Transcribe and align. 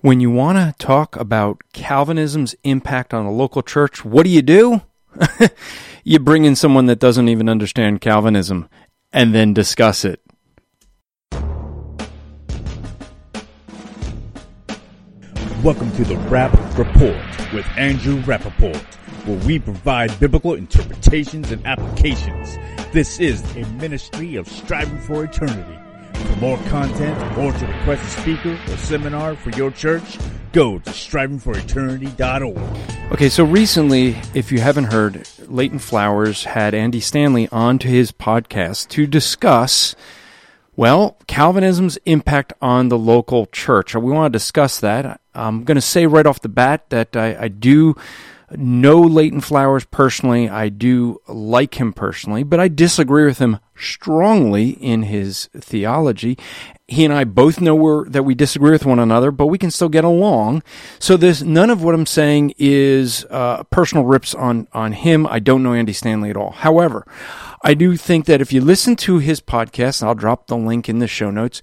When 0.00 0.20
you 0.20 0.30
want 0.30 0.58
to 0.58 0.74
talk 0.78 1.16
about 1.16 1.62
Calvinism's 1.72 2.54
impact 2.64 3.14
on 3.14 3.24
a 3.24 3.32
local 3.32 3.62
church, 3.62 4.04
what 4.04 4.24
do 4.24 4.30
you 4.30 4.42
do? 4.42 4.82
you 6.04 6.18
bring 6.18 6.44
in 6.44 6.54
someone 6.54 6.84
that 6.86 6.98
doesn't 6.98 7.30
even 7.30 7.48
understand 7.48 8.02
Calvinism 8.02 8.68
and 9.10 9.34
then 9.34 9.54
discuss 9.54 10.04
it. 10.04 10.20
Welcome 15.62 15.90
to 15.92 16.04
the 16.04 16.18
Rapp 16.28 16.52
Report 16.76 17.16
with 17.54 17.66
Andrew 17.78 18.20
Rappaport, 18.20 18.76
where 19.24 19.46
we 19.46 19.58
provide 19.58 20.20
biblical 20.20 20.52
interpretations 20.52 21.50
and 21.50 21.66
applications. 21.66 22.58
This 22.92 23.18
is 23.18 23.42
a 23.56 23.64
ministry 23.76 24.36
of 24.36 24.46
striving 24.46 24.98
for 24.98 25.24
eternity. 25.24 25.85
For 26.26 26.36
more 26.40 26.58
content 26.68 27.16
or 27.38 27.52
to 27.52 27.66
request 27.66 28.04
a 28.04 28.20
speaker 28.20 28.58
or 28.68 28.76
seminar 28.76 29.36
for 29.36 29.50
your 29.50 29.70
church, 29.70 30.18
go 30.52 30.78
to 30.78 30.90
strivingforeternity.org. 30.90 33.12
Okay, 33.12 33.28
so 33.28 33.44
recently, 33.44 34.16
if 34.34 34.50
you 34.50 34.60
haven't 34.60 34.92
heard, 34.92 35.28
Leighton 35.46 35.78
Flowers 35.78 36.44
had 36.44 36.74
Andy 36.74 37.00
Stanley 37.00 37.48
on 37.52 37.78
to 37.78 37.88
his 37.88 38.10
podcast 38.10 38.88
to 38.88 39.06
discuss, 39.06 39.94
well, 40.74 41.16
Calvinism's 41.26 41.98
impact 42.04 42.52
on 42.60 42.88
the 42.88 42.98
local 42.98 43.46
church. 43.46 43.94
We 43.94 44.12
want 44.12 44.32
to 44.32 44.36
discuss 44.36 44.80
that. 44.80 45.20
I'm 45.34 45.64
going 45.64 45.76
to 45.76 45.80
say 45.80 46.06
right 46.06 46.26
off 46.26 46.40
the 46.40 46.48
bat 46.48 46.90
that 46.90 47.16
I, 47.16 47.36
I 47.42 47.48
do 47.48 47.94
know 48.50 49.00
Leighton 49.00 49.40
Flowers 49.40 49.84
personally. 49.86 50.48
I 50.48 50.68
do 50.68 51.20
like 51.26 51.80
him 51.80 51.92
personally, 51.92 52.42
but 52.42 52.60
I 52.60 52.68
disagree 52.68 53.24
with 53.24 53.38
him 53.38 53.58
strongly 53.76 54.70
in 54.70 55.04
his 55.04 55.46
theology. 55.56 56.38
He 56.88 57.04
and 57.04 57.12
I 57.12 57.24
both 57.24 57.60
know 57.60 58.04
that 58.04 58.22
we 58.22 58.34
disagree 58.34 58.70
with 58.70 58.86
one 58.86 59.00
another, 59.00 59.30
but 59.30 59.46
we 59.46 59.58
can 59.58 59.70
still 59.70 59.88
get 59.88 60.04
along. 60.04 60.62
So 60.98 61.16
there's 61.16 61.42
none 61.42 61.70
of 61.70 61.82
what 61.82 61.94
I'm 61.94 62.06
saying 62.06 62.54
is 62.58 63.26
uh, 63.28 63.64
personal 63.64 64.04
rips 64.04 64.34
on 64.34 64.68
on 64.72 64.92
him. 64.92 65.26
I 65.26 65.40
don't 65.40 65.62
know 65.62 65.74
Andy 65.74 65.92
Stanley 65.92 66.30
at 66.30 66.36
all. 66.36 66.52
However, 66.52 67.04
I 67.62 67.74
do 67.74 67.96
think 67.96 68.26
that 68.26 68.40
if 68.40 68.52
you 68.52 68.60
listen 68.60 68.94
to 68.96 69.18
his 69.18 69.40
podcast, 69.40 70.02
I'll 70.02 70.14
drop 70.14 70.46
the 70.46 70.56
link 70.56 70.88
in 70.88 71.00
the 71.00 71.08
show 71.08 71.32
notes. 71.32 71.60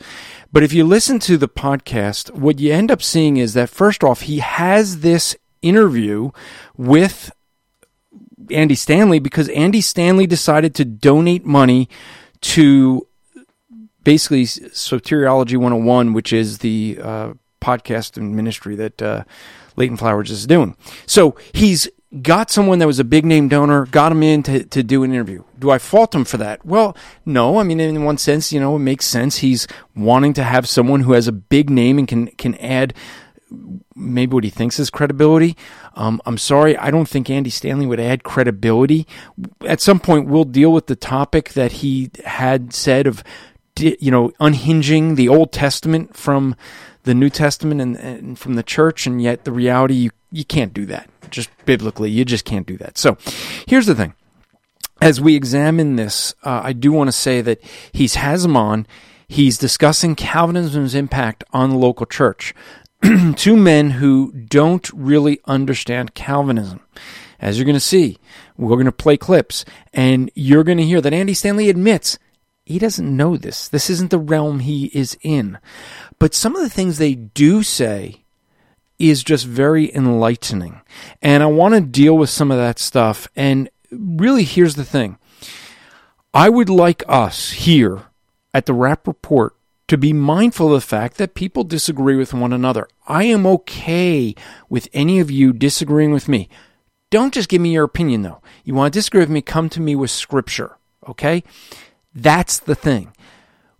But 0.51 0.63
if 0.63 0.73
you 0.73 0.83
listen 0.83 1.19
to 1.19 1.37
the 1.37 1.47
podcast, 1.47 2.31
what 2.31 2.59
you 2.59 2.73
end 2.73 2.91
up 2.91 3.01
seeing 3.01 3.37
is 3.37 3.53
that 3.53 3.69
first 3.69 4.03
off, 4.03 4.21
he 4.21 4.39
has 4.39 4.99
this 4.99 5.37
interview 5.63 6.31
with 6.77 7.31
Andy 8.51 8.75
Stanley 8.75 9.19
because 9.19 9.49
Andy 9.49 9.81
Stanley 9.81 10.27
decided 10.27 10.75
to 10.75 10.85
donate 10.85 11.45
money 11.45 11.89
to 12.41 13.07
basically 14.03 14.43
Soteriology 14.43 15.57
101, 15.57 16.13
which 16.13 16.33
is 16.33 16.59
the 16.59 16.99
uh, 17.01 17.33
podcast 17.61 18.17
and 18.17 18.35
ministry 18.35 18.75
that 18.75 19.01
uh, 19.01 19.23
Leighton 19.75 19.97
Flowers 19.97 20.29
is 20.29 20.45
doing. 20.45 20.75
So 21.05 21.35
he's 21.53 21.87
got 22.21 22.51
someone 22.51 22.79
that 22.79 22.85
was 22.87 22.99
a 22.99 23.03
big 23.03 23.25
name 23.25 23.47
donor, 23.47 23.85
got 23.87 24.11
him 24.11 24.21
in 24.21 24.43
to, 24.43 24.63
to 24.65 24.83
do 24.83 25.03
an 25.03 25.11
interview. 25.11 25.43
Do 25.57 25.71
I 25.71 25.79
fault 25.79 26.13
him 26.13 26.25
for 26.25 26.37
that? 26.37 26.63
Well, 26.65 26.95
no. 27.25 27.57
I 27.57 27.63
mean, 27.63 27.79
in 27.79 28.03
one 28.03 28.17
sense, 28.17 28.51
you 28.51 28.59
know, 28.59 28.75
it 28.75 28.79
makes 28.79 29.05
sense. 29.05 29.37
He's 29.37 29.67
wanting 29.95 30.33
to 30.33 30.43
have 30.43 30.67
someone 30.67 31.01
who 31.01 31.13
has 31.13 31.27
a 31.27 31.31
big 31.31 31.69
name 31.69 31.97
and 31.97 32.07
can, 32.07 32.27
can 32.27 32.55
add 32.55 32.93
maybe 33.95 34.33
what 34.33 34.43
he 34.43 34.49
thinks 34.49 34.79
is 34.79 34.89
credibility. 34.89 35.55
Um, 35.95 36.21
I'm 36.25 36.37
sorry, 36.37 36.77
I 36.77 36.91
don't 36.91 37.07
think 37.07 37.29
Andy 37.29 37.49
Stanley 37.49 37.85
would 37.85 37.99
add 37.99 38.23
credibility. 38.23 39.07
At 39.65 39.81
some 39.81 39.99
point, 39.99 40.27
we'll 40.27 40.45
deal 40.45 40.71
with 40.71 40.87
the 40.87 40.95
topic 40.95 41.53
that 41.53 41.73
he 41.73 42.11
had 42.25 42.73
said 42.73 43.07
of, 43.07 43.23
you 43.77 44.11
know, 44.11 44.31
unhinging 44.39 45.15
the 45.15 45.29
Old 45.29 45.51
Testament 45.51 46.15
from 46.15 46.55
the 47.03 47.13
New 47.13 47.29
Testament 47.29 47.81
and, 47.81 47.95
and 47.97 48.39
from 48.39 48.55
the 48.55 48.63
church, 48.63 49.05
and 49.05 49.21
yet 49.21 49.43
the 49.43 49.51
reality 49.51 49.95
you 49.95 50.09
you 50.31 50.43
can't 50.43 50.73
do 50.73 50.85
that. 50.87 51.09
Just 51.29 51.49
biblically, 51.65 52.09
you 52.09 52.25
just 52.25 52.43
can't 52.43 52.65
do 52.65 52.77
that. 52.77 52.97
So, 52.97 53.17
here's 53.67 53.85
the 53.85 53.95
thing. 53.95 54.13
As 55.01 55.21
we 55.21 55.35
examine 55.35 55.95
this, 55.95 56.33
uh, 56.43 56.61
I 56.63 56.73
do 56.73 56.91
want 56.91 57.07
to 57.09 57.11
say 57.11 57.41
that 57.41 57.61
he's 57.91 58.15
has 58.15 58.45
him 58.45 58.57
on. 58.57 58.87
He's 59.27 59.57
discussing 59.57 60.15
Calvinism's 60.15 60.95
impact 60.95 61.43
on 61.53 61.71
the 61.71 61.77
local 61.77 62.05
church. 62.05 62.53
two 63.35 63.57
men 63.57 63.91
who 63.91 64.31
don't 64.31 64.89
really 64.93 65.39
understand 65.45 66.13
Calvinism. 66.13 66.79
As 67.39 67.57
you're 67.57 67.65
going 67.65 67.75
to 67.75 67.79
see, 67.81 68.17
we're 68.57 68.75
going 68.75 68.85
to 68.85 68.91
play 68.91 69.17
clips, 69.17 69.65
and 69.93 70.31
you're 70.33 70.63
going 70.63 70.77
to 70.77 70.85
hear 70.85 71.01
that 71.01 71.13
Andy 71.13 71.33
Stanley 71.33 71.69
admits 71.69 72.17
he 72.65 72.79
doesn't 72.79 73.17
know 73.17 73.35
this. 73.35 73.67
This 73.67 73.89
isn't 73.89 74.09
the 74.09 74.19
realm 74.19 74.59
he 74.59 74.85
is 74.93 75.17
in. 75.21 75.59
But 76.19 76.33
some 76.33 76.55
of 76.55 76.61
the 76.61 76.69
things 76.69 76.97
they 76.97 77.15
do 77.15 77.61
say 77.61 78.23
is 78.97 79.23
just 79.23 79.45
very 79.45 79.93
enlightening. 79.93 80.79
And 81.21 81.43
I 81.43 81.47
want 81.47 81.73
to 81.73 81.81
deal 81.81 82.17
with 82.17 82.29
some 82.29 82.51
of 82.51 82.57
that 82.57 82.79
stuff. 82.79 83.27
And 83.35 83.69
really, 83.91 84.45
here's 84.45 84.75
the 84.75 84.85
thing 84.85 85.17
I 86.33 86.49
would 86.49 86.69
like 86.69 87.03
us 87.07 87.51
here 87.51 88.03
at 88.53 88.65
the 88.65 88.73
Rapp 88.73 89.07
Report 89.07 89.55
to 89.93 89.97
be 89.99 90.11
mindful 90.11 90.73
of 90.73 90.81
the 90.81 90.87
fact 90.87 91.17
that 91.17 91.35
people 91.35 91.63
disagree 91.63 92.15
with 92.15 92.33
one 92.33 92.51
another. 92.51 92.87
I 93.07 93.25
am 93.25 93.45
okay 93.45 94.33
with 94.67 94.89
any 94.91 95.19
of 95.19 95.29
you 95.29 95.53
disagreeing 95.53 96.11
with 96.11 96.27
me. 96.27 96.49
Don't 97.11 97.31
just 97.31 97.47
give 97.47 97.61
me 97.61 97.73
your 97.73 97.83
opinion, 97.83 98.23
though. 98.23 98.41
You 98.63 98.73
want 98.73 98.91
to 98.91 98.97
disagree 98.97 99.19
with 99.19 99.29
me, 99.29 99.43
come 99.43 99.69
to 99.69 99.79
me 99.79 99.95
with 99.95 100.09
scripture, 100.09 100.77
okay? 101.07 101.43
That's 102.15 102.57
the 102.57 102.73
thing. 102.73 103.13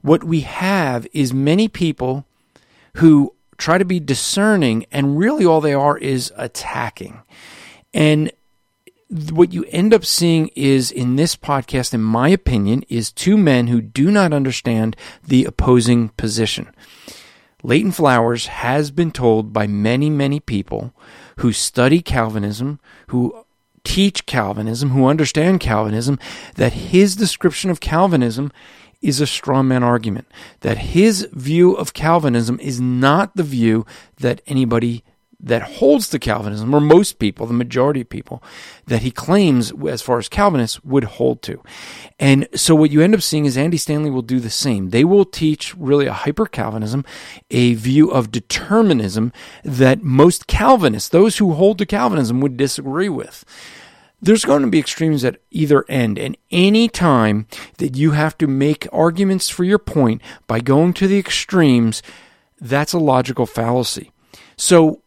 What 0.01 0.23
we 0.23 0.41
have 0.41 1.07
is 1.13 1.33
many 1.33 1.67
people 1.67 2.27
who 2.97 3.33
try 3.57 3.79
to 3.79 3.85
be 3.85 3.99
discerning, 3.99 4.85
and 4.91 5.17
really 5.17 5.43
all 5.43 5.61
they 5.61 5.73
are 5.73 5.97
is 5.97 6.31
attacking. 6.37 7.23
And 7.91 8.31
what 9.31 9.53
you 9.53 9.65
end 9.69 9.93
up 9.93 10.05
seeing 10.05 10.49
is 10.55 10.91
in 10.91 11.15
this 11.15 11.35
podcast, 11.35 11.93
in 11.93 12.01
my 12.01 12.29
opinion, 12.29 12.83
is 12.89 13.11
two 13.11 13.37
men 13.37 13.67
who 13.67 13.81
do 13.81 14.09
not 14.09 14.33
understand 14.33 14.95
the 15.25 15.45
opposing 15.45 16.09
position. 16.09 16.73
Leighton 17.61 17.91
Flowers 17.91 18.47
has 18.47 18.91
been 18.91 19.11
told 19.11 19.53
by 19.53 19.67
many, 19.67 20.09
many 20.09 20.39
people 20.39 20.93
who 21.37 21.53
study 21.53 22.01
Calvinism, 22.01 22.79
who 23.07 23.45
teach 23.83 24.25
Calvinism, 24.25 24.89
who 24.89 25.05
understand 25.05 25.59
Calvinism, 25.59 26.19
that 26.55 26.73
his 26.73 27.15
description 27.15 27.69
of 27.69 27.79
Calvinism 27.79 28.51
is 29.01 29.21
a 29.21 29.27
straw 29.27 29.61
man 29.61 29.83
argument. 29.83 30.27
That 30.61 30.77
his 30.77 31.27
view 31.31 31.73
of 31.73 31.93
Calvinism 31.93 32.59
is 32.59 32.81
not 32.81 33.35
the 33.35 33.43
view 33.43 33.85
that 34.17 34.41
anybody 34.47 35.03
that 35.43 35.61
holds 35.61 36.07
to 36.09 36.17
Calvinism, 36.17 36.73
or 36.73 36.79
most 36.79 37.19
people, 37.19 37.45
the 37.45 37.53
majority 37.53 38.01
of 38.01 38.09
people, 38.09 38.41
that 38.87 39.01
he 39.01 39.11
claims, 39.11 39.73
as 39.87 40.01
far 40.01 40.17
as 40.17 40.29
Calvinists, 40.29 40.83
would 40.85 41.03
hold 41.03 41.41
to. 41.43 41.61
And 42.17 42.47
so 42.55 42.73
what 42.73 42.91
you 42.91 43.01
end 43.01 43.13
up 43.13 43.21
seeing 43.21 43.45
is 43.45 43.57
Andy 43.57 43.75
Stanley 43.77 44.09
will 44.09 44.21
do 44.21 44.39
the 44.39 44.49
same. 44.49 44.91
They 44.91 45.03
will 45.03 45.25
teach 45.25 45.75
really 45.75 46.05
a 46.07 46.13
hyper 46.13 46.45
Calvinism, 46.45 47.03
a 47.51 47.73
view 47.73 48.09
of 48.09 48.31
determinism 48.31 49.33
that 49.65 50.01
most 50.01 50.47
Calvinists, 50.47 51.09
those 51.09 51.37
who 51.37 51.53
hold 51.53 51.77
to 51.79 51.85
Calvinism, 51.85 52.39
would 52.39 52.55
disagree 52.55 53.09
with. 53.09 53.43
There's 54.21 54.45
going 54.45 54.61
to 54.61 54.69
be 54.69 54.79
extremes 54.79 55.25
at 55.25 55.41
either 55.51 55.83
end, 55.89 56.17
and 56.17 56.37
any 56.49 56.87
time 56.87 57.47
that 57.79 57.97
you 57.97 58.11
have 58.11 58.37
to 58.37 58.47
make 58.47 58.87
arguments 58.93 59.49
for 59.49 59.65
your 59.65 59.79
point 59.79 60.21
by 60.47 60.61
going 60.61 60.93
to 60.93 61.07
the 61.09 61.19
extremes, 61.19 62.01
that's 62.61 62.93
a 62.93 62.97
logical 62.97 63.45
fallacy. 63.45 64.13
So 64.55 65.02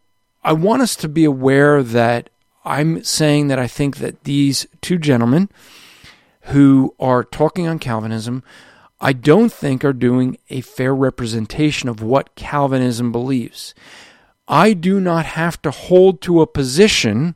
I 0.47 0.53
want 0.53 0.81
us 0.81 0.95
to 0.97 1.09
be 1.09 1.25
aware 1.25 1.83
that 1.83 2.31
I'm 2.65 3.03
saying 3.03 3.49
that 3.49 3.59
I 3.59 3.67
think 3.67 3.97
that 3.97 4.23
these 4.23 4.65
two 4.81 4.97
gentlemen 4.97 5.49
who 6.43 6.95
are 7.01 7.25
talking 7.25 7.67
on 7.67 7.81
Calvinism, 7.81 8.45
I 9.01 9.13
don't 9.13 9.53
think 9.53 9.85
are 9.85 9.93
doing 9.93 10.39
a 10.49 10.61
fair 10.61 10.95
representation 10.95 11.89
of 11.89 12.01
what 12.01 12.37
Calvinism 12.37 13.11
believes. 13.11 13.75
I 14.47 14.73
do 14.73 15.01
not 15.01 15.27
have 15.27 15.61
to 15.63 15.73
hold 15.73 16.21
to 16.23 16.41
a 16.41 16.47
position 16.47 17.35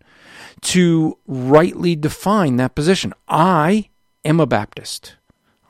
to 0.61 1.19
rightly 1.27 1.97
define 1.97 2.59
that 2.59 2.77
position. 2.77 3.12
I 3.27 3.89
am 4.25 4.39
a 4.39 4.47
Baptist. 4.47 5.17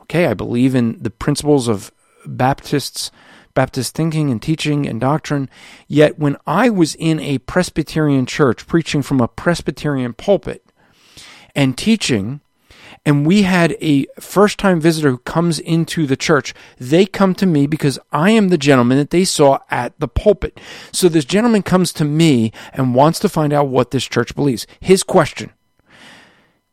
Okay, 0.03 0.27
I 0.27 0.35
believe 0.35 0.75
in 0.75 1.03
the 1.03 1.11
principles 1.11 1.69
of 1.69 1.91
Baptists 2.27 3.11
Baptist 3.55 3.95
thinking 3.95 4.31
and 4.31 4.41
teaching 4.41 4.87
and 4.87 5.01
doctrine. 5.01 5.49
Yet 5.87 6.19
when 6.19 6.37
I 6.47 6.71
was 6.71 6.95
in 6.95 7.21
a 7.21 7.39
Presbyterian 7.39 8.27
church 8.27 8.67
preaching 8.67 9.03
from 9.03 9.21
a 9.21 9.29
Presbyterian 9.29 10.15
pulpit 10.15 10.65
and 11.55 11.77
teaching, 11.77 12.41
and 13.05 13.27
we 13.27 13.43
had 13.43 13.77
a 13.81 14.07
first 14.19 14.59
time 14.59 14.81
visitor 14.81 15.11
who 15.11 15.19
comes 15.19 15.59
into 15.59 16.07
the 16.07 16.17
church, 16.17 16.55
they 16.79 17.07
come 17.07 17.35
to 17.37 17.47
me 17.47 17.67
because 17.67 17.99
I 18.13 18.31
am 18.31 18.49
the 18.49 18.59
gentleman 18.59 18.99
that 18.99 19.11
they 19.11 19.25
saw 19.25 19.61
at 19.71 19.99
the 19.99 20.09
pulpit. 20.09 20.61
So 20.93 21.09
this 21.09 21.25
gentleman 21.25 21.63
comes 21.63 21.93
to 21.95 22.05
me 22.05 22.53
and 22.73 22.95
wants 22.95 23.19
to 23.21 23.29
find 23.29 23.53
out 23.53 23.69
what 23.69 23.91
this 23.91 24.05
church 24.05 24.35
believes. 24.35 24.67
His 24.81 25.03
question 25.03 25.53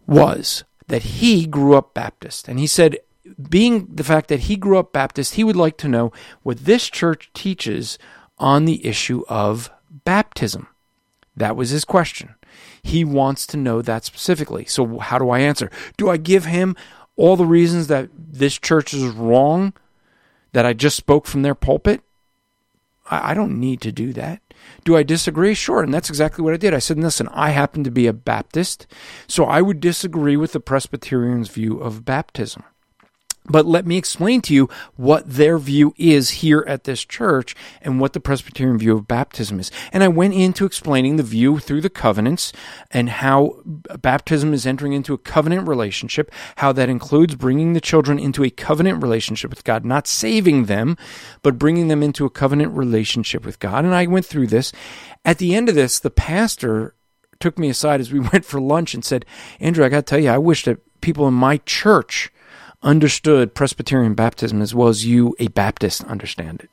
was 0.06 0.64
that 0.88 1.04
he 1.04 1.46
grew 1.46 1.76
up 1.76 1.94
Baptist. 1.94 2.48
And 2.48 2.60
he 2.60 2.68
said, 2.68 2.98
being 3.50 3.88
the 3.94 4.04
fact 4.04 4.28
that 4.30 4.42
he 4.42 4.56
grew 4.56 4.78
up 4.78 4.94
Baptist, 4.94 5.36
he 5.36 5.44
would 5.44 5.56
like 5.56 5.78
to 5.78 5.88
know 5.88 6.12
what 6.44 6.66
this 6.66 6.90
church 6.90 7.30
teaches 7.34 7.98
on 8.38 8.66
the 8.66 8.86
issue 8.86 9.24
of 9.28 9.70
baptism. 10.06 10.68
That 11.36 11.56
was 11.56 11.70
his 11.70 11.86
question. 11.86 12.36
He 12.82 13.04
wants 13.04 13.46
to 13.48 13.58
know 13.58 13.82
that 13.82 14.06
specifically. 14.06 14.66
So, 14.66 15.00
how 15.00 15.20
do 15.20 15.30
I 15.30 15.40
answer? 15.40 15.70
Do 15.98 16.10
I 16.10 16.18
give 16.18 16.46
him 16.46 16.76
all 17.16 17.36
the 17.36 17.46
reasons 17.46 17.88
that 17.88 18.10
this 18.16 18.58
church 18.58 18.94
is 18.94 19.04
wrong 19.04 19.74
that 20.54 20.66
I 20.66 20.74
just 20.74 20.98
spoke 20.98 21.28
from 21.28 21.42
their 21.42 21.56
pulpit? 21.56 22.02
I, 23.10 23.34
don't 23.34 23.60
need 23.60 23.82
to 23.82 23.92
do 23.92 24.12
that. 24.14 24.42
Do 24.84 24.98
I 24.98 25.04
disagree? 25.04 25.54
Sure. 25.54 25.82
And 25.82 25.94
that's 25.94 26.10
exactly 26.10 26.44
what 26.44 26.54
I 26.54 26.58
did. 26.58 26.74
I 26.74 26.80
said, 26.80 27.00
listen, 27.00 27.30
I 27.30 27.52
happen 27.52 27.84
to 27.86 27.92
be 27.92 28.06
a 28.06 28.14
Baptist, 28.14 28.86
so 29.28 29.46
I 29.46 29.62
would 29.62 29.80
disagree 29.80 30.36
with 30.36 30.52
the 30.52 30.60
Presbyterians' 30.60 31.48
view 31.48 31.80
of 31.80 32.04
baptism. 32.04 32.64
But 33.50 33.66
let 33.66 33.86
me 33.86 33.98
explain 33.98 34.42
to 34.42 34.54
you 34.54 34.70
what 34.96 35.28
their 35.28 35.58
view 35.58 35.94
is 35.98 36.30
here 36.42 36.66
at 36.68 36.84
this 36.84 37.06
church 37.06 37.56
and 37.82 38.00
what 38.00 38.14
the 38.14 38.20
Presbyterian 38.20 38.78
view 38.78 38.96
of 38.96 39.08
baptism 39.08 39.60
is. 39.60 39.72
And 39.94 40.04
I 40.04 40.10
went 40.10 40.34
into 40.34 40.66
explaining 40.66 41.16
the 41.16 41.24
view 41.24 41.60
through 41.60 41.82
the 41.82 41.90
covenants 41.90 42.52
and 42.92 43.10
how 43.10 43.62
baptism 43.66 44.54
is 44.54 44.66
entering 44.66 44.94
into 44.94 45.14
a 45.14 45.18
covenant 45.18 45.68
relationship, 45.68 46.32
how 46.58 46.74
that 46.74 46.90
includes 46.90 47.36
bringing 47.36 47.74
the 47.74 47.82
children 47.82 48.20
into 48.20 48.44
a 48.44 48.50
covenant 48.50 49.02
relationship 49.02 49.50
with 49.50 49.64
God, 49.64 49.86
not 49.86 50.08
saving 50.08 50.66
them, 50.66 50.98
but 51.42 51.58
bringing 51.58 51.88
them 51.88 52.04
into 52.04 52.26
a 52.26 52.30
covenant 52.30 52.74
relationship 52.74 53.46
with 53.46 53.60
God. 53.60 53.86
And 53.86 53.96
I 53.96 54.06
went 54.08 54.26
through 54.26 54.48
this. 54.48 54.74
At 55.24 55.38
the 55.38 55.56
end 55.56 55.70
of 55.70 55.76
this, 55.76 56.00
the 56.00 56.10
pastor 56.10 56.96
took 57.40 57.58
me 57.58 57.70
aside 57.70 58.02
as 58.02 58.12
we 58.12 58.20
went 58.34 58.44
for 58.44 58.60
lunch 58.60 58.94
and 58.94 59.06
said, 59.06 59.26
Andrew, 59.60 59.86
I 59.86 59.90
got 59.90 59.98
to 59.98 60.10
tell 60.10 60.20
you, 60.20 60.30
I 60.30 60.38
wish 60.38 60.66
that 60.66 60.80
people 61.02 61.28
in 61.28 61.34
my 61.34 61.58
church 61.66 62.32
understood 62.82 63.56
Presbyterian 63.56 64.14
baptism 64.14 64.62
as 64.62 64.74
well 64.76 64.88
as 64.88 65.06
you, 65.06 65.36
a 65.40 65.48
Baptist, 65.48 66.04
understand 66.06 66.62
it. 66.62 66.70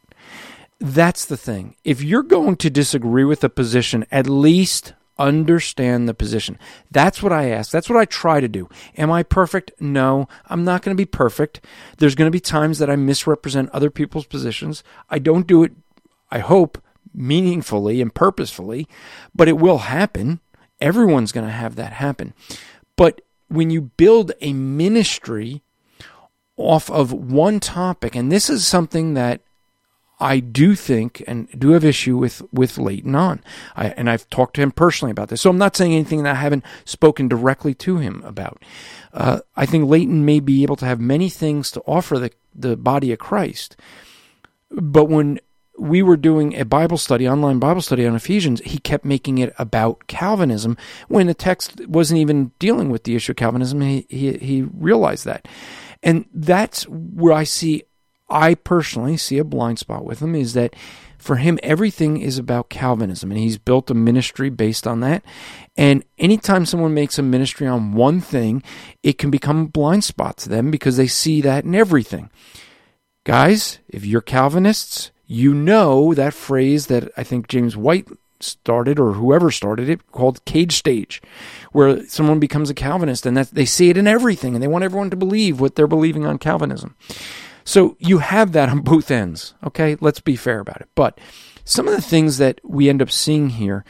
That's 0.81 1.25
the 1.25 1.37
thing. 1.37 1.77
If 1.85 2.03
you're 2.03 2.23
going 2.23 2.57
to 2.57 2.71
disagree 2.71 3.25
with 3.25 3.45
a 3.45 3.49
position, 3.49 4.05
at 4.11 4.29
least 4.29 4.95
understand 5.19 6.09
the 6.09 6.15
position. 6.15 6.59
That's 6.91 7.23
what 7.23 7.33
I 7.33 7.51
ask. 7.51 7.71
That's 7.71 7.89
what 7.89 7.99
I 7.99 8.05
try 8.05 8.41
to 8.41 8.49
do. 8.49 8.69
Am 8.97 9.11
I 9.11 9.23
perfect? 9.23 9.73
No, 9.81 10.29
I'm 10.47 10.65
not 10.65 10.83
going 10.83 10.97
to 10.97 11.01
be 11.01 11.07
perfect. 11.07 11.65
There's 11.99 12.15
going 12.15 12.27
to 12.27 12.33
be 12.33 12.41
times 12.41 12.79
that 12.79 12.91
I 12.91 12.97
misrepresent 12.97 13.71
other 13.71 13.91
people's 13.91 14.27
positions. 14.27 14.83
I 15.09 15.19
don't 15.19 15.47
do 15.47 15.63
it, 15.63 15.73
I 16.31 16.41
hope, 16.41 16.83
meaningfully 17.15 18.01
and 18.01 18.13
purposefully, 18.15 18.89
but 19.35 19.49
it 19.49 19.57
will 19.57 19.79
happen. 19.79 20.41
Everyone's 20.81 21.33
going 21.33 21.47
to 21.47 21.53
have 21.53 21.77
that 21.77 21.93
happen. 21.93 22.35
But 22.97 23.21
when 23.49 23.71
you 23.71 23.83
build 23.83 24.33
a 24.41 24.53
ministry 24.53 25.63
off 26.57 26.91
of 26.91 27.13
one 27.13 27.61
topic, 27.61 28.15
and 28.15 28.31
this 28.31 28.49
is 28.49 28.67
something 28.67 29.15
that 29.15 29.41
I 30.21 30.39
do 30.39 30.75
think 30.75 31.23
and 31.27 31.49
do 31.59 31.71
have 31.71 31.85
issue 31.85 32.17
with 32.17 32.43
with 32.53 32.79
Leighton 32.79 33.15
on, 33.15 33.43
I, 33.77 33.89
and 33.89 34.09
I've 34.09 34.29
talked 34.31 34.55
to 34.55 34.63
him 34.63 34.71
personally 34.71 35.11
about 35.11 35.29
this. 35.29 35.41
So 35.41 35.51
I'm 35.51 35.59
not 35.59 35.77
saying 35.77 35.93
anything 35.93 36.23
that 36.23 36.37
I 36.37 36.39
haven't 36.39 36.65
spoken 36.85 37.29
directly 37.29 37.75
to 37.75 37.99
him 37.99 38.23
about. 38.25 38.63
Uh, 39.13 39.41
I 39.57 39.67
think 39.67 39.89
Leighton 39.89 40.25
may 40.25 40.41
be 40.41 40.63
able 40.63 40.77
to 40.77 40.87
have 40.87 41.01
many 41.01 41.29
things 41.29 41.71
to 41.73 41.81
offer 41.81 42.19
the 42.19 42.31
the 42.55 42.77
body 42.77 43.13
of 43.13 43.19
Christ, 43.19 43.77
but 44.71 45.07
when 45.07 45.41
we 45.77 46.03
were 46.03 46.17
doing 46.17 46.55
a 46.55 46.65
Bible 46.65 46.99
study, 46.99 47.29
online 47.29 47.59
Bible 47.59 47.83
study 47.83 48.07
on 48.07 48.15
Ephesians, 48.15 48.61
he 48.65 48.79
kept 48.79 49.05
making 49.05 49.39
it 49.39 49.53
about 49.59 50.07
Calvinism 50.07 50.77
when 51.09 51.27
the 51.27 51.35
text 51.35 51.85
wasn't 51.89 52.21
even 52.21 52.53
dealing 52.61 52.91
with 52.91 53.03
the 53.03 53.17
issue 53.17 53.33
of 53.33 53.37
Calvinism. 53.37 53.81
He 53.81 54.07
he, 54.09 54.33
he 54.39 54.63
realized 54.63 55.25
that. 55.25 55.49
And 56.05 56.27
that's 56.33 56.85
where 56.85 57.33
I 57.33 57.45
see, 57.45 57.83
I 58.29 58.55
personally 58.55 59.17
see 59.17 59.39
a 59.39 59.45
blind 59.45 59.79
spot 59.81 60.05
with 60.05 60.21
him 60.21 60.35
is 60.35 60.53
that 60.53 60.77
for 61.19 61.37
him, 61.37 61.59
everything 61.63 62.21
is 62.21 62.37
about 62.37 62.69
Calvinism, 62.69 63.31
and 63.31 63.41
he's 63.41 63.57
built 63.57 63.91
a 63.91 63.95
ministry 63.95 64.51
based 64.51 64.87
on 64.87 65.01
that. 65.01 65.25
And 65.75 66.05
anytime 66.19 66.67
someone 66.67 66.93
makes 66.93 67.19
a 67.19 67.23
ministry 67.23 67.67
on 67.67 67.95
one 67.95 68.21
thing, 68.21 68.63
it 69.03 69.17
can 69.17 69.31
become 69.31 69.63
a 69.63 69.69
blind 69.69 70.05
spot 70.05 70.37
to 70.39 70.51
them 70.51 70.71
because 70.71 70.99
they 70.99 71.07
see 71.07 71.41
that 71.41 71.65
in 71.65 71.75
everything. 71.75 72.29
Guys, 73.25 73.79
if 73.89 74.05
you're 74.05 74.21
Calvinists, 74.21 75.13
you 75.27 75.55
know 75.55 76.13
that 76.13 76.35
phrase 76.35 76.89
that 76.89 77.11
I 77.17 77.25
think 77.25 77.49
James 77.49 77.75
White 77.75 78.07
started 78.45 78.99
or 78.99 79.15
whoever 79.15 79.51
started 79.51 79.89
it 79.89 80.11
called 80.13 80.45
cage 80.45 80.77
stage 80.77 81.23
where 81.73 82.07
someone 82.07 82.39
becomes 82.39 82.71
a 82.71 82.75
calvinist 82.75 83.27
and 83.27 83.37
that 83.37 83.51
they 83.51 83.65
see 83.65 83.91
it 83.91 83.97
in 83.97 84.07
everything 84.07 84.55
and 84.55 84.63
they 84.63 84.69
want 84.69 84.85
everyone 84.85 85.11
to 85.11 85.17
believe 85.17 85.61
what 85.61 85.75
they're 85.75 85.87
believing 85.87 86.27
on 86.27 86.39
calvinism. 86.39 86.95
So 87.65 87.97
you 87.99 88.19
have 88.19 88.53
that 88.53 88.69
on 88.69 88.81
both 88.81 89.11
ends 89.11 89.55
okay? 89.65 89.97
Let's 90.01 90.21
be 90.21 90.37
fair 90.37 90.61
about 90.61 90.81
it. 90.81 90.89
But 90.95 91.19
some 91.65 91.89
of 91.89 91.95
the 91.95 92.03
things 92.03 92.39
that 92.39 92.61
we 92.63 92.89
end 92.89 93.03
up 93.03 93.11
seeing 93.11 93.51
here 93.51 93.85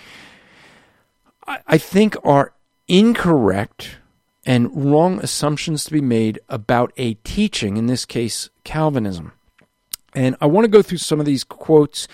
i 1.66 1.76
think 1.76 2.16
are 2.24 2.54
incorrect 2.88 3.98
and 4.46 4.90
wrong 4.90 5.18
assumptions 5.20 5.84
to 5.84 5.92
be 5.92 6.00
made 6.00 6.38
about 6.48 6.92
a 6.96 7.14
teaching 7.14 7.78
in 7.78 7.86
this 7.86 8.04
case 8.04 8.50
calvinism. 8.62 9.32
And 10.14 10.36
i 10.40 10.46
want 10.46 10.64
to 10.64 10.68
go 10.68 10.82
through 10.82 10.98
some 10.98 11.20
of 11.20 11.26
these 11.26 11.44
quotes 11.44 12.06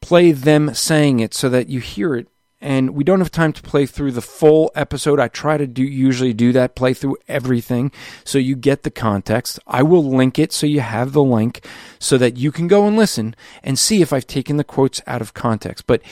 play 0.00 0.32
them 0.32 0.74
saying 0.74 1.20
it 1.20 1.34
so 1.34 1.48
that 1.48 1.68
you 1.68 1.80
hear 1.80 2.14
it. 2.14 2.28
And 2.60 2.90
we 2.90 3.04
don't 3.04 3.20
have 3.20 3.30
time 3.30 3.52
to 3.52 3.62
play 3.62 3.86
through 3.86 4.12
the 4.12 4.20
full 4.20 4.72
episode. 4.74 5.20
I 5.20 5.28
try 5.28 5.56
to 5.56 5.66
do 5.66 5.84
usually 5.84 6.32
do 6.32 6.52
that, 6.52 6.74
play 6.74 6.92
through 6.92 7.18
everything 7.28 7.92
so 8.24 8.36
you 8.36 8.56
get 8.56 8.82
the 8.82 8.90
context. 8.90 9.60
I 9.64 9.84
will 9.84 10.02
link 10.02 10.40
it 10.40 10.52
so 10.52 10.66
you 10.66 10.80
have 10.80 11.12
the 11.12 11.22
link 11.22 11.64
so 12.00 12.18
that 12.18 12.36
you 12.36 12.50
can 12.50 12.66
go 12.66 12.88
and 12.88 12.96
listen 12.96 13.36
and 13.62 13.78
see 13.78 14.02
if 14.02 14.12
I've 14.12 14.26
taken 14.26 14.56
the 14.56 14.64
quotes 14.64 15.00
out 15.06 15.20
of 15.20 15.34
context. 15.34 15.86
But 15.86 16.02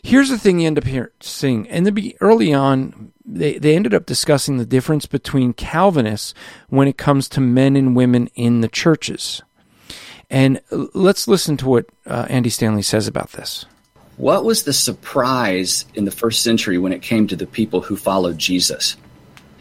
here's 0.00 0.28
the 0.28 0.38
thing 0.38 0.60
you 0.60 0.68
end 0.68 0.78
up 0.78 0.84
here 0.84 1.12
seeing. 1.20 1.66
In 1.66 1.82
the 1.82 2.16
early 2.20 2.54
on, 2.54 3.12
they, 3.24 3.58
they 3.58 3.74
ended 3.74 3.92
up 3.92 4.06
discussing 4.06 4.58
the 4.58 4.66
difference 4.66 5.06
between 5.06 5.54
Calvinists 5.54 6.34
when 6.68 6.86
it 6.86 6.96
comes 6.96 7.28
to 7.30 7.40
men 7.40 7.74
and 7.74 7.96
women 7.96 8.28
in 8.36 8.60
the 8.60 8.68
churches. 8.68 9.42
And 10.30 10.60
let's 10.70 11.28
listen 11.28 11.56
to 11.58 11.68
what 11.68 11.86
uh, 12.06 12.26
Andy 12.28 12.50
Stanley 12.50 12.82
says 12.82 13.06
about 13.06 13.32
this. 13.32 13.64
What 14.16 14.44
was 14.44 14.64
the 14.64 14.72
surprise 14.72 15.84
in 15.94 16.04
the 16.04 16.10
first 16.10 16.42
century 16.42 16.78
when 16.78 16.92
it 16.92 17.02
came 17.02 17.26
to 17.28 17.36
the 17.36 17.46
people 17.46 17.82
who 17.82 17.96
followed 17.96 18.38
Jesus? 18.38 18.96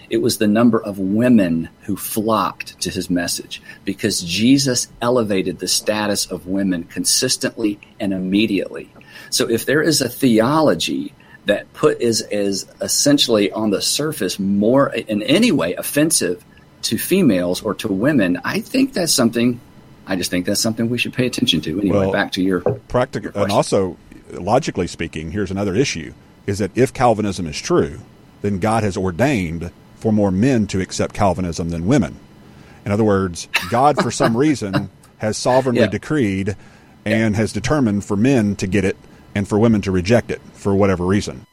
It 0.10 0.18
was 0.18 0.38
the 0.38 0.48
number 0.48 0.82
of 0.82 0.98
women 0.98 1.70
who 1.82 1.98
flocked 1.98 2.80
to 2.82 2.90
his 2.90 3.10
message 3.10 3.62
because 3.84 4.22
Jesus 4.22 4.88
elevated 5.02 5.60
the 5.60 5.68
status 5.68 6.26
of 6.28 6.48
women 6.48 6.84
consistently 6.86 7.80
and 8.00 8.14
immediately. 8.14 8.90
So 9.30 9.50
if 9.50 9.66
there 9.66 9.82
is 9.82 10.02
a 10.02 10.10
theology 10.10 11.14
that 11.46 11.72
put 11.74 12.02
is 12.02 12.22
is 12.32 12.66
essentially 12.82 13.52
on 13.52 13.72
the 13.72 13.82
surface 13.82 14.40
more 14.40 14.94
in 14.94 15.22
any 15.24 15.52
way 15.52 15.74
offensive 15.76 16.44
to 16.84 16.98
females 16.98 17.62
or 17.62 17.74
to 17.76 17.88
women, 17.88 18.40
I 18.44 18.62
think 18.62 18.94
that's 18.94 19.14
something 19.14 19.60
I 20.08 20.16
just 20.16 20.30
think 20.32 20.46
that's 20.46 20.62
something 20.62 20.90
we 20.90 20.98
should 20.98 21.14
pay 21.14 21.26
attention 21.26 21.62
to. 21.62 21.80
Anyway, 21.80 21.98
well, 21.98 22.12
back 22.12 22.32
to 22.34 22.42
your 22.42 22.62
practical, 22.62 23.32
and 23.42 23.52
also 23.52 23.98
logically 24.32 24.88
speaking, 24.88 25.32
here's 25.32 25.52
another 25.52 25.76
issue: 25.76 26.14
is 26.46 26.60
that 26.60 26.72
if 26.76 26.94
Calvinism 26.94 27.48
is 27.48 27.60
true, 27.60 28.00
then 28.42 28.60
God 28.60 28.84
has 28.84 28.98
ordained 28.98 29.72
for 29.96 30.12
more 30.12 30.32
men 30.32 30.68
to 30.68 30.82
accept 30.82 31.16
Calvinism 31.16 31.70
than 31.70 31.88
women. 31.88 32.20
In 32.86 32.92
other 32.92 33.04
words, 33.04 33.48
God, 33.72 34.02
for 34.02 34.12
some 34.12 34.38
reason, 34.38 34.90
has 35.18 35.38
sovereignly 35.38 35.82
yeah. 35.82 35.88
decreed 35.88 36.56
and 37.04 37.34
yeah. 37.34 37.42
has 37.42 37.52
determined 37.54 38.06
for 38.06 38.16
men 38.16 38.56
to 38.58 38.68
get 38.68 38.86
it 38.86 38.98
and 39.34 39.48
for 39.48 39.58
women 39.58 39.82
to 39.82 39.92
reject 39.92 40.30
it 40.30 40.42
for 40.54 40.76
whatever 40.76 41.06
reason. 41.06 41.46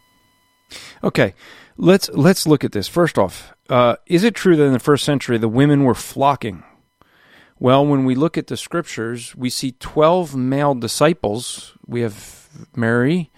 Okay, 1.02 1.34
let's 1.76 2.08
let's 2.10 2.46
look 2.46 2.64
at 2.64 2.72
this. 2.72 2.88
First 2.88 3.18
off, 3.18 3.54
uh, 3.68 3.96
is 4.06 4.24
it 4.24 4.34
true 4.34 4.56
that 4.56 4.64
in 4.64 4.72
the 4.72 4.78
first 4.78 5.04
century 5.04 5.38
the 5.38 5.48
women 5.48 5.84
were 5.84 5.94
flocking 5.94 6.62
well, 7.62 7.86
when 7.86 8.04
we 8.04 8.16
look 8.16 8.36
at 8.36 8.48
the 8.48 8.56
scriptures, 8.56 9.36
we 9.36 9.48
see 9.48 9.76
12 9.78 10.34
male 10.34 10.74
disciples. 10.74 11.74
We 11.86 12.00
have 12.00 12.48
Mary, 12.74 13.30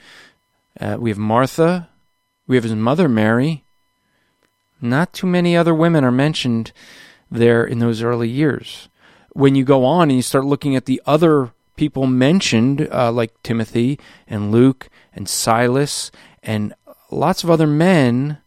uh, 0.81 0.97
we 0.99 1.11
have 1.11 1.19
Martha, 1.19 1.91
we 2.47 2.57
have 2.57 2.65
his 2.65 2.75
mother 2.75 3.07
Mary. 3.07 3.65
Not 4.81 5.13
too 5.13 5.27
many 5.27 5.55
other 5.55 5.75
women 5.75 6.05
are 6.05 6.11
mentioned 6.11 6.73
there 7.31 7.67
in 7.67 7.81
those 7.81 8.03
early 8.03 8.31
years. 8.31 8.89
When 9.35 9.55
you 9.55 9.63
go 9.63 9.85
on 9.85 10.09
and 10.09 10.17
you 10.17 10.23
start 10.23 10.47
looking 10.47 10.75
at 10.75 10.87
the 10.87 11.03
other 11.05 11.53
people 11.77 12.07
mentioned, 12.07 12.89
uh, 12.91 13.13
like 13.13 13.43
Timothy 13.43 14.01
and 14.27 14.51
Luke 14.51 14.89
and 15.13 15.29
Silas 15.29 16.11
and 16.43 16.73
lots 17.11 17.45
of 17.45 17.51
other 17.51 17.67
men, 17.67 18.39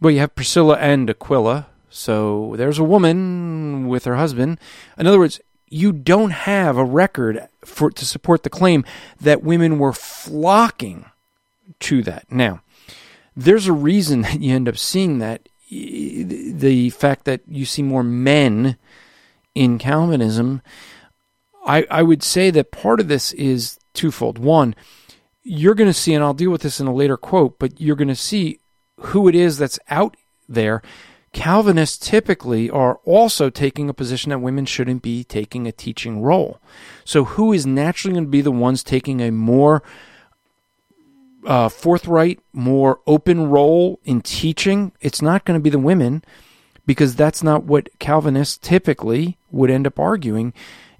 well, 0.00 0.10
you 0.10 0.18
have 0.18 0.34
Priscilla 0.34 0.74
and 0.78 1.08
Aquila, 1.08 1.68
so 1.94 2.54
there's 2.56 2.80
a 2.80 2.84
woman 2.84 3.86
with 3.86 4.04
her 4.04 4.16
husband. 4.16 4.58
In 4.98 5.06
other 5.06 5.20
words, 5.20 5.40
you 5.68 5.92
don't 5.92 6.32
have 6.32 6.76
a 6.76 6.84
record 6.84 7.48
for 7.64 7.88
to 7.88 8.04
support 8.04 8.42
the 8.42 8.50
claim 8.50 8.84
that 9.20 9.44
women 9.44 9.78
were 9.78 9.92
flocking 9.92 11.04
to 11.78 12.02
that. 12.02 12.30
Now, 12.32 12.62
there's 13.36 13.68
a 13.68 13.72
reason 13.72 14.22
that 14.22 14.40
you 14.40 14.52
end 14.52 14.68
up 14.68 14.76
seeing 14.76 15.18
that. 15.18 15.48
The 15.70 16.90
fact 16.90 17.26
that 17.26 17.42
you 17.46 17.64
see 17.64 17.82
more 17.82 18.02
men 18.02 18.76
in 19.54 19.78
Calvinism, 19.78 20.62
I, 21.64 21.86
I 21.88 22.02
would 22.02 22.24
say 22.24 22.50
that 22.50 22.72
part 22.72 22.98
of 22.98 23.06
this 23.06 23.32
is 23.32 23.78
twofold. 23.92 24.38
One, 24.38 24.74
you're 25.44 25.76
going 25.76 25.88
to 25.88 25.94
see, 25.94 26.12
and 26.12 26.24
I'll 26.24 26.34
deal 26.34 26.50
with 26.50 26.62
this 26.62 26.80
in 26.80 26.88
a 26.88 26.94
later 26.94 27.16
quote, 27.16 27.60
but 27.60 27.80
you're 27.80 27.94
going 27.94 28.08
to 28.08 28.16
see 28.16 28.58
who 28.98 29.28
it 29.28 29.36
is 29.36 29.58
that's 29.58 29.78
out 29.88 30.16
there. 30.48 30.82
Calvinists 31.34 31.98
typically 31.98 32.70
are 32.70 33.00
also 33.04 33.50
taking 33.50 33.90
a 33.90 33.94
position 33.94 34.30
that 34.30 34.38
women 34.38 34.64
shouldn't 34.64 35.02
be 35.02 35.24
taking 35.24 35.66
a 35.66 35.72
teaching 35.72 36.22
role. 36.22 36.60
So, 37.04 37.24
who 37.24 37.52
is 37.52 37.66
naturally 37.66 38.14
going 38.14 38.24
to 38.24 38.30
be 38.30 38.40
the 38.40 38.52
ones 38.52 38.82
taking 38.84 39.20
a 39.20 39.30
more 39.30 39.82
uh, 41.44 41.68
forthright, 41.68 42.38
more 42.52 43.00
open 43.06 43.50
role 43.50 43.98
in 44.04 44.20
teaching? 44.22 44.92
It's 45.00 45.20
not 45.20 45.44
going 45.44 45.58
to 45.58 45.62
be 45.62 45.70
the 45.70 45.78
women 45.78 46.22
because 46.86 47.16
that's 47.16 47.42
not 47.42 47.64
what 47.64 47.98
Calvinists 47.98 48.56
typically 48.56 49.36
would 49.50 49.70
end 49.70 49.88
up 49.88 49.98
arguing 49.98 50.54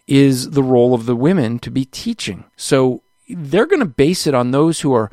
is 0.07 0.51
the 0.51 0.63
role 0.63 0.95
of 0.95 1.07
the 1.07 1.17
women 1.17 1.61
to 1.61 1.71
be 1.71 1.85
teaching. 1.85 2.45
So 2.57 3.03
they're 3.29 3.67
going 3.67 3.81
to 3.81 3.87
base 3.87 4.27
it 4.27 4.35
on 4.35 4.51
those 4.51 4.81
who 4.81 4.93
are 4.93 5.11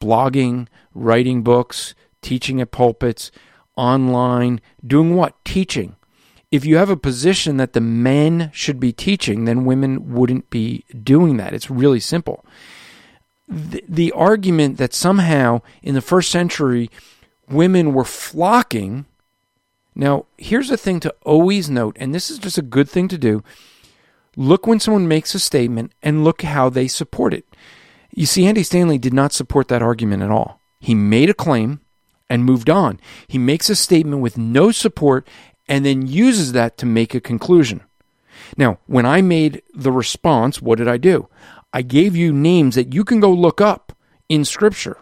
blogging, 0.00 0.68
writing 0.94 1.42
books, 1.42 1.94
teaching 2.20 2.60
at 2.60 2.70
pulpits, 2.70 3.32
online, 3.78 4.60
doing 4.86 5.14
what? 5.14 5.42
Teaching. 5.44 5.96
If 6.50 6.64
you 6.64 6.76
have 6.76 6.90
a 6.90 6.96
position 6.96 7.58
that 7.58 7.72
the 7.72 7.80
men 7.80 8.50
should 8.52 8.80
be 8.80 8.92
teaching, 8.92 9.44
then 9.44 9.64
women 9.64 10.12
wouldn't 10.12 10.50
be 10.50 10.84
doing 11.02 11.36
that. 11.36 11.54
It's 11.54 11.70
really 11.70 12.00
simple. 12.00 12.44
The, 13.46 13.84
the 13.88 14.12
argument 14.12 14.76
that 14.78 14.92
somehow 14.92 15.62
in 15.82 15.94
the 15.94 16.00
first 16.00 16.30
century 16.30 16.90
women 17.48 17.94
were 17.94 18.04
flocking. 18.04 19.06
Now, 19.94 20.26
here's 20.36 20.70
a 20.70 20.76
thing 20.76 21.00
to 21.00 21.14
always 21.22 21.70
note, 21.70 21.96
and 21.98 22.14
this 22.14 22.30
is 22.30 22.38
just 22.38 22.58
a 22.58 22.62
good 22.62 22.88
thing 22.90 23.08
to 23.08 23.18
do 23.18 23.42
Look 24.38 24.68
when 24.68 24.78
someone 24.78 25.08
makes 25.08 25.34
a 25.34 25.40
statement 25.40 25.92
and 26.00 26.22
look 26.22 26.42
how 26.42 26.68
they 26.68 26.86
support 26.86 27.34
it. 27.34 27.44
You 28.14 28.24
see, 28.24 28.46
Andy 28.46 28.62
Stanley 28.62 28.96
did 28.96 29.12
not 29.12 29.32
support 29.32 29.66
that 29.66 29.82
argument 29.82 30.22
at 30.22 30.30
all. 30.30 30.60
He 30.78 30.94
made 30.94 31.28
a 31.28 31.34
claim 31.34 31.80
and 32.28 32.44
moved 32.44 32.68
on. 32.70 33.00
He 33.26 33.38
makes 33.38 33.70
a 33.70 33.76
statement 33.76 34.22
with 34.22 34.38
no 34.38 34.70
support 34.70 35.26
and 35.66 35.84
then 35.84 36.06
uses 36.06 36.52
that 36.52 36.78
to 36.78 36.86
make 36.86 37.14
a 37.14 37.20
conclusion. 37.20 37.82
Now, 38.56 38.78
when 38.86 39.04
I 39.04 39.20
made 39.20 39.62
the 39.74 39.92
response, 39.92 40.62
what 40.62 40.78
did 40.78 40.88
I 40.88 40.96
do? 40.96 41.28
I 41.72 41.82
gave 41.82 42.16
you 42.16 42.32
names 42.32 42.74
that 42.74 42.94
you 42.94 43.04
can 43.04 43.20
go 43.20 43.30
look 43.30 43.60
up 43.60 43.92
in 44.28 44.44
Scripture. 44.44 44.98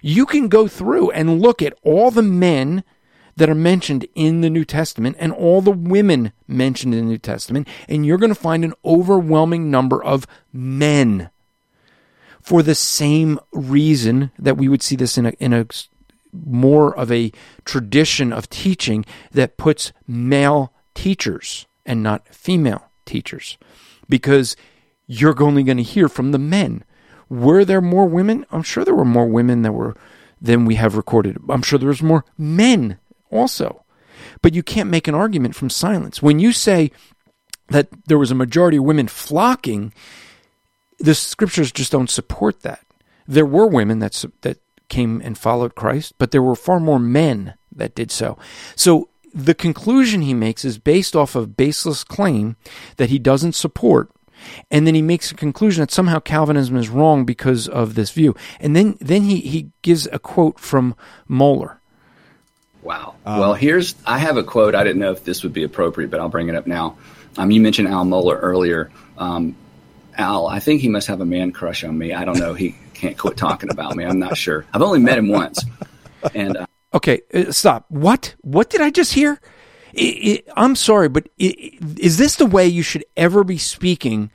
You 0.00 0.26
can 0.26 0.48
go 0.48 0.68
through 0.68 1.10
and 1.12 1.40
look 1.40 1.62
at 1.62 1.78
all 1.82 2.10
the 2.10 2.22
men 2.22 2.84
that 3.36 3.48
are 3.48 3.54
mentioned 3.54 4.06
in 4.14 4.40
the 4.40 4.50
New 4.50 4.64
Testament 4.64 5.16
and 5.18 5.32
all 5.32 5.62
the 5.62 5.70
women 5.70 6.32
mentioned 6.46 6.94
in 6.94 7.00
the 7.00 7.10
New 7.10 7.18
Testament, 7.18 7.66
and 7.88 8.04
you're 8.04 8.18
going 8.18 8.34
to 8.34 8.40
find 8.40 8.64
an 8.64 8.74
overwhelming 8.84 9.70
number 9.70 10.02
of 10.02 10.26
men. 10.52 11.30
For 12.40 12.62
the 12.62 12.74
same 12.74 13.38
reason 13.52 14.32
that 14.38 14.56
we 14.56 14.68
would 14.68 14.82
see 14.82 14.96
this 14.96 15.16
in 15.16 15.26
a, 15.26 15.30
in 15.38 15.52
a 15.52 15.66
more 16.32 16.96
of 16.96 17.12
a 17.12 17.32
tradition 17.64 18.32
of 18.32 18.48
teaching 18.48 19.04
that 19.32 19.56
puts 19.56 19.92
male 20.06 20.72
teachers 20.94 21.66
and 21.84 22.02
not 22.02 22.26
female 22.28 22.90
teachers, 23.04 23.58
because 24.08 24.56
you're 25.06 25.42
only 25.42 25.62
going 25.62 25.76
to 25.76 25.82
hear 25.82 26.08
from 26.08 26.32
the 26.32 26.38
men. 26.38 26.84
Were 27.28 27.64
there 27.64 27.80
more 27.80 28.06
women? 28.06 28.46
I'm 28.50 28.62
sure 28.62 28.84
there 28.84 28.94
were 28.94 29.04
more 29.04 29.26
women 29.26 29.62
that 29.62 29.72
were 29.72 29.96
than 30.40 30.64
we 30.64 30.74
have 30.74 30.96
recorded. 30.96 31.38
I'm 31.48 31.62
sure 31.62 31.78
there 31.78 31.88
was 31.88 32.02
more 32.02 32.24
men 32.36 32.98
also. 33.30 33.84
But 34.40 34.54
you 34.54 34.62
can't 34.62 34.90
make 34.90 35.08
an 35.08 35.14
argument 35.14 35.54
from 35.54 35.70
silence. 35.70 36.22
When 36.22 36.38
you 36.38 36.52
say 36.52 36.90
that 37.68 37.88
there 38.06 38.18
was 38.18 38.30
a 38.30 38.36
majority 38.36 38.76
of 38.76 38.84
women 38.84 39.08
flocking, 39.08 39.92
the 40.98 41.14
scriptures 41.14 41.72
just 41.72 41.92
don't 41.92 42.10
support 42.10 42.62
that. 42.62 42.84
There 43.26 43.46
were 43.46 43.66
women 43.66 44.00
that 44.00 44.24
that 44.42 44.58
came 44.92 45.20
and 45.24 45.36
followed 45.38 45.74
Christ, 45.74 46.14
but 46.18 46.30
there 46.30 46.42
were 46.42 46.54
far 46.54 46.78
more 46.78 46.98
men 46.98 47.54
that 47.74 47.94
did 47.94 48.10
so. 48.10 48.38
So 48.76 49.08
the 49.34 49.54
conclusion 49.54 50.20
he 50.20 50.34
makes 50.34 50.64
is 50.64 50.78
based 50.78 51.16
off 51.16 51.34
of 51.34 51.56
baseless 51.56 52.04
claim 52.04 52.56
that 52.98 53.08
he 53.08 53.18
doesn't 53.18 53.54
support 53.54 54.10
and 54.70 54.86
then 54.86 54.94
he 54.94 55.02
makes 55.02 55.30
a 55.30 55.34
conclusion 55.34 55.82
that 55.82 55.90
somehow 55.90 56.18
Calvinism 56.18 56.76
is 56.76 56.88
wrong 56.88 57.24
because 57.24 57.68
of 57.68 57.94
this 57.94 58.10
view. 58.10 58.34
And 58.60 58.74
then 58.74 58.96
then 59.00 59.22
he, 59.22 59.40
he 59.40 59.70
gives 59.82 60.06
a 60.12 60.18
quote 60.18 60.58
from 60.58 60.94
Mohler. 61.28 61.76
Wow. 62.82 63.14
Um, 63.24 63.38
well, 63.38 63.54
here's 63.54 63.94
I 64.06 64.18
have 64.18 64.36
a 64.36 64.42
quote. 64.42 64.74
I 64.74 64.84
didn't 64.84 65.00
know 65.00 65.12
if 65.12 65.24
this 65.24 65.42
would 65.42 65.52
be 65.52 65.62
appropriate, 65.62 66.10
but 66.10 66.20
I'll 66.20 66.28
bring 66.28 66.48
it 66.48 66.54
up 66.54 66.66
now. 66.66 66.96
Um, 67.36 67.50
you 67.50 67.60
mentioned 67.60 67.88
Al 67.88 68.04
Mohler 68.04 68.38
earlier. 68.40 68.90
Um, 69.16 69.56
Al, 70.18 70.46
I 70.46 70.58
think 70.58 70.80
he 70.80 70.88
must 70.88 71.06
have 71.06 71.20
a 71.20 71.24
man 71.24 71.52
crush 71.52 71.84
on 71.84 71.96
me. 71.96 72.12
I 72.12 72.24
don't 72.24 72.38
know. 72.38 72.54
He 72.54 72.76
can't 73.02 73.18
quit 73.18 73.36
talking 73.36 73.70
about 73.70 73.96
me. 73.96 74.04
I'm 74.04 74.18
not 74.18 74.36
sure. 74.36 74.64
I've 74.72 74.82
only 74.82 75.00
met 75.00 75.18
him 75.18 75.28
once. 75.28 75.64
And 76.34 76.56
uh, 76.56 76.66
okay, 76.94 77.22
uh, 77.34 77.50
stop. 77.50 77.84
What? 77.88 78.34
What 78.42 78.70
did 78.70 78.80
I 78.80 78.90
just 78.90 79.12
hear? 79.12 79.40
It, 79.92 80.00
it, 80.02 80.48
I'm 80.56 80.76
sorry, 80.76 81.08
but 81.08 81.28
it, 81.36 81.82
is 81.98 82.16
this 82.16 82.36
the 82.36 82.46
way 82.46 82.66
you 82.66 82.82
should 82.82 83.04
ever 83.16 83.44
be 83.44 83.58
speaking 83.58 84.30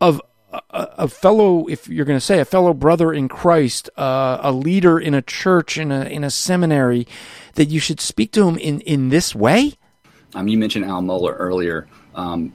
of 0.00 0.20
a, 0.52 0.60
a 0.70 1.08
fellow, 1.08 1.66
if 1.66 1.88
you're 1.88 2.04
going 2.04 2.18
to 2.18 2.24
say 2.24 2.38
a 2.38 2.44
fellow 2.44 2.72
brother 2.74 3.12
in 3.12 3.28
Christ, 3.28 3.90
uh, 3.96 4.38
a 4.42 4.52
leader 4.52 4.98
in 4.98 5.14
a 5.14 5.22
church, 5.22 5.78
in 5.78 5.90
a 5.90 6.04
in 6.04 6.22
a 6.22 6.30
seminary? 6.30 7.06
that 7.56 7.66
you 7.66 7.80
should 7.80 8.00
speak 8.00 8.32
to 8.32 8.46
him 8.46 8.56
in, 8.56 8.80
in 8.82 9.08
this 9.08 9.34
way? 9.34 9.72
Um, 10.34 10.46
you 10.48 10.56
mentioned 10.56 10.84
Al 10.84 11.02
Mohler 11.02 11.34
earlier. 11.36 11.88
Um, 12.14 12.52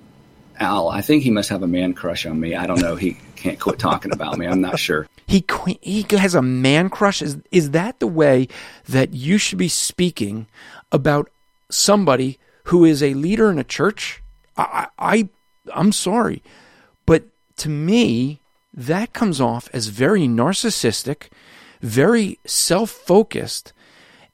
Al, 0.60 0.90
I 0.90 1.02
think 1.02 1.24
he 1.24 1.32
must 1.32 1.50
have 1.50 1.64
a 1.64 1.68
man 1.68 1.94
crush 1.94 2.26
on 2.26 2.40
me. 2.40 2.56
I 2.56 2.66
don't 2.68 2.80
know. 2.80 2.96
He 2.96 3.18
can't 3.36 3.60
quit 3.60 3.80
talking 3.80 4.12
about 4.12 4.38
me. 4.38 4.48
I'm 4.48 4.62
not 4.62 4.80
sure. 4.80 5.08
He 5.32 5.46
he 5.82 6.06
has 6.18 6.36
a 6.36 6.42
man 6.42 6.90
crush. 6.90 7.22
Is 7.22 7.38
is 7.52 7.72
that 7.72 8.02
the 8.02 8.08
way 8.08 8.50
that 8.90 9.14
you 9.14 9.38
should 9.38 9.58
be 9.58 9.70
speaking 9.70 10.48
about 10.92 11.30
somebody 11.70 12.38
who 12.66 12.84
is 12.84 13.02
a 13.02 13.14
leader 13.14 13.50
in 13.50 13.58
a 13.58 13.64
church? 13.64 14.22
I, 14.58 14.88
I 15.00 15.30
I'm 15.74 15.94
sorry, 15.94 16.44
but 17.06 17.24
to 17.58 17.70
me 17.70 18.42
that 18.74 19.14
comes 19.14 19.40
off 19.40 19.70
as 19.72 19.88
very 19.88 20.28
narcissistic, 20.28 21.30
very 21.82 22.38
self 22.46 22.90
focused, 22.90 23.72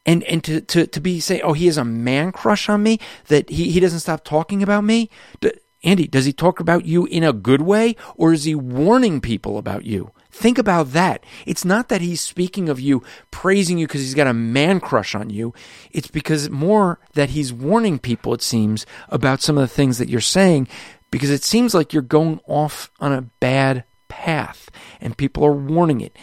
and 0.04 0.24
and 0.24 0.44
to 0.46 0.62
to 0.62 0.88
to 0.88 1.00
be 1.00 1.20
say, 1.20 1.42
oh, 1.42 1.54
he 1.54 1.68
has 1.68 1.78
a 1.78 1.86
man 1.86 2.32
crush 2.32 2.70
on 2.70 2.82
me 2.82 3.00
that 3.28 3.52
he 3.52 3.70
he 3.70 3.80
doesn't 3.80 4.00
stop 4.00 4.24
talking 4.24 4.64
about 4.64 4.84
me. 4.84 5.12
D- 5.42 5.52
Andy, 5.84 6.08
does 6.08 6.26
he 6.26 6.34
talk 6.34 6.60
about 6.60 6.86
you 6.86 7.06
in 7.06 7.24
a 7.24 7.34
good 7.34 7.62
way, 7.62 7.96
or 8.16 8.34
is 8.34 8.46
he 8.46 8.56
warning 8.56 9.22
people 9.22 9.60
about 9.60 9.86
you? 9.86 10.12
Think 10.38 10.58
about 10.58 10.92
that. 10.92 11.24
It's 11.46 11.66
not 11.66 11.90
that 11.90 12.02
he's 12.02 12.22
speaking 12.22 12.70
of 12.70 12.80
you, 12.80 13.04
praising 13.32 13.78
you 13.78 13.88
because 13.88 14.02
he's 14.02 14.14
got 14.14 14.28
a 14.28 14.34
man 14.34 14.80
crush 14.80 15.16
on 15.16 15.30
you. 15.30 15.54
It's 15.92 16.08
because 16.08 16.50
more 16.50 17.00
that 17.14 17.32
he's 17.32 17.52
warning 17.52 17.98
people, 17.98 18.34
it 18.34 18.42
seems, 18.42 18.86
about 19.10 19.42
some 19.42 19.58
of 19.58 19.62
the 19.62 19.76
things 19.76 19.98
that 19.98 20.10
you're 20.10 20.22
saying, 20.22 20.68
because 21.10 21.32
it 21.32 21.44
seems 21.44 21.74
like 21.74 21.92
you're 21.92 22.02
going 22.02 22.40
off 22.48 22.92
on 23.00 23.14
a 23.14 23.22
bad 23.40 23.84
path 24.10 24.70
and 25.02 25.18
people 25.18 25.44
are 25.44 25.52
warning 25.52 26.02
it 26.02 26.16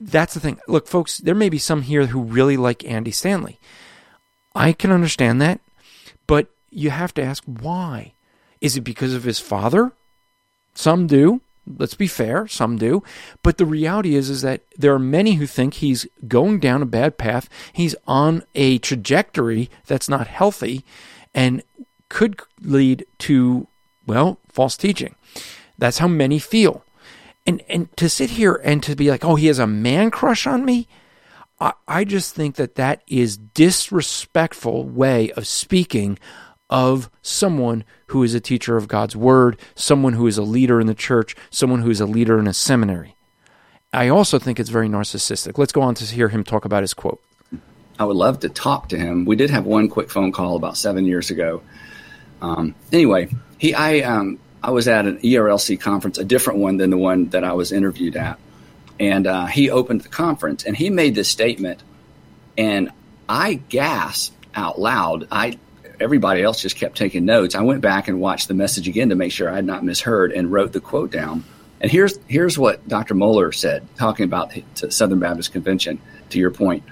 that's 0.00 0.34
the 0.34 0.40
thing. 0.40 0.60
Look, 0.68 0.86
folks, 0.86 1.18
there 1.18 1.34
may 1.34 1.48
be 1.48 1.58
some 1.58 1.82
here 1.82 2.06
who 2.06 2.22
really 2.22 2.56
like 2.56 2.84
Andy 2.84 3.10
Stanley. 3.10 3.58
I 4.54 4.72
can 4.72 4.92
understand 4.92 5.40
that, 5.42 5.60
but 6.26 6.48
you 6.70 6.90
have 6.90 7.14
to 7.14 7.22
ask 7.22 7.42
why. 7.44 8.12
Is 8.60 8.76
it 8.76 8.82
because 8.82 9.14
of 9.14 9.24
his 9.24 9.40
father? 9.40 9.92
Some 10.74 11.06
do. 11.06 11.40
Let's 11.76 11.94
be 11.94 12.06
fair, 12.06 12.46
some 12.46 12.78
do. 12.78 13.02
But 13.42 13.58
the 13.58 13.66
reality 13.66 14.14
is 14.14 14.30
is 14.30 14.42
that 14.42 14.62
there 14.76 14.94
are 14.94 14.98
many 14.98 15.34
who 15.34 15.46
think 15.46 15.74
he's 15.74 16.06
going 16.26 16.60
down 16.60 16.82
a 16.82 16.86
bad 16.86 17.18
path. 17.18 17.48
He's 17.72 17.94
on 18.06 18.44
a 18.54 18.78
trajectory 18.78 19.70
that's 19.86 20.08
not 20.08 20.26
healthy 20.26 20.84
and 21.34 21.62
could 22.08 22.40
lead 22.60 23.06
to 23.18 23.68
well, 24.06 24.38
false 24.48 24.76
teaching. 24.76 25.14
That's 25.76 25.98
how 25.98 26.08
many 26.08 26.38
feel 26.38 26.84
and 27.48 27.62
and 27.68 27.96
to 27.96 28.08
sit 28.10 28.30
here 28.30 28.60
and 28.62 28.82
to 28.82 28.94
be 28.94 29.10
like, 29.10 29.24
oh, 29.24 29.34
he 29.34 29.46
has 29.46 29.58
a 29.58 29.66
man 29.66 30.10
crush 30.10 30.46
on 30.46 30.64
me. 30.64 30.86
I, 31.58 31.72
I 31.88 32.04
just 32.04 32.34
think 32.34 32.56
that 32.56 32.74
that 32.74 33.02
is 33.08 33.38
disrespectful 33.38 34.84
way 34.84 35.32
of 35.32 35.46
speaking 35.46 36.18
of 36.70 37.10
someone 37.22 37.84
who 38.08 38.22
is 38.22 38.34
a 38.34 38.40
teacher 38.40 38.76
of 38.76 38.88
God's 38.88 39.16
word, 39.16 39.58
someone 39.74 40.14
who 40.14 40.26
is 40.26 40.38
a 40.38 40.42
leader 40.42 40.80
in 40.80 40.86
the 40.86 40.94
church, 40.94 41.34
someone 41.50 41.80
who 41.80 41.90
is 41.90 42.00
a 42.00 42.06
leader 42.06 42.38
in 42.38 42.46
a 42.46 42.54
seminary. 42.54 43.14
I 43.92 44.08
also 44.08 44.38
think 44.38 44.60
it's 44.60 44.70
very 44.70 44.88
narcissistic. 44.88 45.56
Let's 45.56 45.72
go 45.72 45.80
on 45.80 45.94
to 45.94 46.04
hear 46.04 46.28
him 46.28 46.44
talk 46.44 46.64
about 46.64 46.82
his 46.82 46.92
quote. 46.94 47.22
I 47.98 48.04
would 48.04 48.16
love 48.16 48.40
to 48.40 48.48
talk 48.48 48.90
to 48.90 48.98
him. 48.98 49.24
We 49.24 49.34
did 49.34 49.50
have 49.50 49.64
one 49.64 49.88
quick 49.88 50.10
phone 50.10 50.30
call 50.30 50.56
about 50.56 50.76
seven 50.76 51.04
years 51.04 51.30
ago. 51.30 51.62
Um, 52.40 52.74
anyway, 52.92 53.30
he 53.58 53.74
I 53.74 54.00
um, 54.00 54.38
I 54.62 54.70
was 54.70 54.88
at 54.88 55.06
an 55.06 55.18
ERLC 55.18 55.80
conference, 55.80 56.18
a 56.18 56.24
different 56.24 56.60
one 56.60 56.76
than 56.76 56.90
the 56.90 56.98
one 56.98 57.30
that 57.30 57.44
I 57.44 57.52
was 57.54 57.72
interviewed 57.72 58.16
at. 58.16 58.38
And 59.00 59.26
uh, 59.26 59.46
he 59.46 59.70
opened 59.70 60.02
the 60.02 60.08
conference 60.08 60.64
and 60.64 60.76
he 60.76 60.90
made 60.90 61.14
this 61.14 61.28
statement. 61.28 61.82
And 62.56 62.90
I 63.28 63.54
gasped 63.54 64.34
out 64.54 64.80
loud. 64.80 65.28
I, 65.30 65.58
everybody 66.00 66.42
else 66.42 66.60
just 66.60 66.76
kept 66.76 66.96
taking 66.96 67.24
notes. 67.24 67.54
I 67.54 67.62
went 67.62 67.80
back 67.80 68.08
and 68.08 68.20
watched 68.20 68.48
the 68.48 68.54
message 68.54 68.88
again 68.88 69.08
to 69.10 69.14
make 69.14 69.32
sure 69.32 69.50
I 69.50 69.56
had 69.56 69.64
not 69.64 69.84
misheard 69.84 70.32
and 70.32 70.50
wrote 70.50 70.72
the 70.72 70.80
quote 70.80 71.10
down. 71.10 71.44
And 71.80 71.90
here's 71.90 72.18
here's 72.26 72.58
what 72.58 72.86
Dr. 72.88 73.14
Mohler 73.14 73.54
said, 73.54 73.86
talking 73.96 74.24
about 74.24 74.52
the 74.80 74.90
Southern 74.90 75.20
Baptist 75.20 75.52
Convention. 75.52 76.00
To 76.30 76.38
your 76.38 76.50
point, 76.50 76.82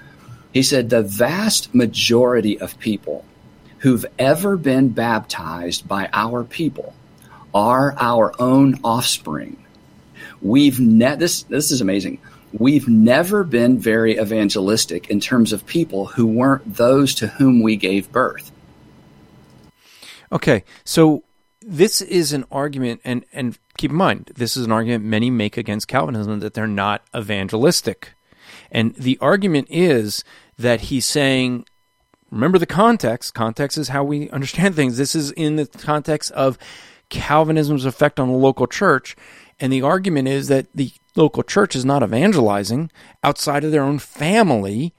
he 0.53 0.63
said 0.63 0.89
the 0.89 1.03
vast 1.03 1.75
majority 1.75 2.59
of 2.59 2.79
people 2.79 3.23
who've 3.79 4.05
ever 4.17 4.57
been 4.57 4.89
baptized 4.89 5.87
by 5.87 6.09
our 6.11 6.43
people 6.43 6.95
are 7.53 7.95
our 7.99 8.33
own 8.39 8.79
offspring. 8.83 9.63
We've 10.41 10.79
ne- 10.79 11.15
this 11.15 11.43
this 11.43 11.71
is 11.71 11.81
amazing. 11.81 12.19
We've 12.53 12.87
never 12.87 13.43
been 13.43 13.77
very 13.77 14.17
evangelistic 14.17 15.09
in 15.09 15.19
terms 15.19 15.51
of 15.51 15.65
people 15.65 16.05
who 16.05 16.25
weren't 16.25 16.75
those 16.75 17.15
to 17.15 17.27
whom 17.27 17.61
we 17.61 17.75
gave 17.75 18.11
birth. 18.11 18.51
Okay, 20.31 20.63
so 20.83 21.23
this 21.61 22.01
is 22.01 22.33
an 22.33 22.45
argument, 22.51 23.01
and 23.03 23.25
and 23.31 23.57
keep 23.77 23.91
in 23.91 23.97
mind, 23.97 24.31
this 24.35 24.57
is 24.57 24.65
an 24.65 24.71
argument 24.71 25.05
many 25.05 25.29
make 25.29 25.57
against 25.57 25.87
Calvinism 25.87 26.39
that 26.39 26.53
they're 26.53 26.67
not 26.67 27.03
evangelistic, 27.15 28.13
and 28.71 28.95
the 28.95 29.17
argument 29.21 29.67
is 29.69 30.23
that 30.57 30.81
he's 30.81 31.05
saying 31.05 31.65
remember 32.31 32.57
the 32.57 32.65
context. 32.65 33.33
Context 33.33 33.77
is 33.77 33.89
how 33.89 34.03
we 34.03 34.29
understand 34.29 34.75
things. 34.75 34.97
This 34.97 35.15
is 35.15 35.31
in 35.31 35.55
the 35.55 35.65
context 35.65 36.31
of 36.31 36.57
Calvinism's 37.09 37.85
effect 37.85 38.19
on 38.19 38.27
the 38.29 38.37
local 38.37 38.67
church. 38.67 39.15
And 39.59 39.73
the 39.73 39.81
argument 39.81 40.27
is 40.27 40.49
that 40.49 40.67
the 40.75 40.91
local 41.15 41.43
church 41.43 41.75
is 41.75 41.85
not 41.85 42.03
evangelizing 42.03 42.91
outside 43.23 43.63
of 43.63 43.71
their 43.71 43.83
own 43.83 43.99
family 43.99 44.93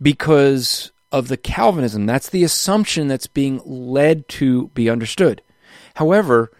because 0.00 0.92
of 1.10 1.28
the 1.28 1.36
Calvinism. 1.36 2.06
That's 2.06 2.28
the 2.28 2.44
assumption 2.44 3.08
that's 3.08 3.26
being 3.26 3.60
led 3.64 4.28
to 4.28 4.68
be 4.68 4.90
understood. 4.90 5.42
However, 5.94 6.50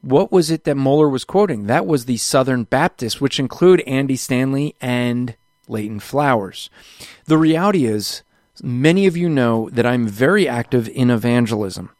what 0.00 0.30
was 0.30 0.50
it 0.50 0.64
that 0.64 0.76
Mohler 0.76 1.10
was 1.10 1.24
quoting? 1.24 1.66
That 1.66 1.86
was 1.86 2.04
the 2.04 2.16
Southern 2.16 2.64
Baptist, 2.64 3.20
which 3.20 3.40
include 3.40 3.80
Andy 3.82 4.16
Stanley 4.16 4.74
and 4.80 5.36
Leighton 5.66 6.00
Flowers. 6.00 6.70
The 7.26 7.38
reality 7.38 7.84
is, 7.84 8.22
many 8.62 9.06
of 9.06 9.16
you 9.16 9.28
know 9.28 9.68
that 9.70 9.86
I'm 9.86 10.06
very 10.06 10.48
active 10.48 10.88
in 10.88 11.10
evangelism. 11.10 11.90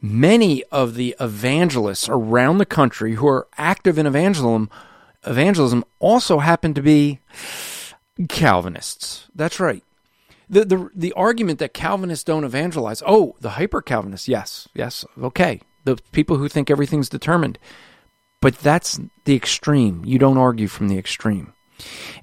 Many 0.00 0.62
of 0.64 0.94
the 0.94 1.14
evangelists 1.20 2.08
around 2.08 2.58
the 2.58 2.66
country 2.66 3.14
who 3.14 3.26
are 3.26 3.48
active 3.56 3.98
in 3.98 4.06
evangelism 4.06 4.70
evangelism 5.26 5.84
also 5.98 6.38
happen 6.38 6.72
to 6.74 6.82
be 6.82 7.20
Calvinists. 8.28 9.26
That's 9.34 9.60
right. 9.60 9.82
The, 10.48 10.64
the 10.64 10.90
the 10.94 11.12
argument 11.12 11.58
that 11.58 11.74
Calvinists 11.74 12.24
don't 12.24 12.44
evangelize. 12.44 13.02
Oh, 13.06 13.34
the 13.40 13.50
hyper 13.50 13.82
Calvinists. 13.82 14.28
Yes, 14.28 14.68
yes. 14.74 15.04
Okay. 15.20 15.60
The 15.84 15.96
people 16.12 16.36
who 16.36 16.48
think 16.48 16.70
everything's 16.70 17.08
determined. 17.08 17.58
But 18.40 18.58
that's 18.58 19.00
the 19.24 19.34
extreme. 19.34 20.04
You 20.04 20.18
don't 20.18 20.38
argue 20.38 20.68
from 20.68 20.88
the 20.88 20.98
extreme. 20.98 21.52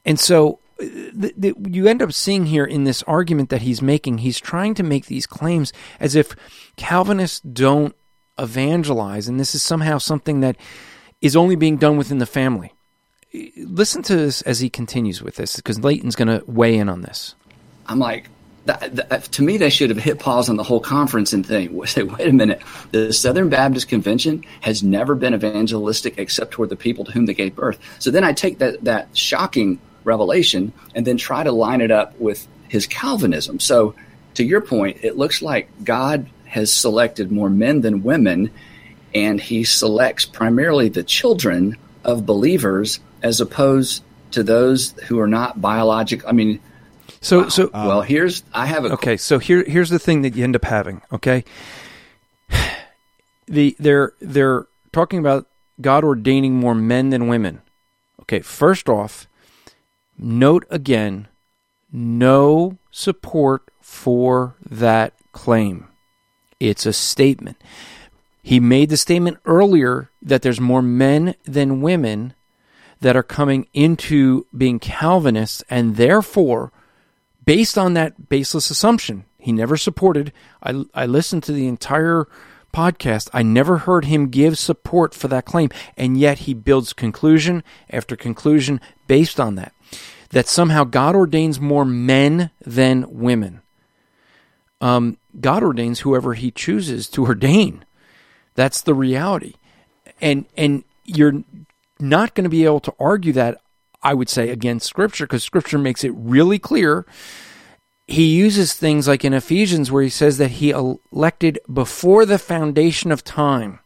And 0.05 0.19
so 0.19 0.59
uh, 0.79 0.85
the, 1.13 1.33
the, 1.35 1.53
you 1.69 1.87
end 1.87 2.01
up 2.01 2.13
seeing 2.13 2.45
here 2.45 2.65
in 2.65 2.83
this 2.83 3.03
argument 3.03 3.49
that 3.49 3.63
he's 3.63 3.81
making, 3.81 4.19
he's 4.19 4.39
trying 4.39 4.73
to 4.75 4.83
make 4.83 5.07
these 5.07 5.25
claims 5.25 5.73
as 5.99 6.15
if 6.15 6.35
Calvinists 6.75 7.39
don't 7.41 7.95
evangelize, 8.39 9.27
and 9.27 9.39
this 9.39 9.53
is 9.55 9.63
somehow 9.63 9.97
something 9.97 10.39
that 10.41 10.55
is 11.21 11.35
only 11.35 11.55
being 11.55 11.77
done 11.77 11.97
within 11.97 12.19
the 12.19 12.25
family. 12.25 12.73
Listen 13.57 14.03
to 14.03 14.15
this 14.15 14.41
as 14.43 14.59
he 14.59 14.69
continues 14.69 15.21
with 15.21 15.35
this, 15.35 15.55
because 15.55 15.83
Leighton's 15.83 16.15
going 16.15 16.27
to 16.27 16.43
weigh 16.45 16.77
in 16.77 16.89
on 16.89 17.01
this. 17.01 17.35
I'm 17.87 17.99
like, 17.99 18.29
that, 18.65 18.95
that, 18.95 19.11
uh, 19.11 19.17
to 19.19 19.41
me, 19.41 19.57
they 19.57 19.69
should 19.69 19.89
have 19.89 19.99
hit 19.99 20.19
pause 20.19 20.49
on 20.49 20.55
the 20.55 20.63
whole 20.63 20.79
conference 20.79 21.33
and 21.33 21.45
thing. 21.45 21.85
say, 21.85 22.03
wait 22.03 22.27
a 22.27 22.31
minute, 22.31 22.61
the 22.91 23.11
Southern 23.11 23.49
Baptist 23.49 23.89
Convention 23.89 24.43
has 24.61 24.83
never 24.83 25.15
been 25.15 25.33
evangelistic 25.33 26.17
except 26.17 26.51
toward 26.51 26.69
the 26.69 26.75
people 26.75 27.05
to 27.05 27.11
whom 27.11 27.25
they 27.25 27.33
gave 27.33 27.55
birth. 27.55 27.79
So 27.99 28.11
then 28.11 28.23
I 28.23 28.33
take 28.33 28.59
that 28.59 28.83
that 28.85 29.15
shocking 29.17 29.79
revelation 30.03 30.73
and 30.95 31.05
then 31.05 31.17
try 31.17 31.43
to 31.43 31.51
line 31.51 31.81
it 31.81 31.91
up 31.91 32.17
with 32.19 32.47
his 32.69 32.87
Calvinism. 32.87 33.59
So, 33.59 33.95
to 34.35 34.43
your 34.43 34.61
point, 34.61 34.97
it 35.03 35.15
looks 35.15 35.41
like 35.43 35.69
God 35.83 36.27
has 36.45 36.73
selected 36.73 37.31
more 37.31 37.49
men 37.49 37.81
than 37.81 38.03
women, 38.03 38.49
and 39.13 39.39
he 39.39 39.63
selects 39.63 40.25
primarily 40.25 40.89
the 40.89 41.03
children 41.03 41.77
of 42.03 42.25
believers 42.25 42.99
as 43.21 43.41
opposed 43.41 44.03
to 44.31 44.41
those 44.41 44.91
who 45.07 45.19
are 45.19 45.27
not 45.27 45.61
biologic. 45.61 46.25
I 46.27 46.31
mean, 46.31 46.59
so 47.23 47.39
wow. 47.39 47.47
so 47.49 47.63
uh, 47.67 47.85
well, 47.87 48.01
here's 48.01 48.43
I 48.53 48.67
have 48.67 48.85
a 48.85 48.93
okay. 48.93 49.17
So 49.17 49.39
here 49.39 49.63
here's 49.63 49.89
the 49.89 49.99
thing 49.99 50.21
that 50.21 50.35
you 50.35 50.43
end 50.43 50.55
up 50.55 50.65
having. 50.65 51.01
Okay, 51.11 51.43
the 53.47 53.75
they're 53.79 54.13
they're 54.21 54.67
talking 54.91 55.17
about 55.17 55.47
God 55.81 56.03
ordaining 56.03 56.53
more 56.53 56.75
men 56.75 57.09
than 57.09 57.27
women. 57.27 57.61
Okay, 58.21 58.41
first 58.41 58.87
off, 58.87 59.27
Note 60.17 60.65
again, 60.69 61.27
no 61.91 62.77
support 62.91 63.69
for 63.81 64.55
that 64.69 65.13
claim. 65.31 65.87
It's 66.59 66.85
a 66.85 66.93
statement. 66.93 67.57
He 68.41 68.59
made 68.59 68.89
the 68.89 68.97
statement 68.97 69.37
earlier 69.45 70.09
that 70.21 70.41
there's 70.41 70.59
more 70.59 70.81
men 70.81 71.35
than 71.45 71.81
women 71.81 72.33
that 72.99 73.15
are 73.15 73.23
coming 73.23 73.67
into 73.73 74.45
being 74.55 74.79
Calvinists, 74.79 75.63
and 75.69 75.95
therefore, 75.95 76.71
based 77.43 77.77
on 77.77 77.93
that 77.93 78.29
baseless 78.29 78.69
assumption, 78.69 79.25
he 79.37 79.51
never 79.51 79.77
supported. 79.77 80.31
I, 80.61 80.85
I 80.93 81.05
listened 81.05 81.43
to 81.43 81.51
the 81.51 81.67
entire 81.67 82.27
podcast. 82.73 83.29
I 83.33 83.43
never 83.43 83.79
heard 83.79 84.05
him 84.05 84.29
give 84.29 84.57
support 84.57 85.13
for 85.13 85.27
that 85.27 85.45
claim, 85.45 85.69
and 85.97 86.17
yet 86.17 86.39
he 86.39 86.53
builds 86.53 86.93
conclusion 86.93 87.63
after 87.89 88.15
conclusion 88.15 88.81
based 89.07 89.39
on 89.39 89.55
that 89.55 89.73
that 90.33 90.47
somehow 90.47 90.83
God 90.83 91.15
ordains 91.15 91.59
more 91.59 91.85
men 91.85 92.49
than 92.65 93.19
women. 93.19 93.61
Um, 94.81 95.17
God 95.39 95.63
ordains 95.63 96.01
whoever 96.01 96.33
He 96.33 96.51
chooses 96.51 97.07
to 97.09 97.25
ordain. 97.25 97.85
That's 98.55 98.81
the 98.81 98.93
reality, 98.93 99.53
and 100.19 100.45
and 100.57 100.83
you're 101.05 101.43
not 101.99 102.35
going 102.35 102.43
to 102.43 102.49
be 102.49 102.65
able 102.65 102.81
to 102.81 102.93
argue 102.99 103.33
that. 103.33 103.59
I 104.03 104.13
would 104.13 104.29
say 104.29 104.49
against 104.49 104.87
Scripture 104.87 105.25
because 105.25 105.43
Scripture 105.43 105.77
makes 105.77 106.03
it 106.03 106.11
really 106.15 106.59
clear. 106.59 107.05
He 108.07 108.35
uses 108.35 108.73
things 108.73 109.07
like 109.07 109.23
in 109.23 109.33
Ephesians 109.33 109.91
where 109.91 110.03
he 110.03 110.09
says 110.09 110.37
that 110.37 110.51
he 110.51 110.71
elected 110.71 111.59
before 111.71 112.25
the 112.25 112.37
foundation 112.37 113.11
of 113.11 113.23
time. 113.23 113.79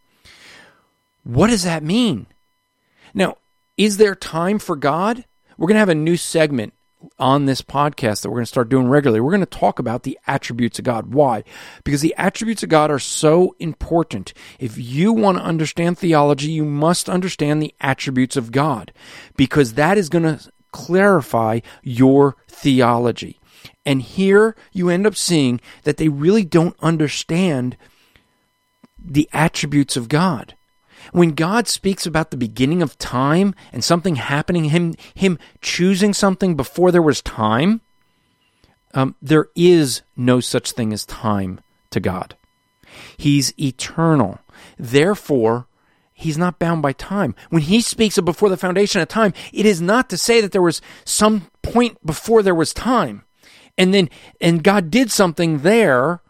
What 1.24 1.48
does 1.48 1.64
that 1.64 1.84
mean? 1.84 2.28
Now, 3.14 3.38
is 3.78 3.98
there 3.98 4.16
time 4.16 4.60
for 4.60 4.76
God? 4.76 5.26
We're 5.58 5.68
going 5.68 5.76
to 5.76 5.80
have 5.80 5.90
a 5.90 5.96
new 5.96 6.18
segment 6.18 6.74
on 7.20 7.46
this 7.46 7.62
podcast 7.62 8.22
that 8.22 8.30
we're 8.30 8.38
going 8.38 8.46
to 8.46 8.48
start 8.48 8.70
doing 8.70 8.88
regularly. 8.88 9.22
We're 9.22 9.32
going 9.32 9.42
to 9.42 9.46
talk 9.46 9.80
about 9.80 10.04
the 10.04 10.18
attributes 10.28 10.80
of 10.80 10.86
God. 10.86 11.14
Why? 11.14 11.44
Because 11.84 12.02
the 12.02 12.16
attributes 12.18 12.64
of 12.64 12.70
God 12.70 12.92
are 12.92 13.00
so 13.00 13.56
important. 13.60 14.34
If 14.60 14.78
you 14.78 15.14
want 15.14 15.38
to 15.38 15.44
understand 15.44 15.98
theology, 15.98 16.52
you 16.52 16.66
must 16.66 17.10
understand 17.10 17.62
the 17.62 17.74
attributes 17.80 18.36
of 18.36 18.52
God 18.52 18.92
because 19.36 19.74
that 19.74 19.98
is 19.98 20.10
going 20.10 20.24
to 20.24 20.52
clarify 20.72 21.60
your 21.84 22.36
theology. 22.48 23.40
And 23.86 24.02
here 24.02 24.56
you 24.72 24.90
end 24.90 25.08
up 25.08 25.16
seeing 25.16 25.62
that 25.84 25.98
they 25.98 26.10
really 26.10 26.46
don't 26.46 26.76
understand 26.82 27.78
the 29.04 29.30
attributes 29.34 29.96
of 29.96 30.10
God. 30.10 30.56
When 31.12 31.32
God 31.32 31.68
speaks 31.68 32.06
about 32.06 32.32
the 32.32 32.38
beginning 32.38 32.82
of 32.82 32.98
time 32.98 33.56
and 33.72 33.84
something 33.84 34.16
happening, 34.16 34.66
him 34.66 34.96
him 35.14 35.38
choosing 35.62 36.14
something 36.14 36.56
before 36.56 36.92
there 36.92 37.02
was 37.02 37.22
time, 37.22 37.82
um, 38.94 39.16
there 39.22 39.48
is 39.56 40.02
no 40.16 40.40
such 40.40 40.72
thing 40.72 40.94
as 40.94 41.06
time 41.06 41.60
to 41.92 42.00
God. 42.00 42.36
He's 43.18 43.58
eternal. 43.60 44.40
Therefore, 44.78 45.68
he's 46.14 46.38
not 46.38 46.60
bound 46.60 46.82
by 46.82 46.94
time. 46.94 47.36
When 47.50 47.62
he 47.62 47.82
speaks 47.82 48.18
of 48.18 48.26
before 48.26 48.50
the 48.50 48.58
foundation 48.58 49.02
of 49.02 49.08
time, 49.08 49.34
it 49.54 49.66
is 49.66 49.82
not 49.82 50.10
to 50.10 50.18
say 50.18 50.42
that 50.42 50.52
there 50.52 50.62
was 50.62 50.82
some 51.06 51.50
point 51.62 52.04
before 52.06 52.42
there 52.42 52.56
was 52.56 52.74
time. 52.74 53.24
And 53.78 53.94
then 53.94 54.10
and 54.42 54.64
God 54.64 54.90
did 54.90 55.12
something 55.12 55.60
there 55.60 56.22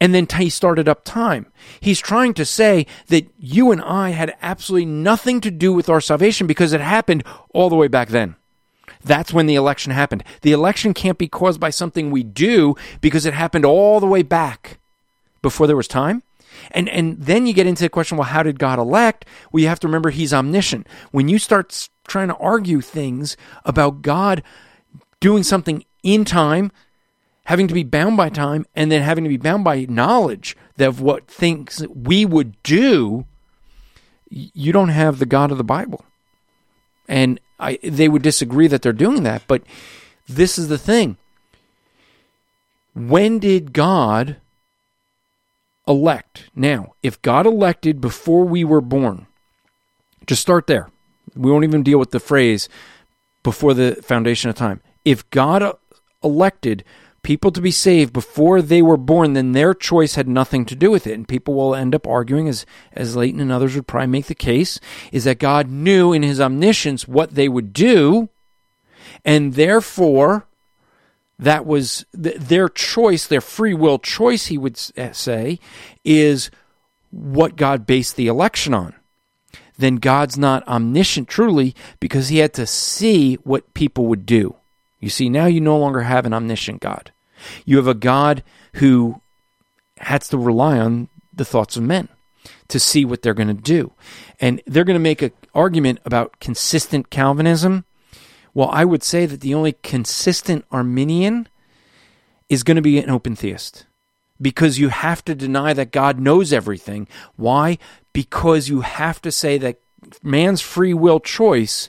and 0.00 0.14
then 0.14 0.26
he 0.38 0.48
started 0.48 0.88
up 0.88 1.04
time. 1.04 1.46
He's 1.78 2.00
trying 2.00 2.34
to 2.34 2.44
say 2.44 2.86
that 3.08 3.28
you 3.38 3.70
and 3.70 3.82
I 3.82 4.10
had 4.10 4.34
absolutely 4.40 4.86
nothing 4.86 5.40
to 5.42 5.50
do 5.50 5.72
with 5.72 5.88
our 5.90 6.00
salvation 6.00 6.46
because 6.46 6.72
it 6.72 6.80
happened 6.80 7.22
all 7.50 7.68
the 7.68 7.76
way 7.76 7.88
back 7.88 8.08
then. 8.08 8.36
That's 9.04 9.32
when 9.32 9.46
the 9.46 9.54
election 9.54 9.92
happened. 9.92 10.24
The 10.42 10.52
election 10.52 10.94
can't 10.94 11.18
be 11.18 11.28
caused 11.28 11.60
by 11.60 11.70
something 11.70 12.10
we 12.10 12.22
do 12.22 12.74
because 13.00 13.26
it 13.26 13.34
happened 13.34 13.64
all 13.64 14.00
the 14.00 14.06
way 14.06 14.22
back 14.22 14.78
before 15.42 15.66
there 15.66 15.76
was 15.76 15.88
time. 15.88 16.22
And 16.72 16.88
and 16.88 17.18
then 17.18 17.46
you 17.46 17.52
get 17.52 17.66
into 17.66 17.82
the 17.82 17.88
question, 17.88 18.18
well, 18.18 18.26
how 18.26 18.42
did 18.42 18.58
God 18.58 18.78
elect? 18.78 19.24
Well, 19.50 19.62
you 19.62 19.68
have 19.68 19.80
to 19.80 19.86
remember 19.86 20.10
he's 20.10 20.34
omniscient. 20.34 20.86
When 21.10 21.28
you 21.28 21.38
start 21.38 21.88
trying 22.06 22.28
to 22.28 22.36
argue 22.36 22.80
things 22.80 23.36
about 23.64 24.02
God 24.02 24.42
doing 25.20 25.42
something 25.42 25.84
in 26.02 26.24
time, 26.24 26.72
having 27.50 27.66
to 27.66 27.74
be 27.74 27.82
bound 27.82 28.16
by 28.16 28.28
time 28.28 28.64
and 28.76 28.92
then 28.92 29.02
having 29.02 29.24
to 29.24 29.28
be 29.28 29.36
bound 29.36 29.64
by 29.64 29.84
knowledge 29.88 30.56
of 30.78 31.00
what 31.00 31.26
things 31.26 31.84
we 31.92 32.24
would 32.24 32.54
do, 32.62 33.26
you 34.28 34.70
don't 34.70 34.90
have 34.90 35.18
the 35.18 35.26
God 35.26 35.50
of 35.50 35.58
the 35.58 35.64
Bible. 35.64 36.04
And 37.08 37.40
I, 37.58 37.80
they 37.82 38.08
would 38.08 38.22
disagree 38.22 38.68
that 38.68 38.82
they're 38.82 38.92
doing 38.92 39.24
that, 39.24 39.42
but 39.48 39.64
this 40.28 40.58
is 40.58 40.68
the 40.68 40.78
thing. 40.78 41.16
When 42.94 43.40
did 43.40 43.72
God 43.72 44.36
elect? 45.88 46.50
Now, 46.54 46.94
if 47.02 47.20
God 47.20 47.46
elected 47.46 48.00
before 48.00 48.44
we 48.44 48.62
were 48.62 48.80
born, 48.80 49.26
just 50.24 50.42
start 50.42 50.68
there. 50.68 50.88
We 51.34 51.50
won't 51.50 51.64
even 51.64 51.82
deal 51.82 51.98
with 51.98 52.12
the 52.12 52.20
phrase 52.20 52.68
before 53.42 53.74
the 53.74 53.96
foundation 53.96 54.50
of 54.50 54.54
time. 54.54 54.82
If 55.04 55.28
God 55.30 55.64
uh, 55.64 55.72
elected 56.22 56.84
people 57.22 57.50
to 57.52 57.60
be 57.60 57.70
saved 57.70 58.12
before 58.12 58.62
they 58.62 58.82
were 58.82 58.96
born, 58.96 59.34
then 59.34 59.52
their 59.52 59.74
choice 59.74 60.14
had 60.14 60.28
nothing 60.28 60.64
to 60.66 60.74
do 60.74 60.90
with 60.90 61.06
it. 61.06 61.14
And 61.14 61.28
people 61.28 61.54
will 61.54 61.74
end 61.74 61.94
up 61.94 62.06
arguing, 62.06 62.48
as, 62.48 62.64
as 62.92 63.16
Leighton 63.16 63.40
and 63.40 63.52
others 63.52 63.74
would 63.74 63.86
probably 63.86 64.08
make 64.08 64.26
the 64.26 64.34
case, 64.34 64.80
is 65.12 65.24
that 65.24 65.38
God 65.38 65.68
knew 65.68 66.12
in 66.12 66.22
his 66.22 66.40
omniscience 66.40 67.06
what 67.06 67.34
they 67.34 67.48
would 67.48 67.72
do, 67.72 68.28
and 69.24 69.54
therefore 69.54 70.46
that 71.38 71.66
was 71.66 72.04
th- 72.20 72.36
their 72.36 72.68
choice, 72.68 73.26
their 73.26 73.40
free 73.40 73.74
will 73.74 73.98
choice, 73.98 74.46
he 74.46 74.58
would 74.58 74.80
uh, 74.96 75.12
say, 75.12 75.58
is 76.04 76.50
what 77.10 77.56
God 77.56 77.86
based 77.86 78.16
the 78.16 78.28
election 78.28 78.74
on. 78.74 78.94
Then 79.78 79.96
God's 79.96 80.36
not 80.36 80.66
omniscient 80.68 81.28
truly 81.28 81.74
because 81.98 82.28
he 82.28 82.38
had 82.38 82.52
to 82.54 82.66
see 82.66 83.36
what 83.36 83.72
people 83.72 84.06
would 84.06 84.26
do. 84.26 84.56
You 85.00 85.08
see, 85.08 85.28
now 85.28 85.46
you 85.46 85.60
no 85.60 85.78
longer 85.78 86.02
have 86.02 86.26
an 86.26 86.32
omniscient 86.32 86.80
God. 86.80 87.12
You 87.64 87.78
have 87.78 87.88
a 87.88 87.94
God 87.94 88.42
who 88.74 89.20
has 89.98 90.28
to 90.28 90.38
rely 90.38 90.78
on 90.78 91.08
the 91.32 91.44
thoughts 91.44 91.76
of 91.76 91.82
men 91.82 92.08
to 92.68 92.78
see 92.78 93.04
what 93.04 93.22
they're 93.22 93.34
going 93.34 93.48
to 93.48 93.54
do. 93.54 93.92
And 94.40 94.62
they're 94.66 94.84
going 94.84 94.94
to 94.94 95.00
make 95.00 95.22
an 95.22 95.32
argument 95.54 96.00
about 96.04 96.38
consistent 96.40 97.10
Calvinism 97.10 97.84
well, 98.54 98.68
I 98.72 98.84
would 98.84 99.02
say 99.02 99.26
that 99.26 99.40
the 99.40 99.54
only 99.54 99.72
consistent 99.72 100.64
Arminian 100.70 101.48
is 102.48 102.62
going 102.62 102.76
to 102.76 102.82
be 102.82 102.98
an 102.98 103.10
open 103.10 103.36
theist 103.36 103.86
because 104.40 104.78
you 104.78 104.88
have 104.88 105.24
to 105.26 105.34
deny 105.34 105.72
that 105.72 105.92
God 105.92 106.18
knows 106.18 106.52
everything. 106.52 107.06
Why? 107.36 107.78
Because 108.12 108.68
you 108.68 108.80
have 108.80 109.22
to 109.22 109.30
say 109.30 109.58
that 109.58 109.80
man's 110.22 110.60
free 110.60 110.94
will 110.94 111.20
choice 111.20 111.88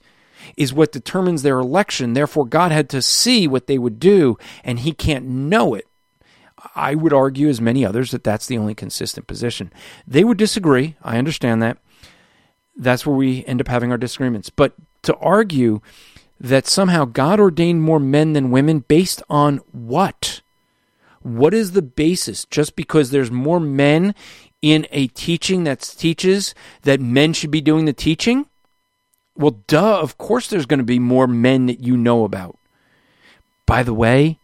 is 0.58 0.73
what 0.73 0.91
determines 0.91 1.43
their 1.43 1.60
election. 1.60 2.13
Therefore, 2.13 2.45
God 2.45 2.71
had 2.71 2.89
to 2.89 3.01
see 3.01 3.47
what 3.47 3.67
they 3.67 3.77
would 3.77 3.99
do, 3.99 4.38
and 4.63 4.80
he 4.80 4.91
can't 4.91 5.25
know 5.25 5.73
it. 5.73 5.88
I 6.75 6.95
would 6.95 7.13
argue, 7.13 7.47
as 7.49 7.60
many 7.60 7.86
others, 7.86 8.12
that 8.12 8.23
that's 8.23 8.45
the 8.45 8.58
only 8.58 8.75
consistent 8.75 9.27
position. 9.27 9.73
They 10.08 10.23
would 10.23 10.38
disagree. 10.38 10.95
I 11.01 11.17
understand 11.17 11.62
that. 11.62 11.77
That's 12.75 13.06
where 13.06 13.15
we 13.15 13.45
end 13.45 13.62
up 13.62 13.67
having 13.67 13.91
our 13.91 13.97
disagreements. 13.97 14.49
But 14.49 14.73
to 15.04 15.15
argue 15.15 15.82
that 16.39 16.67
somehow 16.67 17.06
God 17.06 17.39
ordained 17.39 17.82
more 17.82 17.99
men 17.99 18.34
than 18.34 18.51
women 18.51 18.80
based 18.80 19.21
on 19.30 19.58
what? 19.71 20.41
What 21.21 21.54
is 21.54 21.71
the 21.71 21.82
basis? 21.82 22.45
Just 22.45 22.75
because 22.75 23.12
there's 23.12 23.32
more 23.32 23.60
men 23.60 24.15
in 24.62 24.88
a 24.91 25.08
teaching 25.08 25.63
that 25.63 25.82
teaches 25.82 26.54
that 26.84 26.99
men 26.99 27.34
should 27.34 27.51
be 27.51 27.62
doing 27.62 27.86
the 27.86 27.93
teaching? 27.93 28.47
Well, 29.36 29.62
duh, 29.67 30.00
of 30.00 30.17
course 30.17 30.48
there's 30.48 30.65
going 30.65 30.80
to 30.80 30.84
be 30.84 31.00
more 31.00 31.28
men 31.28 31.65
that 31.67 31.80
you 31.82 31.98
know 31.98 32.24
about. 32.24 32.58
By 33.65 33.84
the 33.84 33.94
way, 33.94 34.39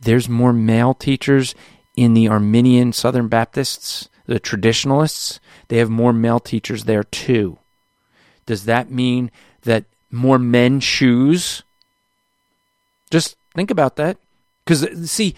there's 0.00 0.28
more 0.28 0.52
male 0.52 0.94
teachers 0.94 1.54
in 1.96 2.14
the 2.14 2.28
Arminian 2.28 2.92
Southern 2.92 3.28
Baptists, 3.28 4.08
the 4.26 4.40
traditionalists. 4.40 5.40
They 5.68 5.78
have 5.78 5.90
more 5.90 6.12
male 6.12 6.40
teachers 6.40 6.84
there 6.84 7.04
too. 7.04 7.58
Does 8.46 8.64
that 8.64 8.90
mean 8.90 9.30
that 9.62 9.84
more 10.10 10.38
men 10.38 10.80
choose? 10.80 11.62
Just 13.10 13.36
think 13.54 13.70
about 13.70 13.96
that. 13.96 14.16
Because, 14.64 15.10
see, 15.10 15.34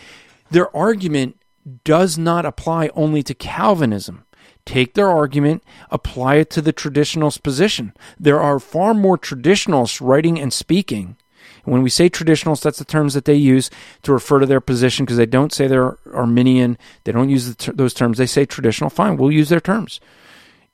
their 0.50 0.74
argument 0.76 1.38
does 1.84 2.16
not 2.18 2.46
apply 2.46 2.90
only 2.94 3.22
to 3.22 3.34
Calvinism. 3.34 4.24
Take 4.66 4.94
their 4.94 5.10
argument, 5.10 5.62
apply 5.90 6.36
it 6.36 6.50
to 6.50 6.62
the 6.62 6.72
traditionalist 6.72 7.42
position. 7.42 7.92
There 8.18 8.40
are 8.40 8.58
far 8.58 8.94
more 8.94 9.18
traditionalists 9.18 10.00
writing 10.00 10.40
and 10.40 10.52
speaking. 10.52 11.16
When 11.64 11.82
we 11.82 11.90
say 11.90 12.08
traditionalists, 12.08 12.64
that's 12.64 12.78
the 12.78 12.84
terms 12.84 13.14
that 13.14 13.24
they 13.24 13.34
use 13.34 13.70
to 14.02 14.12
refer 14.12 14.38
to 14.38 14.46
their 14.46 14.60
position 14.60 15.04
because 15.04 15.16
they 15.16 15.26
don't 15.26 15.52
say 15.52 15.66
they're 15.66 15.98
Arminian. 16.12 16.78
They 17.04 17.12
don't 17.12 17.30
use 17.30 17.54
the, 17.54 17.72
those 17.72 17.94
terms. 17.94 18.18
They 18.18 18.26
say 18.26 18.44
traditional. 18.44 18.90
Fine, 18.90 19.16
we'll 19.16 19.32
use 19.32 19.48
their 19.48 19.60
terms 19.60 20.00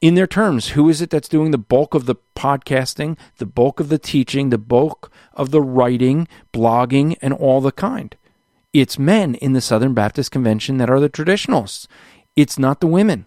in 0.00 0.14
their 0.14 0.26
terms. 0.26 0.70
Who 0.70 0.88
is 0.88 1.02
it 1.02 1.10
that's 1.10 1.28
doing 1.28 1.50
the 1.50 1.58
bulk 1.58 1.94
of 1.94 2.06
the 2.06 2.16
podcasting, 2.34 3.18
the 3.36 3.46
bulk 3.46 3.80
of 3.80 3.88
the 3.88 3.98
teaching, 3.98 4.50
the 4.50 4.58
bulk 4.58 5.12
of 5.34 5.50
the 5.50 5.60
writing, 5.60 6.26
blogging, 6.52 7.16
and 7.20 7.32
all 7.32 7.60
the 7.60 7.72
kind? 7.72 8.16
It's 8.72 8.98
men 8.98 9.34
in 9.36 9.52
the 9.52 9.60
Southern 9.60 9.94
Baptist 9.94 10.30
Convention 10.30 10.78
that 10.78 10.90
are 10.90 11.00
the 11.00 11.08
traditionalists. 11.08 11.88
It's 12.36 12.58
not 12.58 12.80
the 12.80 12.86
women. 12.86 13.26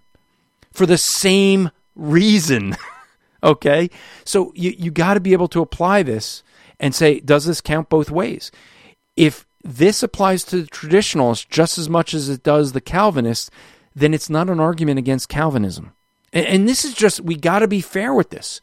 For 0.74 0.86
the 0.86 0.98
same 0.98 1.72
reason. 1.96 2.76
okay? 3.44 3.90
So 4.26 4.52
you, 4.56 4.74
you 4.78 4.92
got 4.92 5.14
to 5.14 5.20
be 5.20 5.34
able 5.34 5.48
to 5.50 5.62
apply 5.62 6.04
this 6.04 6.44
and 6.80 6.94
say, 6.94 7.20
does 7.20 7.46
this 7.46 7.62
count 7.62 7.90
both 7.90 8.12
ways? 8.12 8.52
If 9.16 9.46
this 9.64 10.04
applies 10.04 10.44
to 10.46 10.62
the 10.62 10.68
traditionalists 10.68 11.46
just 11.46 11.78
as 11.78 11.88
much 11.88 12.14
as 12.14 12.28
it 12.28 12.44
does 12.44 12.72
the 12.72 12.82
Calvinists, 12.82 13.50
then 13.96 14.14
it's 14.14 14.30
not 14.30 14.50
an 14.50 14.60
argument 14.60 15.00
against 15.00 15.30
Calvinism. 15.30 15.94
And, 16.34 16.46
and 16.46 16.70
this 16.70 16.84
is 16.84 16.94
just, 16.94 17.22
we 17.22 17.36
got 17.36 17.60
to 17.60 17.68
be 17.68 17.82
fair 17.82 18.14
with 18.14 18.32
this. 18.32 18.60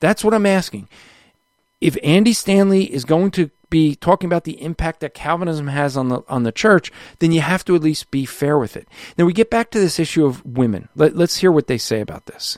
That's 0.00 0.22
what 0.22 0.34
I'm 0.34 0.46
asking. 0.46 0.88
If 1.80 1.96
Andy 2.02 2.32
Stanley 2.32 2.92
is 2.92 3.04
going 3.04 3.30
to 3.32 3.50
be 3.74 3.96
talking 3.96 4.28
about 4.28 4.44
the 4.44 4.62
impact 4.62 5.00
that 5.00 5.14
Calvinism 5.14 5.66
has 5.66 5.96
on 5.96 6.08
the 6.08 6.22
on 6.28 6.44
the 6.44 6.52
church, 6.52 6.92
then 7.18 7.32
you 7.32 7.40
have 7.40 7.64
to 7.64 7.74
at 7.74 7.82
least 7.82 8.08
be 8.12 8.24
fair 8.24 8.56
with 8.56 8.76
it. 8.76 8.86
Now 9.18 9.24
we 9.24 9.32
get 9.32 9.50
back 9.50 9.72
to 9.72 9.80
this 9.80 9.98
issue 9.98 10.24
of 10.24 10.46
women. 10.46 10.88
Let, 10.94 11.16
let's 11.16 11.38
hear 11.38 11.50
what 11.50 11.66
they 11.66 11.76
say 11.76 12.00
about 12.00 12.26
this. 12.26 12.56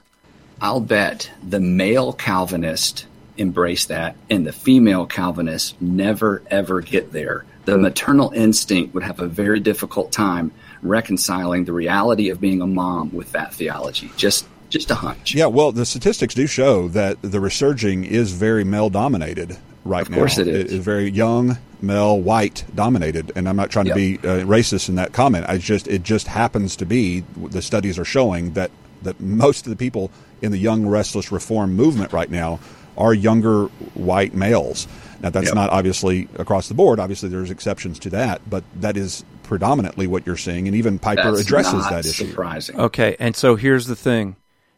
I'll 0.60 0.82
bet 0.82 1.30
the 1.42 1.58
male 1.58 2.12
Calvinist 2.12 3.06
embrace 3.38 3.86
that, 3.86 4.14
and 4.28 4.46
the 4.46 4.52
female 4.52 5.06
Calvinist 5.06 5.80
never 5.80 6.42
ever 6.50 6.82
get 6.82 7.12
there. 7.12 7.46
The 7.64 7.78
maternal 7.78 8.32
instinct 8.32 8.92
would 8.92 9.02
have 9.02 9.18
a 9.18 9.26
very 9.26 9.60
difficult 9.60 10.12
time 10.12 10.52
reconciling 10.82 11.64
the 11.64 11.72
reality 11.72 12.28
of 12.28 12.42
being 12.42 12.60
a 12.60 12.66
mom 12.66 13.10
with 13.14 13.32
that 13.32 13.54
theology. 13.54 14.10
Just 14.18 14.46
just 14.68 14.90
a 14.90 14.94
hunch. 14.94 15.34
Yeah, 15.34 15.46
well, 15.46 15.72
the 15.72 15.86
statistics 15.86 16.34
do 16.34 16.46
show 16.46 16.88
that 16.88 17.22
the 17.22 17.40
resurging 17.40 18.04
is 18.04 18.32
very 18.32 18.64
male 18.64 18.90
dominated 18.90 19.56
right 19.86 20.08
now. 20.08 20.16
Of 20.16 20.20
course, 20.20 20.38
it 20.38 20.48
is. 20.48 20.64
It 20.64 20.70
is 20.72 20.84
very 20.84 21.10
young, 21.10 21.58
male, 21.80 22.20
white 22.20 22.64
dominated, 22.74 23.32
and 23.36 23.48
I'm 23.48 23.56
not 23.56 23.70
trying 23.70 23.86
yep. 23.86 23.94
to 23.94 24.00
be 24.00 24.18
uh, 24.18 24.44
racist 24.44 24.88
in 24.88 24.96
that 24.96 25.12
comment. 25.12 25.46
I 25.48 25.58
just 25.58 25.88
it 25.88 26.02
just 26.02 26.26
happens 26.26 26.76
to 26.76 26.86
be 26.86 27.20
the 27.36 27.62
studies 27.62 27.98
are 27.98 28.04
showing 28.04 28.52
that 28.52 28.70
that 29.02 29.20
most 29.20 29.66
of 29.66 29.70
the 29.70 29.76
people 29.76 30.10
in 30.42 30.52
the 30.52 30.58
young, 30.58 30.86
restless 30.86 31.32
reform 31.32 31.74
movement 31.74 32.12
right 32.12 32.30
now 32.30 32.60
are 32.96 33.14
younger 33.14 33.66
white 33.94 34.34
males. 34.34 34.86
Now, 35.20 35.30
that's 35.30 35.46
yep. 35.46 35.54
not 35.54 35.70
obviously 35.70 36.28
across 36.38 36.68
the 36.68 36.74
board. 36.74 37.00
Obviously, 37.00 37.28
there's 37.28 37.50
exceptions 37.50 37.98
to 38.00 38.10
that, 38.10 38.42
but 38.48 38.64
that 38.76 38.96
is 38.96 39.24
predominantly 39.42 40.06
what 40.06 40.26
you're 40.26 40.36
seeing, 40.36 40.66
and 40.66 40.76
even 40.76 40.98
Piper 40.98 41.30
that's 41.30 41.42
addresses 41.42 41.88
that 41.88 42.04
issue. 42.04 42.28
Surprising. 42.28 42.78
Okay, 42.78 43.16
and 43.18 43.34
so 43.34 43.56
here's 43.56 43.86
the 43.86 43.96
thing 43.96 44.36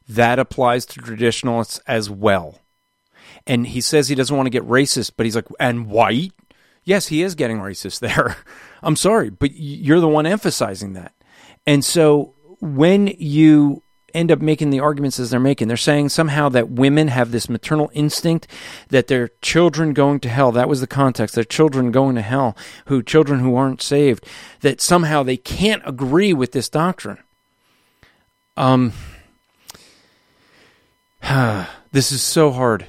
that 0.08 0.38
applies 0.38 0.86
to 0.86 1.00
traditionalists 1.00 1.80
as 1.86 2.08
well. 2.08 2.58
And 3.46 3.66
he 3.66 3.80
says 3.80 4.08
he 4.08 4.14
doesn't 4.14 4.36
want 4.36 4.46
to 4.46 4.50
get 4.50 4.64
racist, 4.64 5.12
but 5.16 5.26
he's 5.26 5.36
like, 5.36 5.46
and 5.58 5.86
white? 5.86 6.32
Yes, 6.84 7.08
he 7.08 7.22
is 7.22 7.34
getting 7.34 7.58
racist 7.58 8.00
there. 8.00 8.36
I'm 8.82 8.96
sorry, 8.96 9.30
but 9.30 9.52
you're 9.54 10.00
the 10.00 10.08
one 10.08 10.26
emphasizing 10.26 10.94
that. 10.94 11.14
And 11.66 11.84
so 11.84 12.34
when 12.60 13.08
you 13.18 13.82
end 14.14 14.32
up 14.32 14.40
making 14.40 14.70
the 14.70 14.80
arguments 14.80 15.20
as 15.20 15.30
they're 15.30 15.40
making, 15.40 15.68
they're 15.68 15.76
saying 15.76 16.08
somehow 16.08 16.48
that 16.48 16.70
women 16.70 17.08
have 17.08 17.30
this 17.30 17.48
maternal 17.48 17.90
instinct 17.92 18.46
that 18.88 19.06
their 19.06 19.28
children 19.42 19.92
going 19.92 20.18
to 20.20 20.28
hell, 20.28 20.50
that 20.52 20.68
was 20.68 20.80
the 20.80 20.86
context, 20.86 21.34
their 21.34 21.44
children 21.44 21.90
going 21.90 22.14
to 22.14 22.22
hell, 22.22 22.56
who 22.86 23.02
children 23.02 23.40
who 23.40 23.54
aren't 23.54 23.82
saved, 23.82 24.24
that 24.60 24.80
somehow 24.80 25.22
they 25.22 25.36
can't 25.36 25.82
agree 25.84 26.32
with 26.32 26.52
this 26.52 26.68
doctrine. 26.68 27.18
Um, 28.56 28.92
this 31.92 32.10
is 32.10 32.22
so 32.22 32.50
hard 32.50 32.86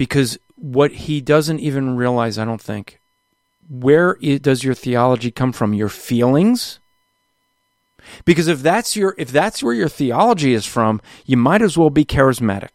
because 0.00 0.38
what 0.56 0.92
he 0.92 1.20
doesn't 1.20 1.60
even 1.60 1.94
realize, 1.94 2.38
I 2.38 2.46
don't 2.46 2.62
think, 2.62 3.02
where 3.68 4.16
it, 4.22 4.40
does 4.40 4.64
your 4.64 4.72
theology 4.72 5.30
come 5.30 5.52
from? 5.52 5.74
Your 5.74 5.90
feelings? 5.90 6.80
Because 8.24 8.48
if 8.48 8.62
that's 8.62 8.96
your 8.96 9.14
if 9.18 9.30
that's 9.30 9.62
where 9.62 9.74
your 9.74 9.90
theology 9.90 10.54
is 10.54 10.64
from, 10.64 11.02
you 11.26 11.36
might 11.36 11.60
as 11.60 11.76
well 11.76 11.90
be 11.90 12.06
charismatic. 12.06 12.70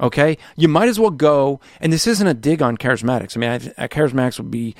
Okay, 0.00 0.36
you 0.56 0.66
might 0.66 0.88
as 0.88 0.98
well 0.98 1.10
go. 1.12 1.60
And 1.80 1.92
this 1.92 2.08
isn't 2.08 2.26
a 2.26 2.34
dig 2.34 2.60
on 2.60 2.76
charismatics. 2.76 3.36
I 3.36 3.40
mean, 3.40 3.50
I, 3.78 3.84
uh, 3.84 3.86
charismatics 3.86 4.40
would 4.40 4.50
be 4.50 4.74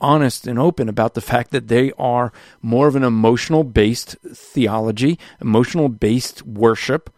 honest 0.00 0.46
and 0.46 0.56
open 0.56 0.88
about 0.88 1.14
the 1.14 1.20
fact 1.32 1.50
that 1.50 1.66
they 1.66 1.90
are 1.98 2.32
more 2.62 2.86
of 2.86 2.94
an 2.94 3.02
emotional 3.02 3.64
based 3.64 4.14
theology, 4.32 5.18
emotional 5.40 5.88
based 5.88 6.46
worship. 6.46 7.12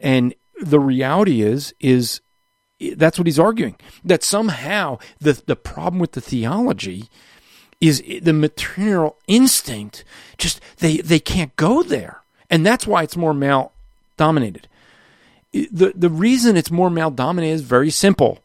And 0.00 0.34
the 0.58 0.80
reality 0.80 1.42
is, 1.42 1.74
is 1.80 2.22
that's 2.96 3.18
what 3.18 3.26
he's 3.26 3.38
arguing 3.38 3.76
that 4.04 4.22
somehow 4.22 4.98
the, 5.20 5.40
the 5.46 5.56
problem 5.56 5.98
with 5.98 6.12
the 6.12 6.20
theology 6.20 7.08
is 7.80 8.02
the 8.22 8.32
maternal 8.32 9.16
instinct 9.26 10.04
just 10.38 10.60
they 10.78 10.98
they 10.98 11.18
can't 11.18 11.54
go 11.56 11.82
there. 11.82 12.22
And 12.48 12.64
that's 12.64 12.86
why 12.86 13.02
it's 13.02 13.16
more 13.16 13.34
male 13.34 13.72
dominated 14.16 14.68
the 15.52 15.92
the 15.94 16.10
reason 16.10 16.56
it's 16.56 16.70
more 16.70 16.90
male 16.90 17.10
dominated 17.10 17.54
is 17.54 17.62
very 17.62 17.90
simple 17.90 18.40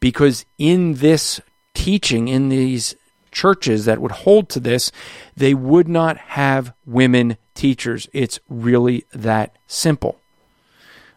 because 0.00 0.44
in 0.58 0.94
this 0.94 1.40
teaching 1.74 2.28
in 2.28 2.48
these 2.48 2.94
churches 3.30 3.84
that 3.84 4.00
would 4.00 4.10
hold 4.10 4.48
to 4.48 4.60
this 4.60 4.90
they 5.36 5.54
would 5.54 5.88
not 5.88 6.16
have 6.18 6.72
women 6.86 7.36
teachers. 7.54 8.08
It's 8.12 8.40
really 8.48 9.04
that 9.12 9.56
simple. 9.66 10.20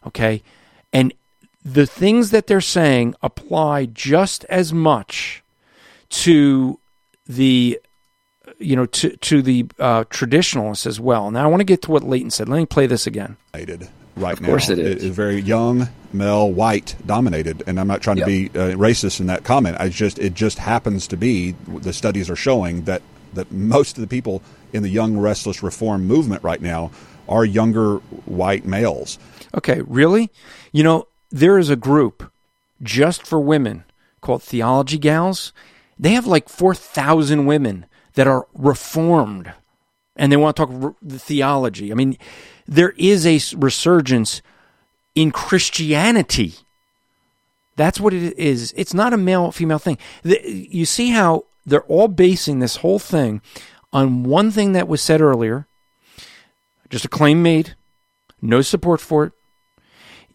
Okay? 0.05 0.41
And 0.91 1.13
the 1.63 1.85
things 1.85 2.31
that 2.31 2.47
they're 2.47 2.61
saying 2.61 3.15
apply 3.21 3.85
just 3.85 4.43
as 4.45 4.73
much 4.73 5.43
to 6.09 6.79
the 7.25 7.79
you 8.59 8.75
know 8.75 8.85
to 8.87 9.15
to 9.17 9.41
the 9.41 9.65
uh, 9.79 10.03
traditionalists 10.09 10.85
as 10.85 10.99
well. 10.99 11.31
Now 11.31 11.43
I 11.43 11.47
want 11.47 11.61
to 11.61 11.65
get 11.65 11.81
to 11.83 11.91
what 11.91 12.03
Leighton 12.03 12.31
said. 12.31 12.49
Let 12.49 12.57
me 12.57 12.65
play 12.65 12.87
this 12.87 13.07
again. 13.07 13.37
Right 14.15 14.33
of 14.33 14.43
course 14.43 14.69
it 14.69 14.77
is. 14.77 15.03
It 15.03 15.07
is 15.07 15.15
very 15.15 15.39
young, 15.39 15.87
male, 16.11 16.51
white 16.51 16.95
dominated, 17.05 17.63
and 17.65 17.79
I'm 17.79 17.87
not 17.87 18.01
trying 18.01 18.17
Yep. 18.17 18.25
to 18.25 18.31
be 18.31 18.59
uh, 18.59 18.75
racist 18.75 19.19
in 19.21 19.27
that 19.27 19.43
comment. 19.45 19.77
I 19.79 19.87
just 19.89 20.19
it 20.19 20.33
just 20.33 20.57
happens 20.59 21.07
to 21.07 21.17
be 21.17 21.51
the 21.67 21.93
studies 21.93 22.29
are 22.29 22.35
showing 22.35 22.83
that 22.83 23.01
that 23.33 23.51
most 23.51 23.97
of 23.97 24.01
the 24.01 24.07
people 24.07 24.43
in 24.73 24.83
the 24.83 24.89
young 24.89 25.17
restless 25.17 25.63
reform 25.63 26.05
movement 26.05 26.43
right 26.43 26.61
now 26.61 26.91
are 27.29 27.45
younger 27.45 27.95
white 28.25 28.65
males. 28.65 29.17
Okay, 29.55 29.81
really? 29.87 30.29
You 30.73 30.83
know, 30.83 31.07
there 31.31 31.57
is 31.57 31.69
a 31.69 31.75
group 31.75 32.31
just 32.81 33.25
for 33.25 33.39
women 33.39 33.83
called 34.21 34.43
Theology 34.43 34.97
Gals. 34.97 35.53
They 35.97 36.11
have 36.11 36.27
like 36.27 36.49
4,000 36.49 37.45
women 37.45 37.85
that 38.13 38.27
are 38.27 38.47
reformed 38.53 39.53
and 40.15 40.31
they 40.31 40.37
want 40.37 40.55
to 40.55 40.65
talk 40.65 40.69
re- 40.71 40.93
the 41.01 41.19
theology. 41.19 41.91
I 41.91 41.95
mean, 41.95 42.17
there 42.67 42.93
is 42.97 43.25
a 43.25 43.39
resurgence 43.55 44.41
in 45.15 45.31
Christianity. 45.31 46.55
That's 47.75 47.99
what 47.99 48.13
it 48.13 48.37
is. 48.37 48.73
It's 48.75 48.93
not 48.93 49.13
a 49.13 49.17
male 49.17 49.51
female 49.51 49.79
thing. 49.79 49.97
The, 50.23 50.39
you 50.45 50.85
see 50.85 51.09
how 51.09 51.45
they're 51.65 51.83
all 51.83 52.07
basing 52.07 52.59
this 52.59 52.77
whole 52.77 52.99
thing 52.99 53.41
on 53.93 54.23
one 54.23 54.51
thing 54.51 54.73
that 54.73 54.87
was 54.87 55.01
said 55.01 55.21
earlier, 55.21 55.67
just 56.89 57.05
a 57.05 57.09
claim 57.09 57.41
made, 57.41 57.75
no 58.41 58.61
support 58.61 59.01
for 59.01 59.25
it. 59.25 59.33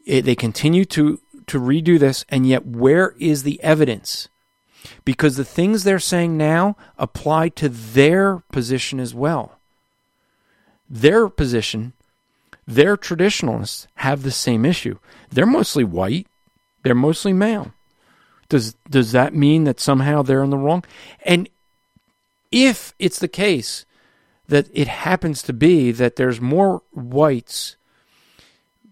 It- 0.07 0.25
they 0.25 0.35
continue 0.35 0.87
to 0.87 1.21
to 1.49 1.61
redo 1.61 1.99
this, 1.99 2.25
and 2.29 2.47
yet 2.47 2.67
where 2.67 3.15
is 3.19 3.45
the 3.45 3.63
evidence? 3.63 4.29
Because 5.05 5.37
the 5.37 5.45
things 5.45 5.85
they're 5.85 6.01
saying 6.01 6.37
now 6.37 6.77
apply 6.99 7.51
to 7.51 7.69
their 7.69 8.39
position 8.51 8.99
as 8.99 9.15
well. 9.15 9.59
Their 10.91 11.29
position, 11.29 11.93
their 12.67 12.97
traditionalists 12.97 13.87
have 13.97 14.23
the 14.23 14.33
same 14.33 14.65
issue. 14.65 14.99
They're 15.31 15.47
mostly 15.47 15.85
white. 15.85 16.27
They're 16.83 16.95
mostly 16.95 17.33
male. 17.33 17.73
Does 18.49 18.75
does 18.89 19.13
that 19.13 19.35
mean 19.35 19.65
that 19.65 19.81
somehow 19.81 20.23
they're 20.23 20.45
in 20.45 20.51
the 20.51 20.57
wrong? 20.57 20.85
And 21.25 21.49
if 22.53 22.95
it's 22.99 23.19
the 23.19 23.29
case 23.29 23.85
that 24.49 24.69
it 24.73 24.89
happens 24.89 25.43
to 25.43 25.53
be 25.53 25.91
that 25.93 26.17
there's 26.17 26.41
more 26.41 26.83
whites, 26.93 27.77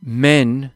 men 0.03 0.73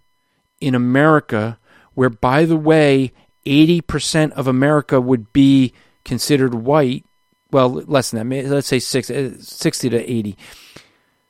in 0.61 0.75
America, 0.75 1.59
where 1.95 2.11
by 2.11 2.45
the 2.45 2.57
way, 2.57 3.13
80% 3.47 4.33
of 4.33 4.47
America 4.47 5.01
would 5.01 5.33
be 5.33 5.73
considered 6.05 6.55
white. 6.55 7.05
Well, 7.51 7.71
less 7.71 8.11
than 8.11 8.29
that. 8.29 8.47
Let's 8.47 8.67
say 8.67 8.77
uh, 8.79 9.31
60 9.41 9.91
to 9.91 10.13
80. 10.13 10.37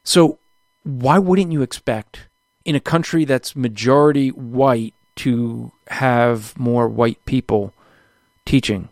So, 0.02 0.38
why 0.82 1.18
wouldn't 1.18 1.52
you 1.52 1.62
expect 1.62 2.28
in 2.64 2.74
a 2.74 2.80
country 2.80 3.24
that's 3.24 3.54
majority 3.54 4.30
white 4.30 4.94
to 5.16 5.72
have 5.88 6.58
more 6.58 6.88
white 6.88 7.24
people 7.24 7.72
teaching? 8.46 8.88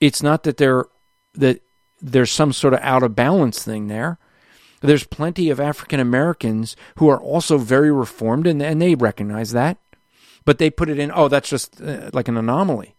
It's 0.00 0.22
not 0.22 0.42
that 0.44 0.56
they're 0.56 0.86
that 1.34 1.60
there's 2.00 2.30
some 2.30 2.52
sort 2.52 2.74
of 2.74 2.80
out 2.80 3.02
of 3.02 3.14
balance 3.14 3.62
thing 3.62 3.88
there. 3.88 4.18
There's 4.86 5.04
plenty 5.04 5.50
of 5.50 5.60
African 5.60 6.00
Americans 6.00 6.76
who 6.96 7.08
are 7.08 7.20
also 7.20 7.58
very 7.58 7.92
reformed, 7.92 8.46
and, 8.46 8.62
and 8.62 8.80
they 8.80 8.94
recognize 8.94 9.52
that, 9.52 9.78
but 10.44 10.58
they 10.58 10.70
put 10.70 10.88
it 10.88 10.98
in. 10.98 11.10
Oh, 11.14 11.28
that's 11.28 11.48
just 11.48 11.80
uh, 11.80 12.10
like 12.12 12.28
an 12.28 12.36
anomaly. 12.36 12.94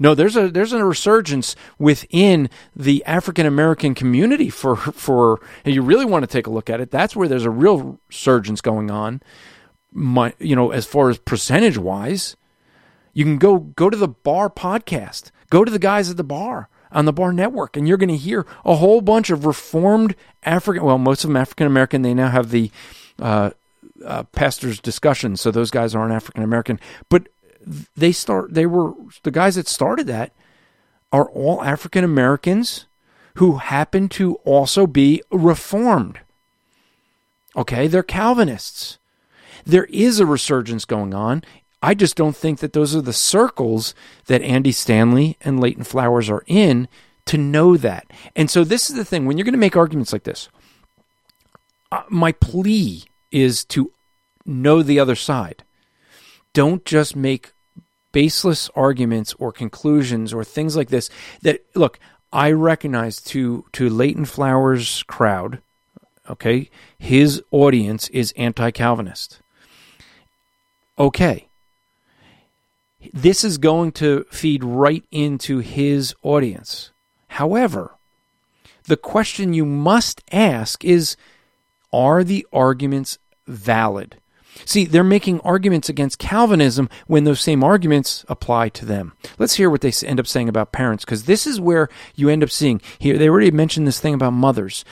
No, 0.00 0.14
there's 0.14 0.36
a 0.36 0.48
there's 0.48 0.72
a 0.72 0.84
resurgence 0.84 1.56
within 1.78 2.48
the 2.74 3.04
African 3.04 3.46
American 3.46 3.94
community 3.94 4.48
for 4.48 4.76
for. 4.76 5.40
And 5.64 5.74
you 5.74 5.82
really 5.82 6.04
want 6.04 6.22
to 6.22 6.28
take 6.28 6.46
a 6.46 6.50
look 6.50 6.70
at 6.70 6.80
it. 6.80 6.90
That's 6.90 7.16
where 7.16 7.28
there's 7.28 7.44
a 7.44 7.50
real 7.50 7.98
resurgence 8.08 8.60
going 8.60 8.90
on. 8.90 9.22
My, 9.92 10.34
you 10.38 10.54
know, 10.54 10.70
as 10.70 10.86
far 10.86 11.10
as 11.10 11.18
percentage 11.18 11.78
wise, 11.78 12.36
you 13.12 13.24
can 13.24 13.38
go 13.38 13.58
go 13.58 13.90
to 13.90 13.96
the 13.96 14.08
bar 14.08 14.48
podcast. 14.48 15.30
Go 15.50 15.64
to 15.64 15.70
the 15.70 15.78
guys 15.78 16.10
at 16.10 16.16
the 16.16 16.24
bar 16.24 16.68
on 16.92 17.04
the 17.04 17.12
bar 17.12 17.32
network 17.32 17.76
and 17.76 17.86
you're 17.86 17.96
going 17.96 18.08
to 18.08 18.16
hear 18.16 18.46
a 18.64 18.76
whole 18.76 19.00
bunch 19.00 19.30
of 19.30 19.44
reformed 19.44 20.14
African 20.42 20.84
well 20.84 20.98
most 20.98 21.24
of 21.24 21.28
them 21.28 21.36
African 21.36 21.66
American 21.66 22.02
they 22.02 22.14
now 22.14 22.28
have 22.28 22.50
the 22.50 22.70
uh, 23.20 23.50
uh, 24.04 24.22
pastors 24.24 24.80
discussion 24.80 25.36
so 25.36 25.50
those 25.50 25.70
guys 25.70 25.94
aren't 25.94 26.12
African 26.12 26.42
American 26.42 26.80
but 27.08 27.28
they 27.96 28.12
start 28.12 28.54
they 28.54 28.66
were 28.66 28.92
the 29.22 29.30
guys 29.30 29.56
that 29.56 29.68
started 29.68 30.06
that 30.06 30.32
are 31.12 31.28
all 31.30 31.62
African 31.62 32.04
Americans 32.04 32.86
who 33.38 33.56
happen 33.56 34.08
to 34.08 34.34
also 34.44 34.86
be 34.86 35.22
reformed. 35.30 36.18
Okay? 37.56 37.86
They're 37.86 38.02
Calvinists. 38.02 38.98
There 39.64 39.84
is 39.84 40.18
a 40.18 40.26
resurgence 40.26 40.84
going 40.84 41.14
on. 41.14 41.44
I 41.82 41.94
just 41.94 42.16
don't 42.16 42.36
think 42.36 42.58
that 42.58 42.72
those 42.72 42.94
are 42.94 43.00
the 43.00 43.12
circles 43.12 43.94
that 44.26 44.42
Andy 44.42 44.72
Stanley 44.72 45.36
and 45.40 45.60
Leighton 45.60 45.84
Flowers 45.84 46.28
are 46.28 46.42
in 46.46 46.88
to 47.26 47.38
know 47.38 47.76
that. 47.76 48.06
And 48.34 48.50
so 48.50 48.64
this 48.64 48.90
is 48.90 48.96
the 48.96 49.04
thing 49.04 49.26
when 49.26 49.38
you're 49.38 49.44
going 49.44 49.52
to 49.52 49.58
make 49.58 49.76
arguments 49.76 50.12
like 50.12 50.24
this. 50.24 50.48
Uh, 51.92 52.02
my 52.08 52.32
plea 52.32 53.04
is 53.30 53.64
to 53.66 53.92
know 54.44 54.82
the 54.82 54.98
other 54.98 55.14
side. 55.14 55.62
Don't 56.52 56.84
just 56.84 57.14
make 57.14 57.52
baseless 58.12 58.70
arguments 58.74 59.34
or 59.38 59.52
conclusions 59.52 60.32
or 60.32 60.42
things 60.42 60.76
like 60.76 60.88
this 60.88 61.10
that 61.42 61.64
look, 61.74 62.00
I 62.32 62.50
recognize 62.52 63.20
to 63.22 63.64
to 63.72 63.88
Leighton 63.88 64.24
Flowers 64.24 65.02
crowd, 65.04 65.60
okay, 66.28 66.70
his 66.98 67.42
audience 67.50 68.08
is 68.08 68.32
anti-Calvinist 68.36 69.40
okay, 70.98 71.47
this 73.12 73.44
is 73.44 73.58
going 73.58 73.92
to 73.92 74.24
feed 74.30 74.64
right 74.64 75.04
into 75.10 75.58
his 75.58 76.14
audience. 76.22 76.90
However, 77.28 77.94
the 78.84 78.96
question 78.96 79.52
you 79.52 79.64
must 79.64 80.22
ask 80.32 80.84
is 80.84 81.16
are 81.92 82.24
the 82.24 82.46
arguments 82.52 83.18
valid? 83.46 84.16
See, 84.64 84.84
they're 84.84 85.04
making 85.04 85.40
arguments 85.40 85.88
against 85.88 86.18
Calvinism 86.18 86.88
when 87.06 87.24
those 87.24 87.40
same 87.40 87.62
arguments 87.62 88.24
apply 88.28 88.70
to 88.70 88.84
them. 88.84 89.12
Let's 89.38 89.54
hear 89.54 89.70
what 89.70 89.82
they 89.82 89.92
end 90.04 90.18
up 90.18 90.26
saying 90.26 90.48
about 90.48 90.72
parents, 90.72 91.04
because 91.04 91.24
this 91.24 91.46
is 91.46 91.60
where 91.60 91.88
you 92.16 92.28
end 92.28 92.42
up 92.42 92.50
seeing 92.50 92.80
here. 92.98 93.18
They 93.18 93.28
already 93.28 93.52
mentioned 93.52 93.86
this 93.86 94.00
thing 94.00 94.14
about 94.14 94.32
mothers. 94.32 94.84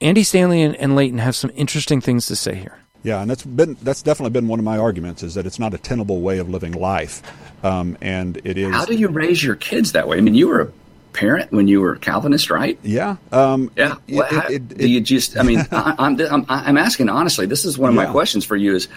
Andy 0.00 0.22
Stanley 0.22 0.62
and, 0.62 0.76
and 0.76 1.20
have 1.20 1.34
some 1.34 1.50
interesting 1.54 2.00
things 2.00 2.26
to 2.26 2.36
say 2.36 2.54
here. 2.54 2.78
Yeah, 3.06 3.20
and 3.22 3.30
that's 3.30 3.44
been 3.44 3.76
that's 3.82 4.02
definitely 4.02 4.30
been 4.32 4.48
one 4.48 4.58
of 4.58 4.64
my 4.64 4.78
arguments 4.78 5.22
is 5.22 5.34
that 5.34 5.46
it's 5.46 5.60
not 5.60 5.72
a 5.74 5.78
tenable 5.78 6.22
way 6.22 6.38
of 6.38 6.48
living 6.50 6.72
life, 6.72 7.22
um, 7.64 7.96
and 8.00 8.36
it 8.42 8.58
is. 8.58 8.72
How 8.74 8.84
do 8.84 8.94
you 8.96 9.06
raise 9.06 9.40
your 9.44 9.54
kids 9.54 9.92
that 9.92 10.08
way? 10.08 10.18
I 10.18 10.20
mean, 10.22 10.34
you 10.34 10.48
were 10.48 10.60
a 10.62 10.72
parent 11.12 11.52
when 11.52 11.68
you 11.68 11.80
were 11.80 11.94
Calvinist, 11.94 12.50
right? 12.50 12.76
Yeah. 12.82 13.14
Um, 13.30 13.70
Yeah. 13.76 13.94
it- 14.08 14.16
Well, 14.16 14.26
how- 14.28 14.48
it- 14.48 14.54
it- 14.54 14.78
do 14.78 14.88
you 14.88 15.00
just? 15.00 15.38
I 15.38 15.44
mean, 15.44 15.60
I, 15.70 15.94
I'm, 16.00 16.20
I'm 16.20 16.44
I'm 16.48 16.76
asking 16.76 17.08
honestly. 17.08 17.46
This 17.46 17.64
is 17.64 17.78
one 17.78 17.90
of 17.90 17.94
my 17.94 18.06
questions 18.06 18.44
for 18.44 18.56
you: 18.56 18.74
is 18.74 18.88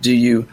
do 0.00 0.16
you 0.16 0.48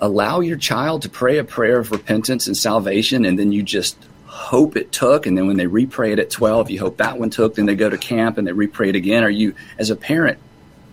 allow 0.00 0.40
your 0.40 0.56
child 0.56 1.02
to 1.02 1.10
pray 1.10 1.36
a 1.36 1.44
prayer 1.44 1.78
of 1.78 1.90
repentance 1.92 2.46
and 2.46 2.56
salvation, 2.56 3.26
and 3.26 3.38
then 3.38 3.52
you 3.52 3.62
just 3.62 3.98
hope 4.24 4.78
it 4.78 4.92
took, 4.92 5.26
and 5.26 5.36
then 5.36 5.46
when 5.46 5.58
they 5.58 5.66
repray 5.66 6.12
it 6.12 6.18
at 6.18 6.30
twelve, 6.30 6.70
you 6.70 6.80
hope 6.80 6.96
that 6.96 7.18
one 7.18 7.28
took. 7.28 7.56
Then 7.56 7.66
they 7.66 7.74
go 7.76 7.90
to 7.90 7.98
camp 7.98 8.38
and 8.38 8.46
they 8.46 8.52
repray 8.52 8.88
it 8.88 8.96
again. 8.96 9.24
Are 9.24 9.28
you, 9.30 9.54
as 9.78 9.90
a 9.90 9.96
parent, 9.96 10.38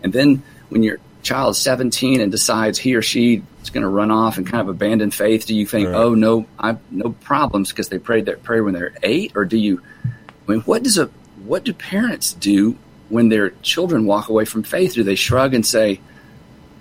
and 0.04 0.12
then 0.12 0.44
when 0.68 0.84
you're 0.84 1.00
child's 1.22 1.60
17 1.60 2.20
and 2.22 2.32
decides 2.32 2.78
he 2.78 2.96
or 2.96 3.02
she 3.02 3.42
is 3.62 3.70
going 3.70 3.84
to 3.84 3.88
run 3.90 4.12
off 4.12 4.38
and 4.38 4.46
kind 4.48 4.62
of 4.62 4.68
abandon 4.70 5.12
faith, 5.12 5.46
do 5.46 5.56
you 5.56 5.66
think, 5.66 5.88
Right. 5.88 5.96
oh 5.96 6.14
no, 6.16 6.46
I 6.60 6.78
no 6.90 7.12
problems 7.12 7.70
because 7.70 7.90
they 7.90 8.00
prayed 8.00 8.26
that 8.26 8.44
prayer 8.44 8.64
when 8.64 8.74
they're 8.74 8.94
eight, 9.04 9.32
or 9.36 9.46
do 9.46 9.58
you? 9.58 9.82
I 10.06 10.52
mean, 10.52 10.62
what 10.62 10.84
does 10.84 10.98
a 10.98 11.10
what 11.46 11.64
do 11.64 11.74
parents 11.74 12.34
do 12.34 12.76
when 13.10 13.30
their 13.30 13.52
children 13.62 14.06
walk 14.06 14.30
away 14.30 14.46
from 14.46 14.64
faith? 14.64 14.94
Do 14.94 15.04
they 15.04 15.16
shrug 15.16 15.54
and 15.54 15.66
say 15.66 16.00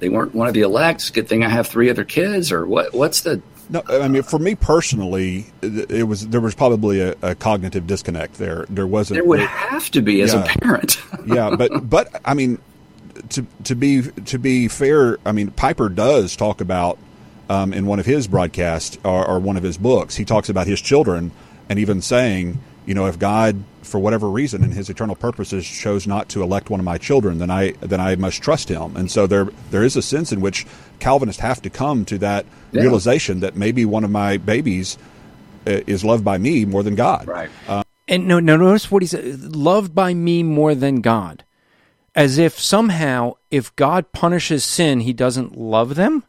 they 0.01 0.09
weren't 0.09 0.35
one 0.35 0.49
of 0.49 0.55
the 0.55 0.63
elect? 0.63 1.01
It's 1.01 1.11
a 1.11 1.13
good 1.13 1.29
thing 1.29 1.45
I 1.45 1.49
have 1.49 1.67
three 1.69 1.91
other 1.91 2.05
kids, 2.05 2.51
or 2.53 2.67
what? 2.67 2.93
What's 2.95 3.21
the 3.23 3.43
No, 3.69 3.83
I 3.89 4.09
mean, 4.09 4.23
for 4.23 4.39
me 4.39 4.55
personally, 4.55 5.47
it 5.63 5.91
it 5.91 6.03
was 6.05 6.27
there 6.29 6.41
was 6.41 6.55
probably 6.55 7.01
a, 7.01 7.15
a 7.23 7.35
cognitive 7.35 7.87
disconnect 7.87 8.35
there. 8.39 8.65
There 8.71 8.87
wasn't. 8.87 9.17
there 9.17 9.25
would 9.25 9.41
have 9.41 9.91
to 9.93 10.01
be 10.03 10.23
as 10.23 10.33
Yeah. 10.33 10.45
a 10.45 10.59
parent. 10.61 10.97
yeah, 11.27 11.55
but 11.57 11.89
but 11.89 12.21
I 12.25 12.35
mean, 12.35 12.59
to 13.31 13.47
to 13.65 13.75
be 13.75 14.03
to 14.03 14.39
be 14.39 14.69
fair, 14.69 15.19
I 15.25 15.33
mean 15.33 15.51
Piper 15.51 15.89
does 15.89 16.37
talk 16.37 16.61
about 16.61 16.99
um, 17.49 17.73
in 17.73 17.87
one 17.87 17.99
of 17.99 18.07
his 18.07 18.29
broadcasts 18.29 18.99
or, 19.05 19.27
or 19.27 19.39
one 19.41 19.57
of 19.57 19.63
his 19.63 19.77
books. 19.79 20.17
He 20.17 20.25
talks 20.25 20.49
about 20.49 20.67
his 20.67 20.81
children 20.81 21.33
and 21.69 21.79
even 21.79 22.01
saying, 22.03 22.61
you 22.87 22.95
know, 22.95 23.07
if 23.07 23.19
God 23.19 23.63
for 23.83 23.99
whatever 23.99 24.29
reason 24.29 24.63
in 24.63 24.73
His 24.73 24.91
eternal 24.91 25.17
purposes 25.17 25.67
chose 25.67 26.07
not 26.07 26.29
to 26.31 26.43
elect 26.43 26.71
one 26.71 26.81
of 26.81 26.85
my 26.85 26.99
children, 26.99 27.39
then 27.39 27.51
I 27.51 27.73
then 27.81 28.01
I 28.01 28.15
must 28.17 28.43
trust 28.43 28.69
Him. 28.69 28.97
And 28.97 29.11
so 29.11 29.27
there 29.27 29.49
there 29.71 29.83
is 29.83 29.97
a 29.97 30.03
sense 30.03 30.33
in 30.33 30.41
which 30.41 30.67
Calvinists 30.99 31.41
have 31.41 31.63
to 31.63 31.71
come 31.71 32.05
to 32.07 32.19
that 32.19 32.45
Yeah. 32.73 32.83
realization 32.83 33.41
that 33.41 33.57
maybe 33.57 33.85
one 33.85 34.05
of 34.05 34.11
my 34.11 34.37
babies 34.37 34.99
uh, 35.67 35.81
is 35.87 36.05
loved 36.05 36.25
by 36.25 36.39
me 36.39 36.65
more 36.65 36.83
than 36.83 36.95
God. 36.95 37.27
right. 37.27 37.51
And 38.07 38.27
no, 38.27 38.41
no, 38.41 38.57
notice 38.57 38.91
what 38.91 39.03
he 39.03 39.07
said: 39.09 39.55
loved 39.57 39.95
by 39.95 40.15
me 40.15 40.43
more 40.43 40.75
than 40.75 41.01
God, 41.01 41.45
as 42.21 42.37
if 42.37 42.61
somehow, 42.61 43.33
if 43.51 43.75
God 43.77 44.13
punishes 44.13 44.65
sin, 44.65 45.01
He 45.01 45.13
doesn't 45.13 45.57
love 45.57 45.95
them. 45.95 46.25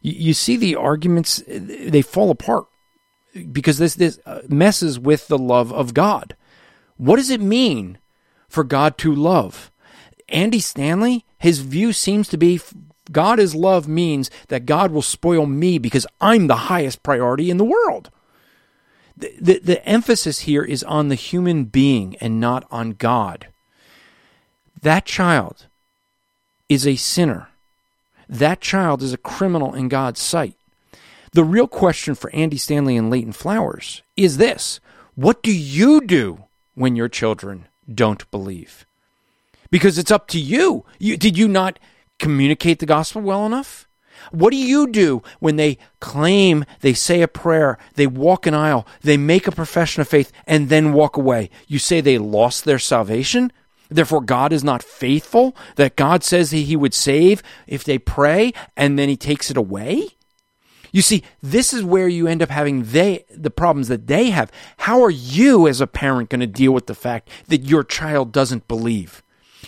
You, 0.00 0.12
you 0.12 0.34
see 0.34 0.56
the 0.56 0.74
arguments; 0.74 1.42
they 1.46 2.02
fall 2.02 2.30
apart 2.30 2.66
because 3.52 3.78
this 3.78 3.94
this 3.94 4.18
uh, 4.26 4.40
messes 4.48 4.98
with 4.98 5.28
the 5.28 5.38
love 5.38 5.72
of 5.72 5.94
God. 5.94 6.36
What 6.96 7.16
does 7.16 7.30
it 7.30 7.40
mean 7.40 7.98
for 8.48 8.64
God 8.64 8.98
to 8.98 9.14
love? 9.14 9.70
Andy 10.28 10.60
Stanley, 10.60 11.24
his 11.38 11.60
view 11.60 11.92
seems 11.92 12.28
to 12.28 12.36
be 12.36 12.60
God 13.10 13.38
is 13.38 13.54
love 13.54 13.86
means 13.86 14.30
that 14.48 14.66
God 14.66 14.90
will 14.90 15.02
spoil 15.02 15.46
me 15.46 15.78
because 15.78 16.06
I'm 16.20 16.48
the 16.48 16.66
highest 16.66 17.02
priority 17.02 17.50
in 17.50 17.58
the 17.58 17.64
world 17.64 18.10
the, 19.16 19.34
the, 19.40 19.58
the 19.60 19.86
emphasis 19.86 20.40
here 20.40 20.64
is 20.64 20.82
on 20.82 21.08
the 21.08 21.14
human 21.14 21.64
being 21.64 22.16
and 22.16 22.40
not 22.40 22.66
on 22.70 22.92
God. 22.92 23.48
That 24.82 25.04
child 25.04 25.66
is 26.68 26.86
a 26.86 26.96
sinner. 26.96 27.48
That 28.28 28.60
child 28.60 29.02
is 29.02 29.12
a 29.12 29.18
criminal 29.18 29.74
in 29.74 29.88
God's 29.88 30.20
sight. 30.20 30.56
The 31.32 31.44
real 31.44 31.68
question 31.68 32.14
for 32.14 32.30
Andy 32.34 32.58
Stanley 32.58 32.96
and 32.96 33.08
Leighton 33.08 33.32
Flowers 33.32 34.02
is 34.16 34.36
this 34.36 34.80
What 35.14 35.42
do 35.42 35.52
you 35.52 36.00
do 36.00 36.44
when 36.74 36.96
your 36.96 37.08
children 37.08 37.68
don't 37.92 38.28
believe? 38.30 38.84
Because 39.70 39.98
it's 39.98 40.10
up 40.10 40.28
to 40.28 40.40
you. 40.40 40.84
you 40.98 41.16
did 41.16 41.38
you 41.38 41.48
not 41.48 41.78
communicate 42.18 42.80
the 42.80 42.86
gospel 42.86 43.22
well 43.22 43.46
enough? 43.46 43.88
What 44.30 44.50
do 44.50 44.56
you 44.56 44.86
do 44.86 45.22
when 45.40 45.56
they 45.56 45.78
claim 46.00 46.64
they 46.80 46.92
say 46.92 47.22
a 47.22 47.28
prayer, 47.28 47.78
they 47.94 48.06
walk 48.06 48.46
an 48.46 48.54
aisle, 48.54 48.86
they 49.00 49.16
make 49.16 49.46
a 49.46 49.52
profession 49.52 50.00
of 50.00 50.08
faith, 50.08 50.30
and 50.46 50.68
then 50.68 50.92
walk 50.92 51.16
away? 51.16 51.50
You 51.66 51.78
say 51.78 52.00
they 52.00 52.18
lost 52.18 52.64
their 52.64 52.78
salvation? 52.78 53.52
Therefore, 53.94 54.20
God 54.20 54.52
is 54.52 54.64
not 54.64 54.82
faithful? 54.82 55.56
That 55.76 55.96
God 55.96 56.24
says 56.24 56.50
that 56.50 56.56
He 56.58 56.76
would 56.76 56.94
save 56.94 57.42
if 57.66 57.84
they 57.84 57.98
pray, 57.98 58.52
and 58.76 58.98
then 58.98 59.08
He 59.08 59.16
takes 59.16 59.50
it 59.50 59.56
away? 59.56 60.08
You 60.92 61.00
see, 61.00 61.22
this 61.42 61.72
is 61.72 61.82
where 61.82 62.06
you 62.06 62.26
end 62.26 62.42
up 62.42 62.50
having 62.50 62.82
they 62.84 63.24
the 63.34 63.50
problems 63.50 63.88
that 63.88 64.06
they 64.06 64.30
have. 64.30 64.52
How 64.76 65.02
are 65.02 65.10
you 65.10 65.66
as 65.66 65.80
a 65.80 65.86
parent 65.86 66.28
going 66.28 66.40
to 66.40 66.46
deal 66.46 66.72
with 66.72 66.86
the 66.86 66.94
fact 66.94 67.30
that 67.48 67.64
your 67.64 67.82
child 67.82 68.30
doesn't 68.30 68.68
believe? 68.68 69.22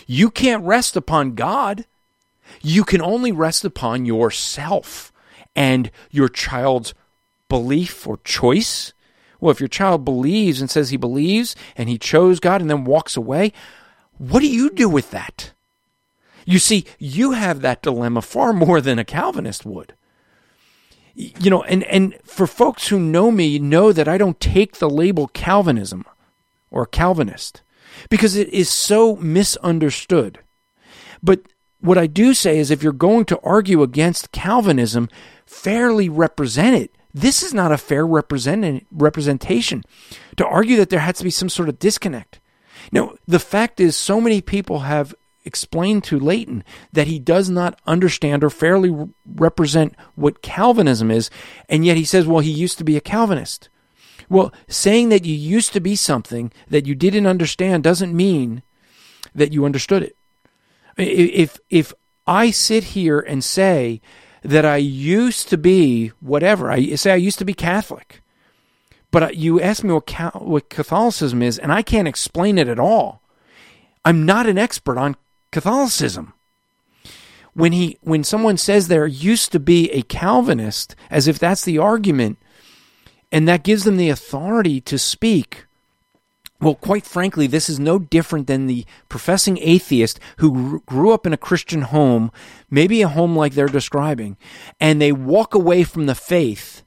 You 0.05 0.29
can't 0.29 0.63
rest 0.63 0.95
upon 0.95 1.33
God. 1.33 1.85
You 2.61 2.83
can 2.83 3.01
only 3.01 3.31
rest 3.31 3.65
upon 3.65 4.05
yourself 4.05 5.11
and 5.55 5.89
your 6.11 6.29
child's 6.29 6.93
belief 7.49 8.05
or 8.05 8.17
choice. 8.23 8.93
Well, 9.39 9.51
if 9.51 9.59
your 9.59 9.67
child 9.67 10.05
believes 10.05 10.61
and 10.61 10.69
says 10.69 10.89
he 10.91 10.97
believes 10.97 11.55
and 11.75 11.89
he 11.89 11.97
chose 11.97 12.39
God 12.39 12.61
and 12.61 12.69
then 12.69 12.85
walks 12.85 13.17
away, 13.17 13.51
what 14.17 14.39
do 14.39 14.47
you 14.47 14.69
do 14.69 14.89
with 14.89 15.11
that? 15.11 15.51
You 16.45 16.59
see, 16.59 16.85
you 16.99 17.31
have 17.31 17.61
that 17.61 17.81
dilemma 17.81 18.21
far 18.21 18.53
more 18.53 18.79
than 18.79 18.99
a 18.99 19.05
Calvinist 19.05 19.65
would 19.65 19.93
you 21.15 21.49
know, 21.49 21.63
and, 21.63 21.83
and 21.85 22.17
for 22.23 22.45
folks 22.45 22.89
who 22.89 22.99
know 22.99 23.31
me, 23.31 23.57
know 23.57 23.91
that 23.93 24.07
I 24.07 24.17
don't 24.17 24.39
take 24.39 24.77
the 24.77 24.89
label 24.89 25.27
Calvinism 25.27 26.05
or 26.69 26.85
Calvinist 26.85 27.61
because 28.09 28.35
it 28.35 28.49
is 28.49 28.69
so 28.69 29.15
misunderstood. 29.15 30.39
But 31.23 31.41
what 31.79 31.97
I 31.97 32.07
do 32.07 32.33
say 32.33 32.59
is 32.59 32.69
if 32.69 32.83
you're 32.83 32.91
going 32.91 33.25
to 33.25 33.39
argue 33.39 33.81
against 33.81 34.33
Calvinism, 34.33 35.09
fairly 35.45 36.09
represent 36.09 36.75
it. 36.75 36.91
This 37.13 37.43
is 37.43 37.53
not 37.53 37.71
a 37.71 37.77
fair 37.77 38.05
represent- 38.05 38.85
representation 38.91 39.83
to 40.35 40.45
argue 40.45 40.75
that 40.75 40.89
there 40.89 40.99
has 40.99 41.17
to 41.19 41.23
be 41.23 41.29
some 41.29 41.47
sort 41.47 41.69
of 41.69 41.79
disconnect. 41.79 42.41
Now, 42.91 43.15
the 43.27 43.39
fact 43.39 43.79
is, 43.79 43.95
so 43.95 44.19
many 44.21 44.41
people 44.41 44.79
have 44.79 45.13
explained 45.45 46.03
to 46.05 46.19
Leighton 46.19 46.63
that 46.91 47.07
he 47.07 47.19
does 47.19 47.49
not 47.49 47.79
understand 47.85 48.43
or 48.43 48.49
fairly 48.49 48.89
re- 48.89 49.07
represent 49.25 49.95
what 50.15 50.41
Calvinism 50.41 51.11
is, 51.11 51.29
and 51.69 51.85
yet 51.85 51.97
he 51.97 52.03
says, 52.03 52.25
well, 52.25 52.39
he 52.39 52.51
used 52.51 52.77
to 52.79 52.83
be 52.83 52.97
a 52.97 53.01
Calvinist. 53.01 53.69
Well, 54.27 54.51
saying 54.67 55.09
that 55.09 55.25
you 55.25 55.35
used 55.35 55.73
to 55.73 55.79
be 55.79 55.95
something 55.95 56.51
that 56.67 56.87
you 56.87 56.95
didn't 56.95 57.27
understand 57.27 57.83
doesn't 57.83 58.15
mean 58.15 58.63
that 59.35 59.53
you 59.53 59.65
understood 59.65 60.01
it. 60.01 60.17
If 60.97 61.59
if 61.69 61.93
I 62.25 62.49
sit 62.49 62.85
here 62.95 63.19
and 63.19 63.43
say 63.43 64.01
that 64.41 64.65
I 64.65 64.77
used 64.77 65.49
to 65.49 65.57
be 65.57 66.07
whatever, 66.19 66.71
I 66.71 66.95
say 66.95 67.11
I 67.11 67.17
used 67.17 67.39
to 67.39 67.45
be 67.45 67.53
Catholic, 67.53 68.21
but 69.15 69.23
uh, 69.23 69.29
you 69.31 69.61
ask 69.61 69.81
me 69.81 69.93
what, 69.93 70.41
what 70.41 70.69
Catholicism 70.69 71.41
is, 71.41 71.57
and 71.57 71.71
I 71.71 71.83
can't 71.83 72.05
explain 72.05 72.57
it 72.57 72.67
at 72.67 72.81
all. 72.81 73.21
I'm 74.03 74.25
not 74.25 74.45
an 74.45 74.57
expert 74.57 74.97
on 74.97 75.15
Catholicism. 75.53 76.33
When 77.53 77.71
he 77.71 77.97
when 78.01 78.25
someone 78.25 78.57
says 78.57 78.89
there 78.89 79.07
used 79.07 79.53
to 79.53 79.59
be 79.61 79.89
a 79.91 80.01
Calvinist, 80.01 80.97
as 81.09 81.29
if 81.29 81.39
that's 81.39 81.63
the 81.63 81.77
argument, 81.77 82.39
and 83.31 83.47
that 83.47 83.63
gives 83.63 83.85
them 83.85 83.95
the 83.95 84.09
authority 84.09 84.81
to 84.81 84.99
speak. 84.99 85.65
Well, 86.59 86.75
quite 86.75 87.05
frankly, 87.05 87.47
this 87.47 87.69
is 87.69 87.79
no 87.79 87.97
different 87.97 88.47
than 88.47 88.67
the 88.67 88.83
professing 89.07 89.57
atheist 89.61 90.19
who 90.39 90.81
grew 90.85 91.13
up 91.13 91.25
in 91.25 91.31
a 91.31 91.37
Christian 91.37 91.83
home, 91.83 92.33
maybe 92.69 93.01
a 93.01 93.07
home 93.07 93.33
like 93.33 93.53
they're 93.53 93.67
describing, 93.67 94.35
and 94.77 95.01
they 95.01 95.13
walk 95.13 95.55
away 95.55 95.85
from 95.85 96.05
the 96.05 96.15
faith 96.15 96.81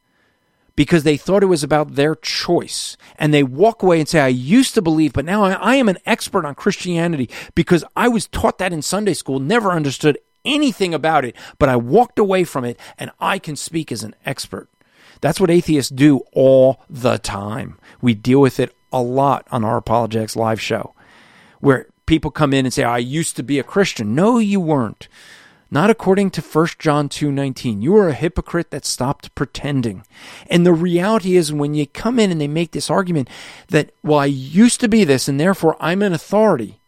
because 0.78 1.02
they 1.02 1.16
thought 1.16 1.42
it 1.42 1.46
was 1.46 1.64
about 1.64 1.96
their 1.96 2.14
choice. 2.14 2.96
And 3.18 3.34
they 3.34 3.42
walk 3.42 3.82
away 3.82 3.98
and 3.98 4.08
say, 4.08 4.20
I 4.20 4.28
used 4.28 4.74
to 4.74 4.80
believe, 4.80 5.12
but 5.12 5.24
now 5.24 5.42
I, 5.42 5.54
I 5.54 5.74
am 5.74 5.88
an 5.88 5.98
expert 6.06 6.44
on 6.44 6.54
Christianity 6.54 7.28
because 7.56 7.82
I 7.96 8.06
was 8.06 8.28
taught 8.28 8.58
that 8.58 8.72
in 8.72 8.80
Sunday 8.80 9.14
school, 9.14 9.40
never 9.40 9.72
understood 9.72 10.18
anything 10.44 10.94
about 10.94 11.24
it, 11.24 11.34
but 11.58 11.68
I 11.68 11.74
walked 11.74 12.20
away 12.20 12.44
from 12.44 12.64
it 12.64 12.78
and 12.96 13.10
I 13.18 13.40
can 13.40 13.56
speak 13.56 13.90
as 13.90 14.04
an 14.04 14.14
expert. 14.24 14.68
That's 15.20 15.40
what 15.40 15.50
atheists 15.50 15.90
do 15.90 16.20
all 16.32 16.80
the 16.88 17.18
time. 17.18 17.76
We 18.00 18.14
deal 18.14 18.40
with 18.40 18.60
it 18.60 18.72
a 18.92 19.02
lot 19.02 19.48
on 19.50 19.64
our 19.64 19.78
Apologetics 19.78 20.36
live 20.36 20.60
show, 20.60 20.94
where 21.58 21.88
people 22.06 22.30
come 22.30 22.54
in 22.54 22.66
and 22.66 22.72
say, 22.72 22.84
I 22.84 22.98
used 22.98 23.34
to 23.34 23.42
be 23.42 23.58
a 23.58 23.64
Christian. 23.64 24.14
No, 24.14 24.38
you 24.38 24.60
weren't. 24.60 25.08
Not 25.70 25.90
according 25.90 26.30
to 26.30 26.40
1 26.40 26.78
John 26.78 27.08
2:19. 27.08 27.82
You 27.82 27.96
are 27.96 28.08
a 28.08 28.14
hypocrite 28.14 28.70
that 28.70 28.86
stopped 28.86 29.34
pretending. 29.34 30.02
And 30.48 30.64
the 30.64 30.72
reality 30.72 31.36
is 31.36 31.52
when 31.52 31.74
you 31.74 31.86
come 31.86 32.18
in 32.18 32.30
and 32.30 32.40
they 32.40 32.48
make 32.48 32.72
this 32.72 32.90
argument 32.90 33.28
that 33.68 33.90
well 34.02 34.20
I 34.20 34.26
used 34.26 34.80
to 34.80 34.88
be 34.88 35.04
this 35.04 35.28
and 35.28 35.38
therefore 35.38 35.76
I'm 35.78 36.02
an 36.02 36.14
authority. 36.14 36.80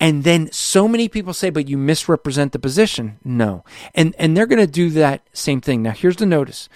And 0.00 0.24
then 0.24 0.50
so 0.50 0.88
many 0.88 1.08
people 1.08 1.34
say 1.34 1.50
but 1.50 1.68
you 1.68 1.76
misrepresent 1.76 2.52
the 2.52 2.58
position. 2.58 3.18
No. 3.22 3.64
And 3.94 4.14
and 4.18 4.36
they're 4.36 4.46
going 4.46 4.64
to 4.64 4.66
do 4.66 4.88
that 4.90 5.28
same 5.34 5.60
thing. 5.60 5.82
Now 5.82 5.92
here's 5.92 6.16
the 6.16 6.26
notice. 6.26 6.70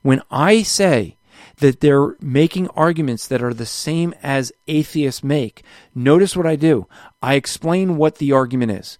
When 0.00 0.22
I 0.30 0.62
say 0.62 1.16
that 1.58 1.80
they're 1.80 2.16
making 2.20 2.68
arguments 2.68 3.26
that 3.28 3.42
are 3.42 3.54
the 3.54 3.66
same 3.66 4.14
as 4.22 4.52
atheists 4.68 5.24
make, 5.24 5.62
notice 5.94 6.36
what 6.36 6.46
I 6.46 6.56
do. 6.56 6.86
I 7.20 7.34
explain 7.34 7.96
what 7.96 8.16
the 8.16 8.32
argument 8.32 8.72
is. 8.72 8.98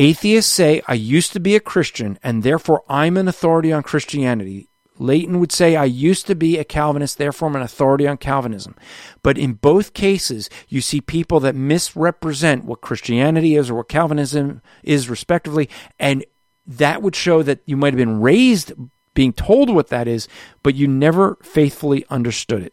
Atheists 0.00 0.52
say, 0.52 0.80
I 0.86 0.94
used 0.94 1.32
to 1.32 1.40
be 1.40 1.56
a 1.56 1.60
Christian, 1.60 2.18
and 2.22 2.44
therefore 2.44 2.84
I'm 2.88 3.16
an 3.16 3.26
authority 3.26 3.72
on 3.72 3.82
Christianity. 3.82 4.68
Leighton 5.00 5.40
would 5.40 5.50
say, 5.52 5.74
I 5.74 5.84
used 5.84 6.26
to 6.28 6.36
be 6.36 6.56
a 6.56 6.64
Calvinist, 6.64 7.18
therefore 7.18 7.48
I'm 7.48 7.56
an 7.56 7.62
authority 7.62 8.06
on 8.06 8.16
Calvinism. 8.16 8.76
But 9.22 9.38
in 9.38 9.54
both 9.54 9.94
cases, 9.94 10.48
you 10.68 10.80
see 10.80 11.00
people 11.00 11.40
that 11.40 11.56
misrepresent 11.56 12.64
what 12.64 12.80
Christianity 12.80 13.56
is 13.56 13.70
or 13.70 13.74
what 13.74 13.88
Calvinism 13.88 14.62
is, 14.84 15.10
respectively, 15.10 15.68
and 15.98 16.24
that 16.66 17.02
would 17.02 17.16
show 17.16 17.42
that 17.42 17.60
you 17.64 17.76
might 17.76 17.92
have 17.92 17.98
been 17.98 18.20
raised 18.20 18.72
being 19.14 19.32
told 19.32 19.68
what 19.68 19.88
that 19.88 20.06
is, 20.06 20.28
but 20.62 20.76
you 20.76 20.86
never 20.86 21.38
faithfully 21.42 22.04
understood 22.08 22.62
it. 22.62 22.72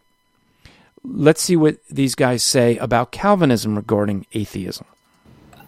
Let's 1.03 1.41
see 1.41 1.55
what 1.55 1.77
these 1.89 2.13
guys 2.13 2.43
say 2.43 2.77
about 2.77 3.11
Calvinism 3.11 3.75
regarding 3.75 4.27
atheism. 4.33 4.85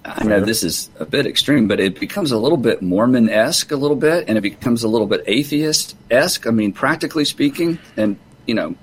I 0.07 0.23
know 0.23 0.39
this 0.39 0.63
is 0.63 0.89
a 0.99 1.05
bit 1.05 1.27
extreme, 1.27 1.67
but 1.67 1.79
it 1.79 1.99
becomes 1.99 2.31
a 2.31 2.37
little 2.37 2.57
bit 2.57 2.81
Mormon 2.81 3.29
esque, 3.29 3.71
a 3.71 3.75
little 3.75 3.97
bit, 3.97 4.25
and 4.27 4.37
it 4.37 4.41
becomes 4.41 4.83
a 4.83 4.87
little 4.87 5.07
bit 5.07 5.23
atheist 5.27 5.97
esque. 6.09 6.47
I 6.47 6.51
mean, 6.51 6.71
practically 6.71 7.25
speaking, 7.25 7.77
and, 7.97 8.17
you 8.45 8.55
know, 8.55 8.75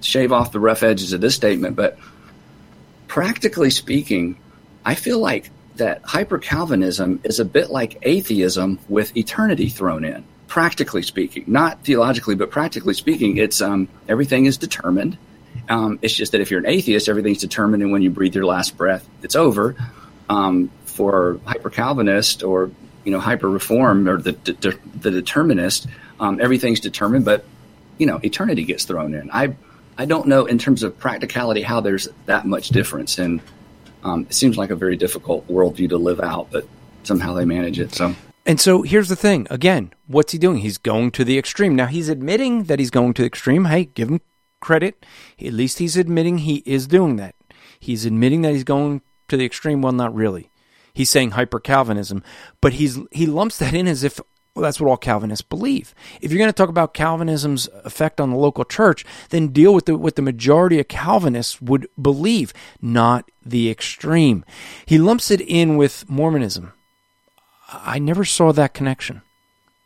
shave 0.00 0.32
off 0.32 0.50
the 0.50 0.58
rough 0.58 0.82
edges 0.82 1.12
of 1.12 1.20
this 1.20 1.36
statement, 1.36 1.76
but 1.76 1.98
practically 3.06 3.70
speaking, 3.70 4.36
I 4.84 4.96
feel 4.96 5.20
like 5.20 5.50
that 5.76 6.02
hyper 6.02 6.38
Calvinism 6.38 7.20
is 7.22 7.38
a 7.38 7.44
bit 7.44 7.70
like 7.70 7.98
atheism 8.02 8.80
with 8.88 9.16
eternity 9.16 9.68
thrown 9.68 10.04
in. 10.04 10.24
Practically 10.48 11.02
speaking, 11.02 11.44
not 11.46 11.84
theologically, 11.84 12.34
but 12.34 12.50
practically 12.50 12.94
speaking, 12.94 13.36
it's 13.36 13.62
um, 13.62 13.88
everything 14.08 14.46
is 14.46 14.58
determined. 14.58 15.16
Um, 15.68 15.98
it's 16.02 16.12
just 16.12 16.32
that 16.32 16.40
if 16.40 16.50
you're 16.50 16.60
an 16.60 16.66
atheist, 16.66 17.08
everything's 17.08 17.38
determined, 17.38 17.82
and 17.82 17.92
when 17.92 18.02
you 18.02 18.10
breathe 18.10 18.34
your 18.34 18.44
last 18.44 18.76
breath, 18.76 19.08
it's 19.22 19.36
over 19.36 19.76
um, 20.28 20.70
for 20.84 21.40
hyper 21.44 21.70
Calvinist 21.70 22.42
or 22.42 22.70
you 23.04 23.12
know 23.12 23.20
hyper 23.20 23.48
reform 23.48 24.08
or 24.08 24.20
the 24.20 24.32
the, 24.32 24.78
the 25.00 25.10
determinist, 25.10 25.86
um, 26.20 26.40
everything's 26.40 26.80
determined, 26.80 27.24
but 27.24 27.44
you 27.98 28.06
know 28.06 28.20
eternity 28.22 28.64
gets 28.64 28.84
thrown 28.84 29.14
in. 29.14 29.30
I 29.32 29.54
I 29.98 30.06
don't 30.06 30.26
know 30.26 30.46
in 30.46 30.58
terms 30.58 30.82
of 30.82 30.98
practicality 30.98 31.62
how 31.62 31.80
there's 31.80 32.08
that 32.26 32.46
much 32.46 32.68
difference, 32.70 33.18
and 33.18 33.40
um, 34.04 34.26
it 34.28 34.34
seems 34.34 34.56
like 34.56 34.70
a 34.70 34.76
very 34.76 34.96
difficult 34.96 35.46
worldview 35.48 35.88
to 35.90 35.96
live 35.96 36.20
out, 36.20 36.48
but 36.50 36.66
somehow 37.02 37.34
they 37.34 37.44
manage 37.44 37.78
it. 37.78 37.94
So. 37.94 38.14
And 38.44 38.60
so 38.60 38.82
here's 38.82 39.08
the 39.08 39.14
thing. 39.14 39.46
Again, 39.50 39.92
what's 40.08 40.32
he 40.32 40.38
doing? 40.38 40.58
He's 40.58 40.78
going 40.78 41.12
to 41.12 41.24
the 41.24 41.38
extreme. 41.38 41.76
Now 41.76 41.86
he's 41.86 42.08
admitting 42.08 42.64
that 42.64 42.80
he's 42.80 42.90
going 42.90 43.14
to 43.14 43.22
the 43.22 43.26
extreme. 43.26 43.66
Hey, 43.66 43.84
give 43.84 44.08
him 44.08 44.20
credit. 44.60 45.06
At 45.40 45.52
least 45.52 45.78
he's 45.78 45.96
admitting 45.96 46.38
he 46.38 46.62
is 46.66 46.88
doing 46.88 47.16
that. 47.16 47.36
He's 47.78 48.04
admitting 48.04 48.42
that 48.42 48.52
he's 48.52 48.64
going 48.64 49.02
to 49.32 49.36
the 49.38 49.46
extreme? 49.46 49.82
Well, 49.82 49.92
not 49.92 50.14
really. 50.14 50.50
He's 50.94 51.10
saying 51.10 51.30
hyper 51.32 51.58
Calvinism, 51.58 52.22
but 52.60 52.74
he's 52.74 52.98
he 53.10 53.24
lumps 53.26 53.58
that 53.58 53.74
in 53.74 53.88
as 53.88 54.04
if 54.04 54.20
well, 54.54 54.62
that's 54.62 54.78
what 54.78 54.90
all 54.90 54.98
Calvinists 54.98 55.48
believe. 55.48 55.94
If 56.20 56.30
you're 56.30 56.38
going 56.38 56.50
to 56.50 56.52
talk 56.52 56.68
about 56.68 56.92
Calvinism's 56.92 57.68
effect 57.84 58.20
on 58.20 58.30
the 58.30 58.36
local 58.36 58.64
church, 58.64 59.04
then 59.30 59.48
deal 59.48 59.72
with 59.72 59.86
the, 59.86 59.96
what 59.96 60.16
the 60.16 60.22
majority 60.22 60.78
of 60.78 60.88
Calvinists 60.88 61.62
would 61.62 61.88
believe, 62.00 62.52
not 62.82 63.30
the 63.42 63.70
extreme. 63.70 64.44
He 64.84 64.98
lumps 64.98 65.30
it 65.30 65.40
in 65.40 65.78
with 65.78 66.04
Mormonism. 66.10 66.74
I 67.72 67.98
never 67.98 68.26
saw 68.26 68.52
that 68.52 68.74
connection. 68.74 69.22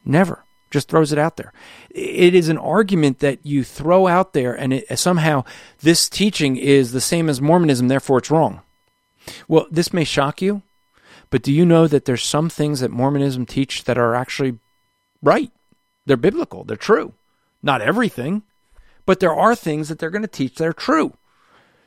Never. 0.04 0.44
Just 0.72 0.88
throws 0.88 1.12
it 1.12 1.18
out 1.18 1.36
there. 1.36 1.52
It 1.90 2.34
is 2.34 2.48
an 2.48 2.58
argument 2.58 3.20
that 3.20 3.46
you 3.46 3.62
throw 3.62 4.08
out 4.08 4.32
there, 4.32 4.52
and 4.52 4.72
it, 4.72 4.98
somehow 4.98 5.44
this 5.80 6.08
teaching 6.08 6.56
is 6.56 6.90
the 6.90 7.00
same 7.00 7.28
as 7.28 7.40
Mormonism, 7.40 7.86
therefore 7.86 8.18
it's 8.18 8.32
wrong. 8.32 8.62
Well, 9.48 9.66
this 9.70 9.92
may 9.92 10.04
shock 10.04 10.40
you, 10.42 10.62
but 11.30 11.42
do 11.42 11.52
you 11.52 11.64
know 11.64 11.86
that 11.86 12.04
there's 12.04 12.22
some 12.22 12.48
things 12.48 12.80
that 12.80 12.90
Mormonism 12.90 13.46
teach 13.46 13.84
that 13.84 13.98
are 13.98 14.14
actually 14.14 14.58
right? 15.22 15.50
They're 16.04 16.16
biblical, 16.16 16.64
they're 16.64 16.76
true. 16.76 17.14
Not 17.62 17.82
everything, 17.82 18.42
but 19.04 19.20
there 19.20 19.34
are 19.34 19.54
things 19.54 19.88
that 19.88 19.98
they're 19.98 20.10
going 20.10 20.22
to 20.22 20.28
teach 20.28 20.56
that 20.56 20.68
are 20.68 20.72
true. 20.72 21.14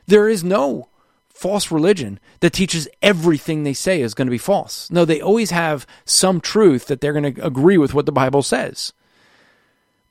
There 0.08 0.28
is 0.28 0.44
no 0.44 0.90
false 1.30 1.72
religion 1.72 2.20
that 2.42 2.52
teaches 2.52 2.88
everything 3.02 3.64
they 3.64 3.74
say 3.74 4.02
is 4.02 4.14
going 4.14 4.28
to 4.28 4.32
be 4.32 4.38
false. 4.38 4.92
No, 4.92 5.06
they 5.06 5.22
always 5.22 5.52
have 5.52 5.88
some 6.04 6.42
truth 6.42 6.88
that 6.88 7.00
they're 7.00 7.14
going 7.14 7.34
to 7.36 7.46
agree 7.46 7.78
with 7.78 7.94
what 7.94 8.06
the 8.06 8.12
Bible 8.12 8.44
says. 8.44 8.94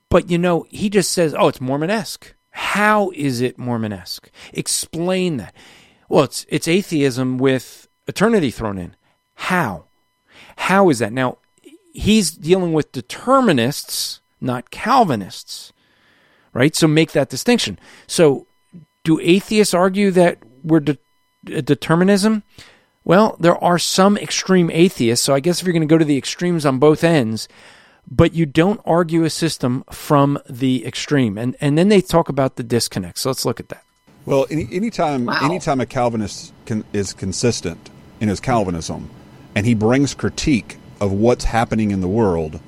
But 0.09 0.31
you 0.31 0.39
know, 0.39 0.65
he 0.71 0.89
just 0.89 1.13
says, 1.13 1.35
oh, 1.39 1.49
it's 1.49 1.61
Mormonesque. 1.61 2.35
How 2.51 3.11
is 3.15 3.41
it 3.41 3.59
Mormonesque? 3.59 4.31
Explain 4.53 5.37
that. 5.37 5.55
Well, 6.09 6.25
it's 6.25 6.47
it's 6.49 6.69
atheism 6.69 7.39
with 7.39 7.89
eternity 8.07 8.51
thrown 8.51 8.79
in. 8.79 8.97
How? 9.35 9.85
How 10.57 10.89
is 10.89 10.99
that? 10.99 11.13
Now, 11.13 11.39
he's 11.93 12.31
dealing 12.31 12.73
with 12.73 12.93
determinists, 12.93 14.21
not 14.41 14.71
Calvinists. 14.71 15.73
Right? 16.55 16.75
So 16.75 16.89
make 16.89 17.13
that 17.13 17.29
distinction. 17.29 17.79
So 18.07 18.47
do 19.05 19.21
atheists 19.21 19.75
argue 19.75 20.11
that 20.13 20.39
we're 20.65 20.81
de- 20.81 20.99
uh, 21.55 21.61
determinism? 21.61 22.43
Well, 23.05 23.37
there 23.39 23.63
are 23.63 23.79
some 23.79 24.17
extreme 24.17 24.71
atheists, 24.71 25.25
so 25.25 25.35
I 25.35 25.41
guess 25.41 25.61
if 25.61 25.67
you're 25.67 25.73
going 25.73 25.87
to 25.87 25.87
go 25.87 25.99
to 25.99 26.05
the 26.05 26.19
extremes 26.19 26.67
on 26.67 26.79
both 26.79 27.05
ends, 27.05 27.49
but 28.11 28.35
you 28.35 28.45
don't 28.45 28.81
argue 28.85 29.25
a 29.25 29.31
system 29.31 29.85
from 29.91 30.39
the 30.49 30.85
extreme. 30.87 31.39
And 31.39 31.57
and 31.61 31.79
then 31.79 31.89
they 31.89 32.01
talk 32.01 32.29
about 32.29 32.57
the 32.57 32.63
disconnect. 32.63 33.19
So 33.19 33.31
let's 33.31 33.45
look 33.45 33.61
at 33.61 33.69
that. 33.69 33.85
Well, 34.27 34.47
any, 34.51 34.69
anytime 34.73 35.27
Wow. 35.27 35.39
anytime 35.43 35.81
a 35.81 35.87
Calvinist 35.87 36.53
can, 36.67 36.85
is 36.93 37.13
consistent 37.13 37.91
in 38.21 38.29
his 38.29 38.41
Calvinism, 38.41 39.09
and 39.55 39.65
he 39.67 39.75
brings 39.75 40.15
critique 40.15 40.77
of 41.01 41.13
what's 41.13 41.45
happening 41.45 41.91
in 41.91 42.01
the 42.01 42.09
world, 42.09 42.61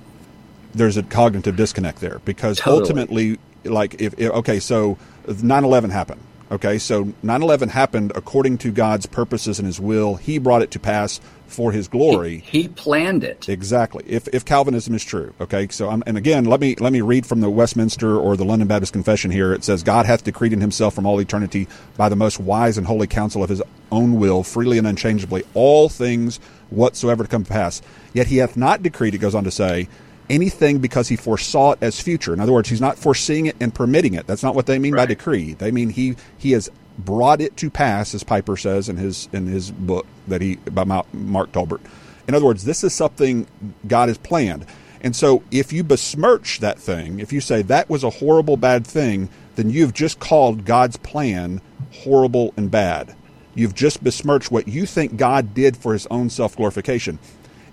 there's 0.75 0.97
a 0.97 1.03
cognitive 1.03 1.57
disconnect 1.57 2.01
there 2.01 2.21
because 2.25 2.59
Totally. 2.59 2.81
ultimately, 2.81 3.39
like 3.65 4.01
if, 4.01 4.15
if 4.19 4.31
okay, 4.31 4.61
so 4.61 4.97
9/11 5.27 5.91
happened. 5.91 6.21
Okay, 6.53 6.79
so 6.79 7.13
9/11 7.23 7.69
happened 7.71 8.11
according 8.17 8.59
to 8.59 8.73
God's 8.73 9.07
purposes 9.07 9.61
and 9.61 9.67
His 9.67 9.79
will. 9.79 10.17
He 10.17 10.39
brought 10.39 10.63
it 10.63 10.73
to 10.73 10.81
pass 10.81 11.21
for 11.47 11.71
His 11.71 11.87
glory. 11.87 12.43
He 12.45 12.67
planned 12.67 13.23
it. 13.23 13.49
Exactly. 13.49 14.03
If 14.07 14.27
if 14.33 14.45
Calvinism 14.45 14.95
is 14.95 15.05
true, 15.05 15.33
okay. 15.41 15.69
So 15.71 15.89
I'm, 15.89 16.03
and 16.09 16.19
again, 16.19 16.45
let 16.47 16.61
me 16.61 16.75
let 16.81 16.93
me 16.93 17.03
read 17.03 17.25
from 17.25 17.41
the 17.41 17.49
Westminster 17.49 18.19
or 18.19 18.37
the 18.37 18.45
London 18.45 18.67
Baptist 18.67 18.93
Confession 18.93 19.31
here. 19.31 19.53
It 19.53 19.63
says, 19.63 19.85
"God 19.85 20.07
hath 20.07 20.25
decreed 20.25 20.53
in 20.53 20.61
Himself 20.61 20.93
from 20.93 21.07
all 21.07 21.21
eternity 21.21 21.69
by 21.97 22.09
the 22.09 22.17
most 22.17 22.41
wise 22.41 22.77
and 22.77 22.87
holy 22.89 23.07
counsel 23.07 23.45
of 23.45 23.49
His 23.49 23.63
own 23.93 24.19
will, 24.19 24.43
freely 24.43 24.77
and 24.77 24.89
unchangeably, 24.89 25.45
all 25.55 25.89
things 25.89 26.41
whatsoever 26.71 27.23
to 27.23 27.29
come 27.29 27.45
to 27.45 27.53
pass. 27.53 27.81
Yet 28.13 28.27
He 28.27 28.39
hath 28.39 28.57
not 28.57 28.83
decreed." 28.83 29.15
It 29.15 29.19
goes 29.19 29.37
on 29.37 29.45
to 29.45 29.53
say. 29.53 29.89
Anything 30.31 30.79
because 30.79 31.09
he 31.09 31.17
foresaw 31.17 31.73
it 31.73 31.79
as 31.83 32.01
future. 32.01 32.33
In 32.33 32.41
other 32.41 32.53
words, 32.53 32.69
he's 32.69 32.81
not 32.81 32.97
foreseeing 32.99 33.47
it 33.47 33.57
and 33.61 33.75
permitting 33.75 34.15
it. 34.15 34.27
That's 34.27 34.43
not 34.43 34.55
what 34.55 34.67
they 34.67 34.79
mean 34.79 34.95
by 34.95 35.07
decree. 35.07 35.55
They 35.55 35.71
mean 35.71 35.91
he 35.91 36.17
he 36.39 36.53
has 36.53 36.71
brought 36.99 37.41
it 37.41 37.57
to 37.59 37.71
pass, 37.71 38.15
as 38.15 38.23
Piper 38.25 38.57
says 38.57 38.89
in 38.89 38.97
his 38.97 39.29
in 39.33 39.47
his 39.47 39.71
book 39.71 40.07
that 40.29 40.41
he 40.41 40.57
by 40.57 41.03
Mark 41.13 41.53
Talbot. 41.53 41.81
In 42.29 42.35
other 42.35 42.47
words, 42.47 42.65
this 42.65 42.85
is 42.85 42.95
something 42.95 43.47
God 43.87 44.09
has 44.09 44.19
planned. 44.19 44.65
And 45.03 45.17
so, 45.17 45.43
if 45.51 45.73
you 45.73 45.83
besmirch 45.83 46.61
that 46.61 46.79
thing, 46.79 47.21
if 47.21 47.33
you 47.33 47.41
say 47.41 47.63
that 47.63 47.89
was 47.89 48.05
a 48.05 48.11
horrible, 48.11 48.57
bad 48.57 48.87
thing, 48.87 49.31
then 49.57 49.71
you've 49.71 49.95
just 49.95 50.21
called 50.21 50.65
God's 50.65 50.97
plan 50.99 51.61
horrible 51.93 52.55
and 52.57 52.71
bad. 52.71 53.17
You've 53.55 53.75
just 53.75 54.05
besmirched 54.05 54.51
what 54.51 54.69
you 54.69 54.87
think 54.87 55.17
God 55.17 55.55
did 55.55 55.77
for 55.77 55.93
His 55.93 56.07
own 56.07 56.31
self 56.31 56.57
glorification. 56.57 57.19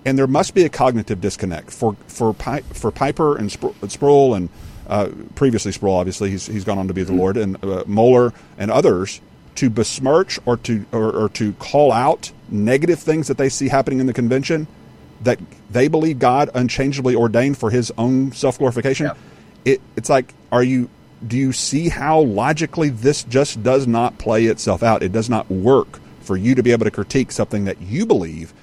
And 0.08 0.18
there 0.18 0.26
must 0.26 0.54
be 0.54 0.64
a 0.64 0.70
cognitive 0.70 1.20
disconnect 1.20 1.70
for 1.70 1.98
for 2.08 2.34
Pi- 2.34 2.62
for 2.62 2.92
Piper 2.92 3.38
and 3.38 3.50
Spro- 3.50 3.92
Sproul 3.92 4.36
and 4.36 4.48
uh, 4.88 5.10
previously 5.36 5.74
Sproul, 5.74 5.96
obviously 5.96 6.30
he's 6.32 6.48
he's 6.48 6.64
gone 6.64 6.78
on 6.78 6.88
to 6.88 6.94
be 6.94 7.04
the 7.04 7.12
Lord, 7.12 7.36
and 7.36 7.58
uh, 7.58 7.84
Mohler 7.84 8.34
and 8.58 8.72
others 8.72 9.20
to 9.56 9.70
besmirch 9.70 10.40
or 10.46 10.56
to 10.58 10.86
or, 10.94 11.12
or 11.12 11.30
to 11.30 11.52
call 11.54 11.92
out 11.92 12.32
negative 12.50 13.00
things 13.00 13.28
that 13.28 13.38
they 13.38 13.50
see 13.50 13.68
happening 13.68 14.00
in 14.00 14.06
the 14.08 14.14
convention 14.14 14.68
that 15.24 15.40
they 15.70 15.90
believe 15.90 16.20
God 16.20 16.50
unchangeably 16.54 17.16
ordained 17.16 17.58
for 17.58 17.70
His 17.70 17.92
own 17.98 18.32
self 18.32 18.58
glorification. 18.60 19.08
Yeah. 19.08 19.14
It 19.74 19.82
it's 19.98 20.10
like, 20.10 20.34
are 20.54 20.64
you? 20.64 20.90
Do 21.26 21.36
you 21.36 21.52
see 21.52 21.90
how 21.90 22.22
logically 22.22 22.90
this 22.90 23.24
just 23.24 23.62
does 23.62 23.88
not 23.88 24.18
play 24.20 24.46
itself 24.46 24.84
out? 24.84 25.04
It 25.04 25.12
does 25.12 25.30
not 25.30 25.52
work 25.52 26.00
for 26.22 26.38
you 26.38 26.56
to 26.56 26.64
be 26.64 26.72
able 26.72 26.86
to 26.86 26.92
critique 26.92 27.34
something 27.34 27.66
that 27.66 27.82
you 27.82 28.06
believe 28.06 28.54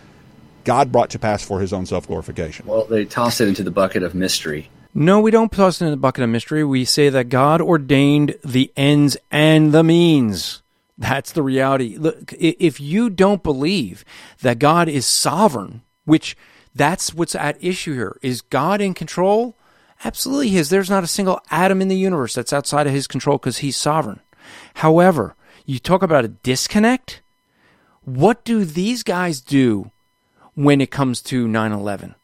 God 0.65 0.91
brought 0.91 1.11
to 1.11 1.19
pass 1.19 1.45
for 1.45 1.61
His 1.61 1.73
own 1.73 1.87
self 1.87 2.07
glorification. 2.07 2.67
Well, 2.67 2.85
they 2.85 3.05
toss 3.05 3.41
it 3.41 3.49
into 3.49 3.63
the 3.63 3.71
bucket 3.71 4.03
of 4.03 4.15
mystery. 4.15 4.71
No, 4.97 5.21
we 5.21 5.33
don't 5.33 5.51
toss 5.51 5.83
it 5.83 5.87
in 5.87 5.91
the 5.91 5.97
bucket 5.97 6.23
of 6.23 6.31
mystery. 6.31 6.63
We 6.63 6.85
say 6.85 7.09
that 7.09 7.29
God 7.29 7.61
ordained 7.61 8.37
the 8.45 8.73
ends 8.77 9.17
and 9.31 9.73
the 9.73 9.83
means. 9.83 10.63
That's 10.97 11.33
the 11.33 11.43
reality. 11.43 11.97
Look, 11.99 12.33
if 12.39 12.81
you 12.81 13.11
don't 13.11 13.43
believe 13.43 14.05
that 14.43 14.61
God 14.61 14.89
is 14.89 15.05
sovereign, 15.05 15.83
which 16.05 16.37
that's 16.75 17.13
what's 17.13 17.35
at 17.35 17.63
issue 17.63 17.95
here, 17.95 18.19
is 18.23 18.41
God 18.41 18.81
in 18.81 18.95
control? 18.95 19.57
Absolutely 20.05 20.51
he 20.51 20.59
is. 20.59 20.71
There's 20.71 20.91
not 20.91 21.03
a 21.03 21.09
single 21.09 21.41
atom 21.51 21.83
in 21.83 21.89
the 21.89 21.97
universe 21.97 22.35
that's 22.35 22.53
outside 22.53 22.87
of 22.87 22.93
his 22.93 23.09
control 23.09 23.39
because 23.39 23.59
he's 23.59 23.77
sovereign. 23.77 24.21
However, 24.75 25.35
you 25.67 25.81
talk 25.81 26.03
about 26.03 26.25
a 26.25 26.29
disconnect. 26.29 27.23
What 28.03 28.45
do 28.45 28.65
these 28.65 29.03
guys 29.03 29.41
do 29.41 29.91
when 30.55 30.81
it 30.81 30.91
comes 30.91 31.23
to 31.23 31.49
9 31.49 31.73
11? 31.73 32.15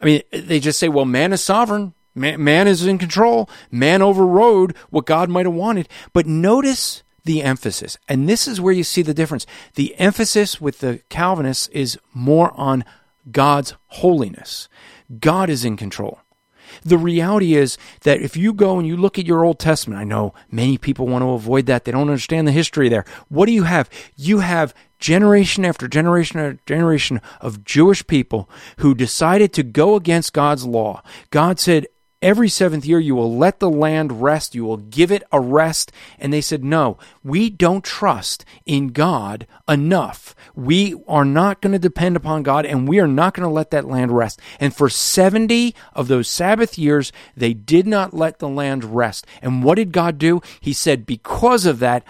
I 0.00 0.04
mean, 0.04 0.22
they 0.32 0.60
just 0.60 0.78
say, 0.78 0.88
well, 0.88 1.04
man 1.04 1.32
is 1.32 1.42
sovereign. 1.42 1.94
Man, 2.14 2.42
man 2.42 2.68
is 2.68 2.86
in 2.86 2.98
control. 2.98 3.48
Man 3.70 4.02
overrode 4.02 4.76
what 4.90 5.06
God 5.06 5.28
might 5.28 5.46
have 5.46 5.54
wanted. 5.54 5.88
But 6.12 6.26
notice 6.26 7.02
the 7.24 7.42
emphasis. 7.42 7.98
And 8.08 8.28
this 8.28 8.48
is 8.48 8.60
where 8.60 8.72
you 8.72 8.84
see 8.84 9.02
the 9.02 9.14
difference. 9.14 9.46
The 9.74 9.94
emphasis 9.96 10.60
with 10.60 10.80
the 10.80 11.00
Calvinists 11.08 11.68
is 11.68 11.98
more 12.14 12.52
on 12.54 12.84
God's 13.30 13.74
holiness. 13.86 14.68
God 15.20 15.50
is 15.50 15.64
in 15.64 15.76
control. 15.76 16.20
The 16.84 16.98
reality 16.98 17.54
is 17.54 17.78
that 18.02 18.20
if 18.20 18.36
you 18.36 18.52
go 18.52 18.78
and 18.78 18.86
you 18.86 18.96
look 18.96 19.18
at 19.18 19.26
your 19.26 19.44
Old 19.44 19.58
Testament, 19.58 20.00
I 20.00 20.04
know 20.04 20.34
many 20.50 20.78
people 20.78 21.06
want 21.06 21.22
to 21.22 21.30
avoid 21.30 21.66
that. 21.66 21.84
They 21.84 21.92
don't 21.92 22.08
understand 22.08 22.46
the 22.46 22.52
history 22.52 22.88
there. 22.88 23.04
What 23.28 23.46
do 23.46 23.52
you 23.52 23.64
have? 23.64 23.88
You 24.16 24.40
have 24.40 24.74
generation 24.98 25.64
after 25.64 25.88
generation 25.88 26.40
after 26.40 26.60
generation 26.66 27.20
of 27.40 27.64
Jewish 27.64 28.06
people 28.06 28.50
who 28.78 28.94
decided 28.94 29.52
to 29.54 29.62
go 29.62 29.94
against 29.94 30.32
God's 30.32 30.66
law. 30.66 31.02
God 31.30 31.60
said, 31.60 31.86
Every 32.20 32.48
seventh 32.48 32.84
year, 32.84 32.98
you 32.98 33.14
will 33.14 33.36
let 33.36 33.60
the 33.60 33.70
land 33.70 34.20
rest. 34.20 34.52
You 34.52 34.64
will 34.64 34.78
give 34.78 35.12
it 35.12 35.22
a 35.30 35.40
rest. 35.40 35.92
And 36.18 36.32
they 36.32 36.40
said, 36.40 36.64
No, 36.64 36.98
we 37.22 37.48
don't 37.48 37.84
trust 37.84 38.44
in 38.66 38.88
God 38.88 39.46
enough. 39.68 40.34
We 40.56 40.96
are 41.06 41.24
not 41.24 41.60
going 41.60 41.74
to 41.74 41.78
depend 41.78 42.16
upon 42.16 42.42
God 42.42 42.66
and 42.66 42.88
we 42.88 42.98
are 42.98 43.06
not 43.06 43.34
going 43.34 43.48
to 43.48 43.54
let 43.54 43.70
that 43.70 43.86
land 43.86 44.10
rest. 44.10 44.40
And 44.58 44.74
for 44.74 44.88
70 44.88 45.76
of 45.92 46.08
those 46.08 46.28
Sabbath 46.28 46.76
years, 46.76 47.12
they 47.36 47.54
did 47.54 47.86
not 47.86 48.12
let 48.12 48.40
the 48.40 48.48
land 48.48 48.96
rest. 48.96 49.24
And 49.40 49.62
what 49.62 49.76
did 49.76 49.92
God 49.92 50.18
do? 50.18 50.42
He 50.60 50.72
said, 50.72 51.06
Because 51.06 51.66
of 51.66 51.78
that, 51.78 52.02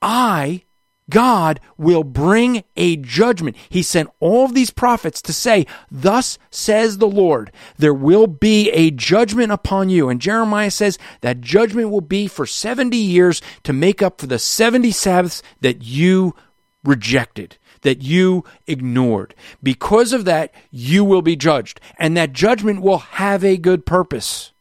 I 0.00 0.63
God 1.10 1.60
will 1.76 2.04
bring 2.04 2.64
a 2.76 2.96
judgment. 2.96 3.56
He 3.68 3.82
sent 3.82 4.10
all 4.20 4.46
of 4.46 4.54
these 4.54 4.70
prophets 4.70 5.20
to 5.22 5.32
say, 5.32 5.66
Thus 5.90 6.38
says 6.50 6.98
the 6.98 7.08
Lord, 7.08 7.52
there 7.76 7.94
will 7.94 8.26
be 8.26 8.70
a 8.70 8.90
judgment 8.90 9.52
upon 9.52 9.90
you. 9.90 10.08
And 10.08 10.20
Jeremiah 10.20 10.70
says 10.70 10.98
that 11.20 11.40
judgment 11.40 11.90
will 11.90 12.00
be 12.00 12.26
for 12.26 12.46
70 12.46 12.96
years 12.96 13.42
to 13.64 13.72
make 13.72 14.00
up 14.00 14.20
for 14.20 14.26
the 14.26 14.38
70 14.38 14.90
Sabbaths 14.92 15.42
that 15.60 15.82
you 15.82 16.34
rejected, 16.84 17.58
that 17.82 18.02
you 18.02 18.44
ignored. 18.66 19.34
Because 19.62 20.12
of 20.12 20.24
that, 20.24 20.52
you 20.70 21.04
will 21.04 21.22
be 21.22 21.36
judged. 21.36 21.80
And 21.98 22.16
that 22.16 22.32
judgment 22.32 22.80
will 22.80 22.98
have 22.98 23.44
a 23.44 23.56
good 23.56 23.84
purpose. 23.84 24.52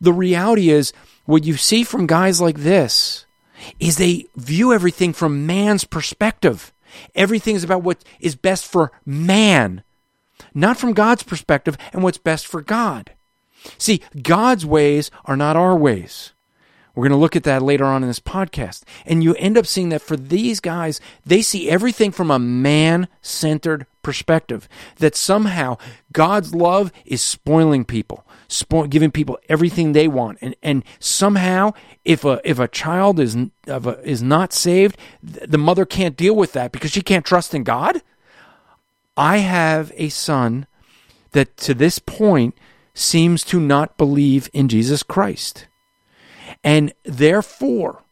The 0.00 0.12
reality 0.12 0.70
is, 0.70 0.92
what 1.24 1.44
you 1.44 1.56
see 1.56 1.82
from 1.82 2.06
guys 2.06 2.40
like 2.40 2.58
this, 2.58 3.25
is 3.78 3.96
they 3.96 4.26
view 4.36 4.72
everything 4.72 5.12
from 5.12 5.46
man's 5.46 5.84
perspective. 5.84 6.72
Everything 7.14 7.56
is 7.56 7.64
about 7.64 7.82
what 7.82 8.04
is 8.20 8.36
best 8.36 8.66
for 8.66 8.92
man, 9.04 9.82
not 10.54 10.78
from 10.78 10.92
God's 10.92 11.22
perspective 11.22 11.76
and 11.92 12.02
what's 12.02 12.18
best 12.18 12.46
for 12.46 12.62
God. 12.62 13.12
See, 13.78 14.02
God's 14.22 14.64
ways 14.64 15.10
are 15.24 15.36
not 15.36 15.56
our 15.56 15.76
ways. 15.76 16.32
We're 16.94 17.02
going 17.02 17.18
to 17.18 17.18
look 17.18 17.36
at 17.36 17.42
that 17.44 17.62
later 17.62 17.84
on 17.84 18.02
in 18.02 18.08
this 18.08 18.20
podcast. 18.20 18.82
And 19.04 19.22
you 19.22 19.34
end 19.34 19.58
up 19.58 19.66
seeing 19.66 19.90
that 19.90 20.00
for 20.00 20.16
these 20.16 20.60
guys, 20.60 20.98
they 21.26 21.42
see 21.42 21.68
everything 21.68 22.10
from 22.10 22.30
a 22.30 22.38
man 22.38 23.06
centered 23.20 23.86
perspective. 24.02 24.66
That 24.96 25.14
somehow 25.14 25.76
God's 26.12 26.54
love 26.54 26.90
is 27.04 27.20
spoiling 27.20 27.84
people, 27.84 28.25
spo- 28.48 28.88
giving 28.88 29.10
people 29.10 29.38
everything 29.48 29.92
they 29.92 30.08
want. 30.08 30.38
And, 30.40 30.54
and 30.62 30.84
somehow, 30.98 31.72
if 32.04 32.24
a, 32.24 32.40
if 32.44 32.58
a 32.58 32.68
child 32.68 33.20
is, 33.20 33.36
of 33.66 33.86
a, 33.86 34.00
is 34.02 34.22
not 34.22 34.52
saved, 34.52 34.96
the 35.22 35.58
mother 35.58 35.84
can't 35.84 36.16
deal 36.16 36.34
with 36.34 36.52
that 36.52 36.72
because 36.72 36.90
she 36.90 37.02
can't 37.02 37.24
trust 37.24 37.54
in 37.54 37.64
God. 37.64 38.02
I 39.16 39.38
have 39.38 39.92
a 39.96 40.08
son 40.10 40.66
that 41.32 41.56
to 41.58 41.74
this 41.74 41.98
point 41.98 42.54
seems 42.94 43.44
to 43.44 43.60
not 43.60 43.96
believe 43.96 44.48
in 44.52 44.68
Jesus 44.68 45.02
Christ. 45.02 45.66
And 46.62 46.92
therefore, 47.04 48.02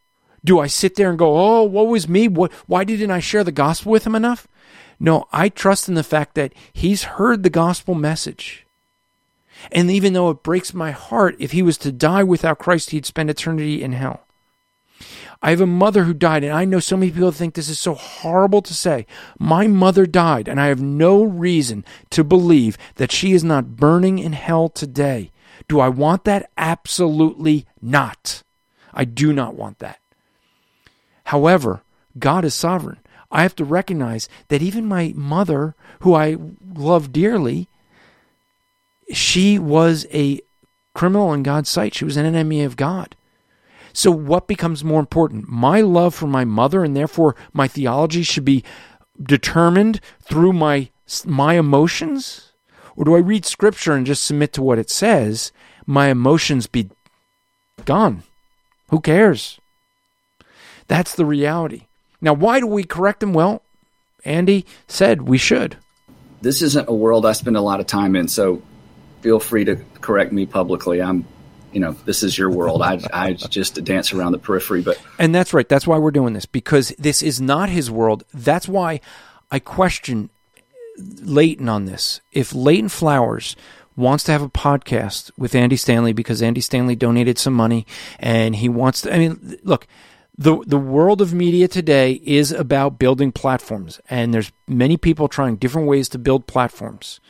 do 0.43 0.59
I 0.59 0.67
sit 0.67 0.95
there 0.95 1.09
and 1.09 1.17
go, 1.17 1.37
oh, 1.37 1.63
what 1.63 1.87
was 1.87 2.07
me? 2.07 2.27
What, 2.27 2.51
why 2.67 2.83
didn't 2.83 3.11
I 3.11 3.19
share 3.19 3.43
the 3.43 3.51
gospel 3.51 3.91
with 3.91 4.05
him 4.05 4.15
enough? 4.15 4.47
No, 4.99 5.27
I 5.31 5.49
trust 5.49 5.89
in 5.89 5.95
the 5.95 6.03
fact 6.03 6.35
that 6.35 6.53
he's 6.71 7.03
heard 7.03 7.43
the 7.43 7.49
gospel 7.49 7.95
message. 7.95 8.64
And 9.71 9.89
even 9.89 10.13
though 10.13 10.29
it 10.29 10.43
breaks 10.43 10.73
my 10.73 10.91
heart, 10.91 11.35
if 11.39 11.51
he 11.51 11.61
was 11.61 11.77
to 11.79 11.91
die 11.91 12.23
without 12.23 12.59
Christ, 12.59 12.91
he'd 12.91 13.05
spend 13.05 13.29
eternity 13.29 13.81
in 13.81 13.93
hell. 13.93 14.21
I 15.41 15.49
have 15.51 15.61
a 15.61 15.67
mother 15.67 16.05
who 16.05 16.13
died, 16.13 16.43
and 16.43 16.53
I 16.53 16.65
know 16.65 16.79
so 16.79 16.97
many 16.97 17.11
people 17.11 17.31
think 17.31 17.53
this 17.53 17.69
is 17.69 17.79
so 17.79 17.93
horrible 17.93 18.61
to 18.63 18.73
say. 18.73 19.05
My 19.37 19.67
mother 19.67 20.05
died, 20.05 20.47
and 20.47 20.59
I 20.59 20.67
have 20.67 20.81
no 20.81 21.23
reason 21.23 21.85
to 22.11 22.23
believe 22.23 22.77
that 22.95 23.11
she 23.11 23.33
is 23.33 23.43
not 23.43 23.75
burning 23.75 24.17
in 24.17 24.33
hell 24.33 24.69
today. 24.69 25.31
Do 25.67 25.79
I 25.79 25.89
want 25.89 26.23
that? 26.23 26.49
Absolutely 26.57 27.65
not. 27.81 28.43
I 28.93 29.05
do 29.05 29.33
not 29.33 29.55
want 29.55 29.79
that. 29.79 29.99
However, 31.25 31.83
God 32.17 32.45
is 32.45 32.53
sovereign. 32.53 32.99
I 33.31 33.41
have 33.41 33.55
to 33.55 33.65
recognize 33.65 34.29
that 34.47 34.61
even 34.61 34.85
my 34.85 35.11
mother, 35.15 35.75
who 36.01 36.13
I 36.13 36.37
love 36.73 37.11
dearly, 37.11 37.67
she 39.13 39.59
was 39.59 40.05
a 40.13 40.41
criminal 40.93 41.33
in 41.33 41.43
God's 41.43 41.69
sight. 41.69 41.93
She 41.93 42.05
was 42.05 42.17
an 42.17 42.25
enemy 42.25 42.63
of 42.63 42.77
God. 42.77 43.15
So, 43.93 44.11
what 44.11 44.47
becomes 44.47 44.83
more 44.83 44.99
important? 44.99 45.47
My 45.47 45.79
love 45.81 46.13
for 46.13 46.27
my 46.27 46.43
mother, 46.43 46.83
and 46.83 46.95
therefore 46.95 47.35
my 47.53 47.67
theology 47.67 48.23
should 48.23 48.43
be 48.43 48.63
determined 49.21 50.01
through 50.21 50.53
my, 50.53 50.89
my 51.25 51.53
emotions? 51.55 52.51
Or 52.95 53.05
do 53.05 53.15
I 53.15 53.19
read 53.19 53.45
scripture 53.45 53.93
and 53.93 54.05
just 54.05 54.23
submit 54.23 54.53
to 54.53 54.61
what 54.61 54.79
it 54.79 54.89
says? 54.89 55.51
My 55.85 56.07
emotions 56.07 56.67
be 56.67 56.89
gone. 57.85 58.23
Who 58.89 58.99
cares? 58.99 59.59
That's 60.87 61.15
the 61.15 61.25
reality. 61.25 61.83
Now, 62.21 62.33
why 62.33 62.59
do 62.59 62.67
we 62.67 62.83
correct 62.83 63.19
them? 63.19 63.33
Well, 63.33 63.61
Andy 64.23 64.65
said 64.87 65.23
we 65.23 65.37
should. 65.37 65.77
This 66.41 66.61
isn't 66.61 66.89
a 66.89 66.93
world 66.93 67.25
I 67.25 67.31
spend 67.33 67.57
a 67.57 67.61
lot 67.61 67.79
of 67.79 67.87
time 67.87 68.15
in, 68.15 68.27
so 68.27 68.61
feel 69.25 69.39
free 69.39 69.65
to 69.65 69.75
correct 70.01 70.31
me 70.31 70.45
publicly. 70.45 71.01
I'm, 71.01 71.25
you 71.73 71.79
know, 71.79 71.93
this 72.05 72.21
is 72.21 72.37
your 72.37 72.51
world. 72.51 72.83
I, 72.83 72.99
I 73.11 73.33
just 73.33 73.83
dance 73.83 74.13
around 74.13 74.33
the 74.33 74.37
periphery, 74.37 74.83
but 74.83 75.01
and 75.17 75.33
that's 75.33 75.51
right. 75.51 75.67
That's 75.67 75.87
why 75.87 75.97
we're 75.97 76.11
doing 76.11 76.33
this 76.33 76.45
because 76.45 76.89
this 76.99 77.23
is 77.23 77.41
not 77.41 77.69
his 77.69 77.89
world. 77.89 78.23
That's 78.31 78.67
why 78.67 79.01
I 79.49 79.57
question 79.57 80.29
Leighton 81.23 81.67
on 81.67 81.85
this. 81.85 82.21
If 82.31 82.53
Leighton 82.53 82.87
Flowers 82.87 83.55
wants 83.95 84.23
to 84.25 84.31
have 84.31 84.43
a 84.43 84.49
podcast 84.49 85.31
with 85.39 85.55
Andy 85.55 85.75
Stanley 85.75 86.13
because 86.13 86.43
Andy 86.43 86.61
Stanley 86.61 86.95
donated 86.95 87.39
some 87.39 87.53
money 87.53 87.87
and 88.19 88.55
he 88.57 88.69
wants 88.69 89.01
to 89.01 89.13
I 89.13 89.17
mean 89.17 89.57
look 89.63 89.87
the 90.37 90.59
the 90.67 90.77
world 90.77 91.19
of 91.19 91.33
media 91.33 91.67
today 91.67 92.21
is 92.23 92.51
about 92.51 92.99
building 92.99 93.31
platforms 93.31 93.99
and 94.07 94.33
there's 94.33 94.51
many 94.67 94.97
people 94.97 95.27
trying 95.27 95.55
different 95.55 95.87
ways 95.87 96.09
to 96.09 96.19
build 96.19 96.45
platforms 96.45 97.21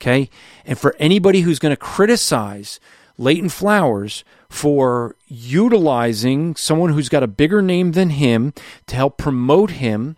okay? 0.00 0.30
And 0.64 0.78
for 0.78 0.94
anybody 0.98 1.42
who's 1.42 1.58
going 1.58 1.72
to 1.72 1.76
criticize 1.76 2.80
Leighton 3.16 3.48
Flowers 3.48 4.24
for 4.48 5.16
utilizing 5.26 6.54
someone 6.56 6.92
who's 6.92 7.08
got 7.08 7.22
a 7.22 7.28
bigger 7.28 7.60
name 7.60 7.92
than 7.92 8.10
him 8.10 8.54
to 8.86 8.96
help 8.96 9.18
promote 9.18 9.72
him 9.72 10.16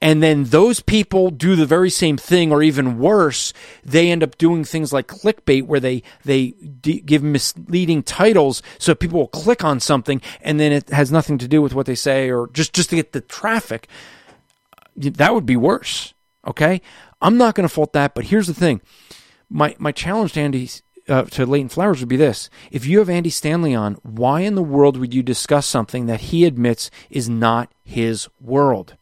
and 0.00 0.22
then 0.22 0.44
those 0.44 0.80
people 0.80 1.30
do 1.30 1.56
the 1.56 1.66
very 1.66 1.90
same 1.90 2.16
thing 2.16 2.52
or 2.52 2.62
even 2.62 2.98
worse 2.98 3.52
they 3.84 4.10
end 4.10 4.22
up 4.22 4.38
doing 4.38 4.64
things 4.64 4.92
like 4.92 5.06
clickbait 5.06 5.64
where 5.64 5.80
they 5.80 6.02
they 6.24 6.50
d- 6.50 7.00
give 7.00 7.22
misleading 7.22 8.02
titles 8.02 8.62
so 8.78 8.94
people 8.94 9.18
will 9.20 9.28
click 9.28 9.64
on 9.64 9.80
something 9.80 10.20
and 10.40 10.58
then 10.58 10.72
it 10.72 10.88
has 10.90 11.10
nothing 11.12 11.38
to 11.38 11.48
do 11.48 11.60
with 11.60 11.74
what 11.74 11.86
they 11.86 11.94
say 11.94 12.30
or 12.30 12.48
just 12.48 12.72
just 12.72 12.90
to 12.90 12.96
get 12.96 13.12
the 13.12 13.20
traffic 13.20 13.88
that 14.96 15.34
would 15.34 15.46
be 15.46 15.56
worse 15.56 16.14
okay 16.46 16.80
i'm 17.20 17.36
not 17.36 17.54
going 17.54 17.68
to 17.68 17.72
fault 17.74 17.92
that 17.92 18.14
but 18.14 18.26
here's 18.26 18.46
the 18.46 18.54
thing 18.54 18.80
my 19.50 19.74
my 19.78 19.92
challenge 19.92 20.32
to 20.32 20.40
andy 20.40 20.68
uh, 21.08 21.22
to 21.22 21.46
Leighton 21.46 21.70
Flowers 21.70 22.00
would 22.00 22.08
be 22.08 22.16
this: 22.16 22.50
If 22.70 22.84
you 22.84 22.98
have 22.98 23.08
Andy 23.08 23.30
Stanley 23.30 23.74
on, 23.74 23.94
why 24.02 24.42
in 24.42 24.56
the 24.56 24.62
world 24.62 24.98
would 24.98 25.14
you 25.14 25.22
discuss 25.22 25.66
something 25.66 26.04
that 26.04 26.20
he 26.20 26.44
admits 26.44 26.90
is 27.08 27.30
not 27.30 27.72
his 27.82 28.28
world? 28.40 28.96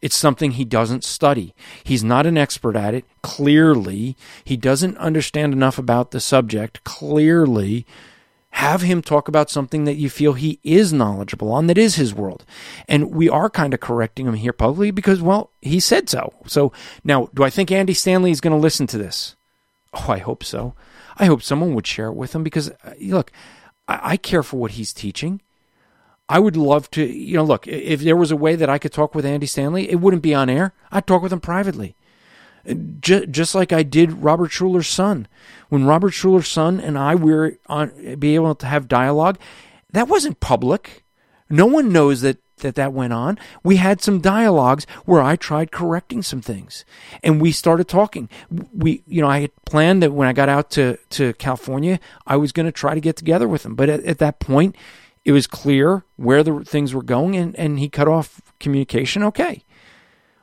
It's 0.00 0.16
something 0.16 0.52
he 0.52 0.64
doesn't 0.64 1.04
study. 1.04 1.54
He's 1.84 2.02
not 2.02 2.26
an 2.26 2.38
expert 2.38 2.74
at 2.74 2.94
it, 2.94 3.04
clearly. 3.22 4.16
He 4.44 4.56
doesn't 4.56 4.96
understand 4.96 5.52
enough 5.52 5.78
about 5.78 6.10
the 6.10 6.20
subject, 6.20 6.82
clearly. 6.84 7.86
Have 8.54 8.82
him 8.82 9.00
talk 9.00 9.28
about 9.28 9.48
something 9.48 9.84
that 9.84 9.94
you 9.94 10.10
feel 10.10 10.32
he 10.32 10.58
is 10.64 10.92
knowledgeable 10.92 11.52
on, 11.52 11.68
that 11.68 11.78
is 11.78 11.94
his 11.94 12.12
world. 12.12 12.44
And 12.88 13.12
we 13.12 13.28
are 13.28 13.48
kind 13.48 13.72
of 13.72 13.80
correcting 13.80 14.26
him 14.26 14.34
here 14.34 14.52
publicly 14.52 14.90
because, 14.90 15.22
well, 15.22 15.50
he 15.62 15.78
said 15.80 16.08
so. 16.08 16.34
So 16.46 16.72
now, 17.04 17.30
do 17.32 17.44
I 17.44 17.50
think 17.50 17.70
Andy 17.70 17.94
Stanley 17.94 18.32
is 18.32 18.40
going 18.40 18.52
to 18.52 18.60
listen 18.60 18.86
to 18.88 18.98
this? 18.98 19.36
Oh, 19.94 20.06
I 20.08 20.18
hope 20.18 20.44
so. 20.44 20.74
I 21.16 21.26
hope 21.26 21.42
someone 21.42 21.74
would 21.74 21.86
share 21.86 22.08
it 22.08 22.14
with 22.14 22.34
him 22.34 22.42
because, 22.42 22.70
uh, 22.70 22.94
look, 23.00 23.30
I, 23.86 24.00
I 24.02 24.16
care 24.16 24.42
for 24.42 24.56
what 24.58 24.72
he's 24.72 24.92
teaching. 24.92 25.40
I 26.28 26.38
would 26.38 26.56
love 26.56 26.90
to, 26.92 27.04
you 27.04 27.36
know, 27.36 27.44
look, 27.44 27.66
if 27.66 28.00
there 28.02 28.16
was 28.16 28.30
a 28.30 28.36
way 28.36 28.54
that 28.56 28.70
I 28.70 28.78
could 28.78 28.92
talk 28.92 29.14
with 29.14 29.26
Andy 29.26 29.46
Stanley, 29.46 29.90
it 29.90 30.00
wouldn't 30.00 30.22
be 30.22 30.34
on 30.34 30.48
air. 30.48 30.72
I'd 30.92 31.06
talk 31.06 31.22
with 31.22 31.32
him 31.32 31.40
privately. 31.40 31.96
Just, 33.00 33.54
like 33.54 33.72
I 33.72 33.82
did 33.82 34.22
Robert 34.22 34.50
Schuller's 34.50 34.88
son. 34.88 35.26
When 35.68 35.86
Robert 35.86 36.10
Schuller's 36.10 36.48
son 36.48 36.80
and 36.80 36.98
I 36.98 37.14
were 37.14 37.56
on, 37.66 38.16
be 38.18 38.34
able 38.34 38.54
to 38.56 38.66
have 38.66 38.88
dialogue, 38.88 39.38
that 39.92 40.08
wasn't 40.08 40.40
public. 40.40 41.04
No 41.48 41.66
one 41.66 41.92
knows 41.92 42.20
that 42.20 42.38
that 42.60 42.74
that 42.74 42.92
went 42.92 43.12
on. 43.12 43.38
We 43.62 43.76
had 43.76 44.02
some 44.02 44.20
dialogues 44.20 44.86
where 45.04 45.22
I 45.22 45.36
tried 45.36 45.72
correcting 45.72 46.22
some 46.22 46.40
things, 46.40 46.84
and 47.22 47.40
we 47.40 47.52
started 47.52 47.88
talking. 47.88 48.28
We, 48.72 49.02
you 49.06 49.22
know, 49.22 49.28
I 49.28 49.40
had 49.40 49.64
planned 49.64 50.02
that 50.02 50.12
when 50.12 50.28
I 50.28 50.32
got 50.32 50.48
out 50.48 50.70
to 50.72 50.98
to 51.10 51.32
California, 51.34 51.98
I 52.26 52.36
was 52.36 52.52
going 52.52 52.66
to 52.66 52.72
try 52.72 52.94
to 52.94 53.00
get 53.00 53.16
together 53.16 53.48
with 53.48 53.64
him. 53.64 53.74
But 53.74 53.88
at, 53.88 54.04
at 54.04 54.18
that 54.18 54.38
point, 54.38 54.76
it 55.24 55.32
was 55.32 55.46
clear 55.46 56.04
where 56.16 56.42
the 56.42 56.60
things 56.64 56.94
were 56.94 57.02
going, 57.02 57.36
and 57.36 57.56
and 57.56 57.78
he 57.78 57.88
cut 57.88 58.08
off 58.08 58.40
communication. 58.60 59.22
Okay, 59.22 59.64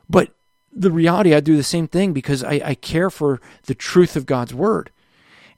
but 0.08 0.32
the 0.78 0.90
reality, 0.90 1.34
I 1.34 1.40
do 1.40 1.56
the 1.56 1.62
same 1.62 1.88
thing 1.88 2.12
because 2.12 2.44
I, 2.44 2.60
I 2.64 2.74
care 2.74 3.10
for 3.10 3.40
the 3.64 3.74
truth 3.74 4.16
of 4.16 4.26
God's 4.26 4.54
word, 4.54 4.90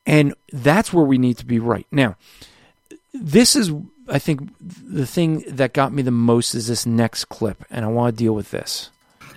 and 0.06 0.34
that's 0.52 0.92
where 0.92 1.04
we 1.04 1.18
need 1.18 1.38
to 1.38 1.46
be 1.46 1.58
right 1.58 1.86
now. 1.90 2.16
This 3.12 3.56
is 3.56 3.72
I 4.08 4.18
think 4.18 4.50
the 4.58 5.06
thing 5.06 5.44
that 5.46 5.72
got 5.72 5.92
me 5.92 6.02
the 6.02 6.10
most 6.10 6.54
is 6.54 6.66
this 6.66 6.86
next 6.86 7.26
clip, 7.26 7.64
and 7.70 7.84
I 7.84 7.88
want 7.88 8.16
to 8.16 8.24
deal 8.24 8.34
with 8.34 8.50
this. 8.50 8.90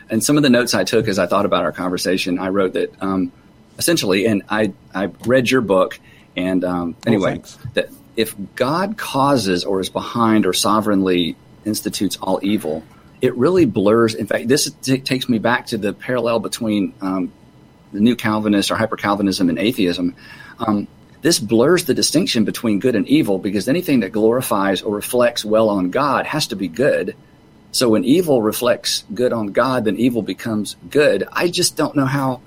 And 0.10 0.24
some 0.24 0.38
of 0.38 0.44
the 0.44 0.50
notes 0.50 0.74
I 0.74 0.84
took 0.84 1.08
as 1.08 1.20
I 1.20 1.28
thought 1.28 1.46
about 1.46 1.64
our 1.64 1.72
conversation, 1.72 2.40
I 2.40 2.50
wrote 2.50 2.74
that 2.74 2.92
um, 3.02 3.32
essentially, 3.78 4.26
and 4.26 4.44
I 4.50 4.74
I 4.94 5.06
read 5.26 5.50
your 5.50 5.62
book, 5.62 6.00
and 6.36 6.64
um, 6.64 6.96
anyway, 7.06 7.42
oh, 7.44 7.60
that 7.74 7.90
if 8.16 8.36
God 8.56 8.98
causes 8.98 9.64
or 9.64 9.80
is 9.80 9.90
behind 9.90 10.46
or 10.46 10.54
sovereignly 10.54 11.36
institutes 11.66 12.18
all 12.22 12.40
evil, 12.44 12.84
it 13.24 13.38
really 13.38 13.64
blurs. 13.64 14.16
In 14.16 14.28
fact, 14.28 14.50
this 14.50 14.70
t- 14.70 15.00
takes 15.00 15.30
me 15.30 15.40
back 15.40 15.68
to 15.68 15.78
the 15.78 15.94
parallel 15.94 16.40
between 16.40 16.94
um, 17.00 17.32
the 17.94 18.02
New 18.02 18.18
Calvinist 18.18 18.70
or 18.70 18.76
hyper 18.76 18.98
Calvinism 18.98 19.48
and 19.48 19.58
atheism. 19.58 20.14
Um, 20.60 20.90
this 21.22 21.40
blurs 21.40 21.86
the 21.86 21.94
distinction 21.94 22.44
between 22.44 22.80
good 22.80 22.98
and 22.98 23.08
evil 23.08 23.40
because 23.40 23.70
anything 23.70 24.02
that 24.02 24.12
glorifies 24.12 24.82
or 24.82 24.94
reflects 24.94 25.46
well 25.46 25.70
on 25.70 25.90
God 25.90 26.26
has 26.26 26.48
to 26.48 26.58
be 26.58 26.68
good. 26.68 27.16
So 27.72 27.88
when 27.88 28.04
evil 28.04 28.42
reflects 28.42 29.06
good 29.14 29.32
on 29.32 29.54
God, 29.54 29.86
then 29.86 29.96
evil 29.96 30.22
becomes 30.22 30.76
good. 30.90 31.26
I 31.32 31.48
just 31.48 31.78
don't 31.78 31.96
know 31.96 32.06
how, 32.06 32.42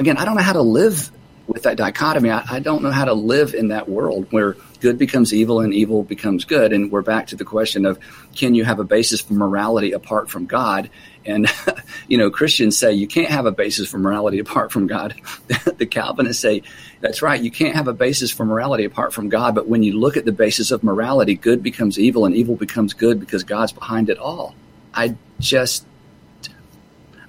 again, 0.00 0.16
I 0.16 0.24
don't 0.24 0.34
know 0.34 0.42
how 0.42 0.54
to 0.54 0.62
live 0.62 1.08
with 1.46 1.62
that 1.62 1.76
dichotomy. 1.76 2.30
I, 2.30 2.44
I 2.48 2.60
don't 2.60 2.82
know 2.82 2.90
how 2.90 3.04
to 3.04 3.14
live 3.14 3.54
in 3.54 3.68
that 3.68 3.88
world 3.88 4.26
where 4.30 4.56
good 4.80 4.98
becomes 4.98 5.32
evil 5.32 5.60
and 5.60 5.72
evil 5.72 6.02
becomes 6.02 6.44
good. 6.44 6.72
And 6.72 6.90
we're 6.90 7.02
back 7.02 7.28
to 7.28 7.36
the 7.36 7.44
question 7.44 7.86
of 7.86 7.98
can 8.34 8.54
you 8.54 8.64
have 8.64 8.78
a 8.78 8.84
basis 8.84 9.20
for 9.20 9.34
morality 9.34 9.92
apart 9.92 10.30
from 10.30 10.46
God? 10.46 10.90
And, 11.24 11.48
you 12.08 12.18
know, 12.18 12.30
Christians 12.30 12.78
say 12.78 12.92
you 12.92 13.06
can't 13.06 13.30
have 13.30 13.46
a 13.46 13.52
basis 13.52 13.88
for 13.88 13.98
morality 13.98 14.38
apart 14.38 14.72
from 14.72 14.86
God. 14.86 15.14
the 15.76 15.86
Calvinists 15.86 16.42
say, 16.42 16.62
that's 17.00 17.22
right, 17.22 17.40
you 17.40 17.50
can't 17.50 17.74
have 17.74 17.88
a 17.88 17.92
basis 17.92 18.30
for 18.30 18.44
morality 18.44 18.84
apart 18.84 19.12
from 19.12 19.28
God. 19.28 19.54
But 19.54 19.68
when 19.68 19.82
you 19.82 19.98
look 19.98 20.16
at 20.16 20.24
the 20.24 20.32
basis 20.32 20.70
of 20.70 20.82
morality, 20.82 21.34
good 21.34 21.62
becomes 21.62 21.98
evil 21.98 22.24
and 22.24 22.34
evil 22.34 22.56
becomes 22.56 22.94
good 22.94 23.20
because 23.20 23.44
God's 23.44 23.72
behind 23.72 24.10
it 24.10 24.18
all. 24.18 24.54
I 24.94 25.16
just, 25.38 25.86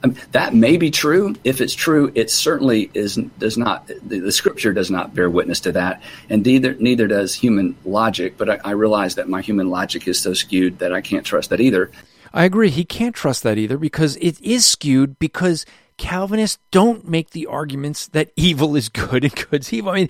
um, 0.04 0.16
that 0.32 0.54
may 0.54 0.78
be 0.78 0.92
true. 0.92 1.36
If 1.44 1.62
it's 1.62 1.74
true, 1.74 2.12
it 2.16 2.30
certainly 2.30 2.90
is 2.94 3.16
does 3.40 3.58
not. 3.58 3.88
The, 3.88 4.20
the, 4.20 4.32
scripture 4.32 4.74
does 4.74 4.92
not 4.92 5.16
bear 5.16 5.30
witness 5.30 5.60
to 5.62 5.72
that, 5.74 6.02
and 6.30 6.46
neither 6.46 6.76
neither 6.76 7.08
does 7.08 7.34
human 7.34 7.76
logic. 7.84 8.38
But 8.38 8.50
I, 8.50 8.60
I 8.64 8.72
realize 8.72 9.16
that 9.16 9.30
my 9.30 9.42
human 9.42 9.70
logic 9.70 10.08
is 10.08 10.20
so 10.20 10.34
skewed 10.34 10.80
that 10.80 10.94
I 10.94 11.02
can't 11.02 11.26
trust 11.26 11.50
that 11.50 11.62
either. 11.62 11.92
I 12.34 12.44
agree. 12.44 12.70
He 12.70 12.86
can't 12.86 13.16
trust 13.16 13.44
that 13.44 13.58
either 13.58 13.78
because 13.78 14.18
it 14.18 14.40
is 14.42 14.66
skewed 14.66 15.18
because 15.18 15.66
Calvinists 15.98 16.60
don't 16.70 17.08
make 17.08 17.32
the 17.32 17.48
arguments 17.48 18.08
that 18.10 18.32
evil 18.36 18.76
is 18.76 18.90
good 18.90 19.24
and 19.24 19.50
good's 19.50 19.74
evil. 19.74 19.92
I 19.92 19.96
mean, 19.96 20.10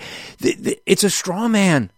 it's 0.85 1.03
a 1.03 1.09
straw 1.09 1.47
man. 1.47 1.91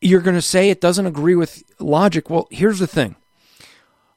You're 0.00 0.20
going 0.20 0.36
to 0.36 0.42
say 0.42 0.70
it 0.70 0.80
doesn't 0.80 1.06
agree 1.06 1.34
with 1.34 1.62
logic. 1.78 2.30
Well, 2.30 2.48
here's 2.50 2.78
the 2.78 2.86
thing. 2.86 3.16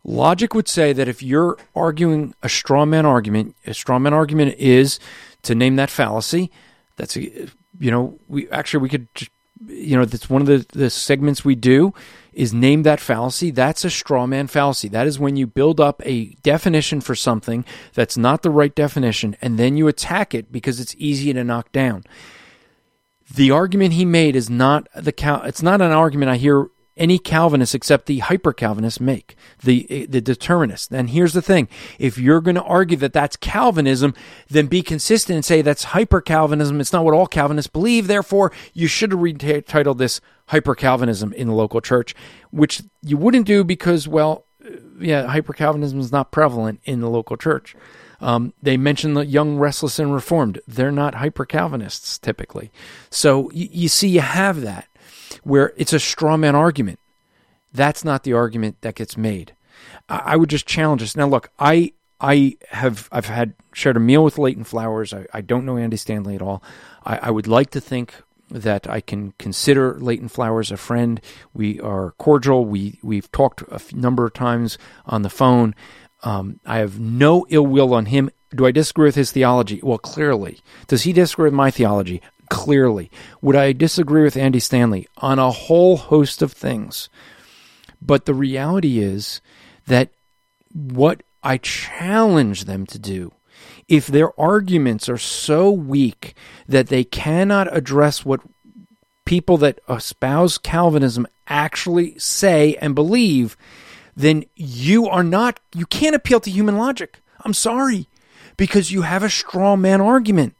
Logic 0.03 0.53
would 0.53 0.67
say 0.67 0.93
that 0.93 1.07
if 1.07 1.21
you're 1.21 1.57
arguing 1.75 2.33
a 2.41 2.49
straw 2.49 2.85
man 2.85 3.05
argument, 3.05 3.55
a 3.65 3.73
straw 3.73 3.99
man 3.99 4.13
argument 4.13 4.55
is 4.57 4.99
to 5.43 5.55
name 5.55 5.75
that 5.75 5.89
fallacy. 5.89 6.51
That's 6.95 7.17
a, 7.17 7.47
you 7.79 7.91
know, 7.91 8.17
we 8.27 8.49
actually 8.49 8.81
we 8.81 8.89
could, 8.89 9.07
you 9.67 9.97
know, 9.97 10.05
that's 10.05 10.29
one 10.29 10.41
of 10.41 10.47
the, 10.47 10.65
the 10.71 10.89
segments 10.89 11.43
we 11.43 11.55
do 11.55 11.93
is 12.31 12.53
name 12.53 12.83
that 12.83 13.01
fallacy. 13.01 13.51
That's 13.51 13.83
a 13.83 13.89
straw 13.89 14.25
man 14.25 14.47
fallacy. 14.47 14.87
That 14.87 15.05
is 15.05 15.19
when 15.19 15.35
you 15.35 15.45
build 15.45 15.81
up 15.81 16.01
a 16.05 16.27
definition 16.43 17.01
for 17.01 17.13
something 17.13 17.65
that's 17.93 18.17
not 18.17 18.41
the 18.41 18.49
right 18.49 18.73
definition 18.73 19.35
and 19.41 19.59
then 19.59 19.75
you 19.75 19.89
attack 19.89 20.33
it 20.33 20.51
because 20.51 20.79
it's 20.79 20.95
easy 20.97 21.33
to 21.33 21.43
knock 21.43 21.71
down. 21.73 22.05
The 23.33 23.51
argument 23.51 23.93
he 23.93 24.05
made 24.05 24.35
is 24.35 24.49
not 24.49 24.87
the 24.95 25.11
count 25.11 25.45
it's 25.45 25.61
not 25.61 25.81
an 25.81 25.91
argument 25.91 26.31
I 26.31 26.37
hear 26.37 26.69
any 26.99 27.17
Calvinists 27.17 27.73
except 27.73 28.05
the 28.05 28.19
hyper 28.19 28.53
Calvinists 28.53 28.99
make, 28.99 29.35
the, 29.63 30.05
the 30.09 30.21
determinists. 30.21 30.89
And 30.91 31.09
here's 31.09 31.33
the 31.33 31.41
thing 31.41 31.67
if 31.97 32.17
you're 32.17 32.41
going 32.41 32.55
to 32.55 32.63
argue 32.63 32.97
that 32.97 33.13
that's 33.13 33.35
Calvinism, 33.37 34.13
then 34.49 34.67
be 34.67 34.81
consistent 34.81 35.35
and 35.35 35.45
say 35.45 35.61
that's 35.61 35.85
hyper 35.85 36.21
Calvinism. 36.21 36.79
It's 36.79 36.93
not 36.93 37.05
what 37.05 37.13
all 37.13 37.27
Calvinists 37.27 37.71
believe. 37.71 38.07
Therefore, 38.07 38.51
you 38.73 38.87
should 38.87 39.11
have 39.11 39.21
retitled 39.21 39.97
this 39.97 40.21
hyper 40.47 40.75
Calvinism 40.75 41.33
in 41.33 41.47
the 41.47 41.53
local 41.53 41.81
church, 41.81 42.13
which 42.51 42.81
you 43.01 43.17
wouldn't 43.17 43.47
do 43.47 43.63
because, 43.63 44.07
well, 44.07 44.45
yeah, 44.99 45.25
hyper 45.27 45.53
Calvinism 45.53 45.99
is 45.99 46.11
not 46.11 46.31
prevalent 46.31 46.81
in 46.83 46.99
the 46.99 47.09
local 47.09 47.37
church. 47.37 47.75
Um, 48.21 48.53
they 48.61 48.75
mention 48.75 49.13
the 49.13 49.25
young, 49.25 49.57
restless, 49.57 49.97
and 49.97 50.13
reformed. 50.13 50.59
They're 50.67 50.91
not 50.91 51.15
hyper 51.15 51.45
Calvinists 51.45 52.17
typically. 52.17 52.71
So 53.09 53.49
you 53.53 53.87
see, 53.87 54.09
you 54.09 54.21
have 54.21 54.61
that 54.61 54.89
where 55.43 55.73
it's 55.77 55.93
a 55.93 55.99
straw 55.99 56.37
man 56.37 56.55
argument. 56.55 56.99
That's 57.73 58.03
not 58.03 58.23
the 58.23 58.33
argument 58.33 58.77
that 58.81 58.95
gets 58.95 59.15
made. 59.15 59.53
I, 60.09 60.35
would 60.35 60.49
just 60.49 60.65
challenge 60.65 61.03
us. 61.03 61.15
Now, 61.15 61.27
look, 61.27 61.51
I 61.59 61.93
I 62.19 62.57
have 62.69 63.07
I've 63.11 63.27
had 63.27 63.53
shared 63.73 63.95
a 63.95 63.99
meal 63.99 64.23
with 64.23 64.37
Leighton 64.37 64.63
Flowers. 64.63 65.13
I, 65.13 65.25
I 65.33 65.41
don't 65.41 65.65
know 65.65 65.77
Andy 65.77 65.97
Stanley 65.97 66.35
at 66.35 66.41
all. 66.41 66.63
I, 67.05 67.17
I 67.17 67.31
would 67.31 67.47
like 67.47 67.69
to 67.71 67.81
think 67.81 68.13
that 68.49 68.89
I 68.89 69.01
can 69.01 69.33
consider 69.37 69.93
Leighton 69.99 70.27
Flowers 70.27 70.71
a 70.71 70.77
friend. 70.77 71.21
We 71.53 71.79
are 71.79 72.11
cordial. 72.17 72.65
We 72.65 72.99
we've 73.03 73.31
talked 73.31 73.61
a 73.61 73.79
number 73.95 74.25
of 74.25 74.33
times 74.33 74.77
on 75.05 75.21
the 75.21 75.29
phone. 75.29 75.75
Um, 76.23 76.59
I 76.65 76.79
have 76.79 76.99
no 76.99 77.45
ill 77.49 77.65
will 77.65 77.93
on 77.93 78.07
him. 78.07 78.29
Do 78.53 78.65
I 78.65 78.71
disagree 78.71 79.05
with 79.05 79.15
his 79.15 79.31
theology? 79.31 79.79
Well, 79.83 79.99
clearly. 79.99 80.59
Does 80.87 81.03
he 81.03 81.13
disagree 81.13 81.45
with 81.45 81.53
my 81.53 81.69
theology? 81.69 82.21
Clearly. 82.49 83.09
Would 83.41 83.55
I 83.55 83.71
disagree 83.71 84.23
with 84.23 84.37
Andy 84.37 84.59
Stanley 84.59 85.07
on 85.17 85.39
a 85.39 85.51
whole 85.51 85.97
host 85.97 86.41
of 86.41 86.51
things? 86.51 87.09
But 88.01 88.25
the 88.25 88.33
reality 88.33 88.99
is 88.99 89.41
that 89.87 90.09
what 90.73 91.23
I 91.43 91.57
challenge 91.57 92.65
them 92.65 92.85
to 92.87 92.99
do, 92.99 93.33
if 93.87 94.07
their 94.07 94.39
arguments 94.39 95.09
are 95.09 95.17
so 95.17 95.71
weak 95.71 96.35
that 96.67 96.87
they 96.87 97.03
cannot 97.03 97.75
address 97.75 98.25
what 98.25 98.41
people 99.25 99.57
that 99.57 99.79
espouse 99.89 100.57
Calvinism 100.57 101.27
actually 101.47 102.17
say 102.17 102.75
and 102.81 102.95
believe, 102.95 103.57
then 104.15 104.43
you 104.55 105.07
are 105.07 105.23
not, 105.23 105.59
you 105.73 105.85
can't 105.85 106.15
appeal 106.15 106.39
to 106.39 106.51
human 106.51 106.77
logic. 106.77 107.21
I'm 107.41 107.53
sorry, 107.53 108.07
because 108.57 108.91
you 108.91 109.03
have 109.03 109.23
a 109.23 109.29
straw 109.29 109.75
man 109.75 110.01
argument. 110.01 110.55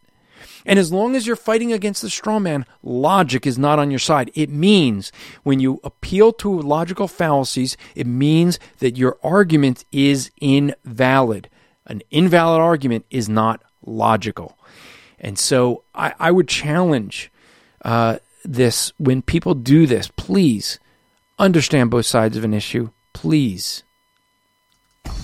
And 0.70 0.78
as 0.78 0.92
long 0.92 1.16
as 1.16 1.26
you're 1.26 1.36
fighting 1.36 1.74
against 1.74 2.04
the 2.04 2.12
straw 2.12 2.38
man, 2.38 2.64
logic 2.84 3.48
is 3.48 3.58
not 3.58 3.80
on 3.80 3.90
your 3.90 3.98
side. 3.98 4.30
It 4.36 4.52
means 4.52 5.12
when 5.42 5.60
you 5.60 5.80
appeal 5.84 6.32
to 6.34 6.62
logical 6.62 7.08
fallacies, 7.08 7.76
it 7.96 8.06
means 8.06 8.60
that 8.78 8.96
your 8.96 9.18
argument 9.24 9.84
is 9.92 10.30
invalid. 10.40 11.50
An 11.88 12.04
invalid 12.12 12.62
argument 12.62 13.08
is 13.10 13.28
not 13.28 13.64
logical. 13.84 14.60
And 15.20 15.40
so 15.40 15.86
I, 15.96 16.14
I 16.20 16.30
would 16.30 16.48
challenge 16.48 17.32
uh, 17.84 18.20
this 18.46 18.94
when 19.00 19.24
people 19.24 19.56
do 19.56 19.88
this, 19.88 20.12
please 20.18 20.80
understand 21.40 21.90
both 21.90 22.06
sides 22.06 22.38
of 22.38 22.44
an 22.44 22.54
issue. 22.54 22.92
Please 23.14 23.84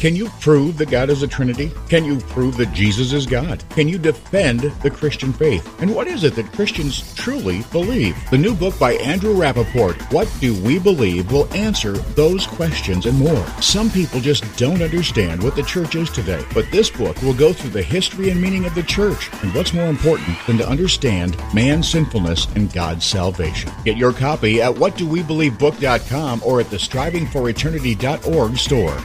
can 0.05 0.15
you 0.15 0.29
prove 0.39 0.77
that 0.77 0.91
God 0.91 1.09
is 1.09 1.23
a 1.23 1.27
Trinity? 1.27 1.71
Can 1.89 2.05
you 2.05 2.17
prove 2.17 2.57
that 2.57 2.71
Jesus 2.73 3.11
is 3.11 3.25
God? 3.25 3.63
Can 3.71 3.87
you 3.87 3.97
defend 3.97 4.59
the 4.59 4.91
Christian 4.91 5.33
faith? 5.33 5.67
And 5.81 5.95
what 5.95 6.05
is 6.05 6.23
it 6.23 6.35
that 6.35 6.51
Christians 6.51 7.11
truly 7.15 7.63
believe? 7.71 8.15
The 8.29 8.37
new 8.37 8.53
book 8.53 8.77
by 8.77 8.93
Andrew 8.97 9.33
Rappaport, 9.33 9.99
What 10.13 10.31
Do 10.39 10.53
We 10.61 10.77
Believe, 10.77 11.31
will 11.31 11.51
answer 11.55 11.93
those 11.93 12.45
questions 12.45 13.07
and 13.07 13.17
more. 13.17 13.43
Some 13.63 13.89
people 13.89 14.19
just 14.19 14.43
don't 14.59 14.83
understand 14.83 15.41
what 15.41 15.55
the 15.55 15.63
church 15.63 15.95
is 15.95 16.11
today, 16.11 16.45
but 16.53 16.69
this 16.69 16.91
book 16.91 17.19
will 17.23 17.33
go 17.33 17.51
through 17.51 17.71
the 17.71 17.81
history 17.81 18.29
and 18.29 18.39
meaning 18.39 18.65
of 18.65 18.75
the 18.75 18.83
church 18.83 19.31
and 19.41 19.51
what's 19.55 19.73
more 19.73 19.87
important 19.87 20.37
than 20.45 20.59
to 20.59 20.69
understand 20.69 21.35
man's 21.51 21.89
sinfulness 21.89 22.45
and 22.53 22.71
God's 22.71 23.05
salvation. 23.05 23.71
Get 23.83 23.97
your 23.97 24.13
copy 24.13 24.61
at 24.61 24.75
whatdowebelievebook.com 24.75 26.43
or 26.45 26.59
at 26.59 26.69
the 26.69 26.77
strivingforeternity.org 26.77 28.57
store. 28.57 29.03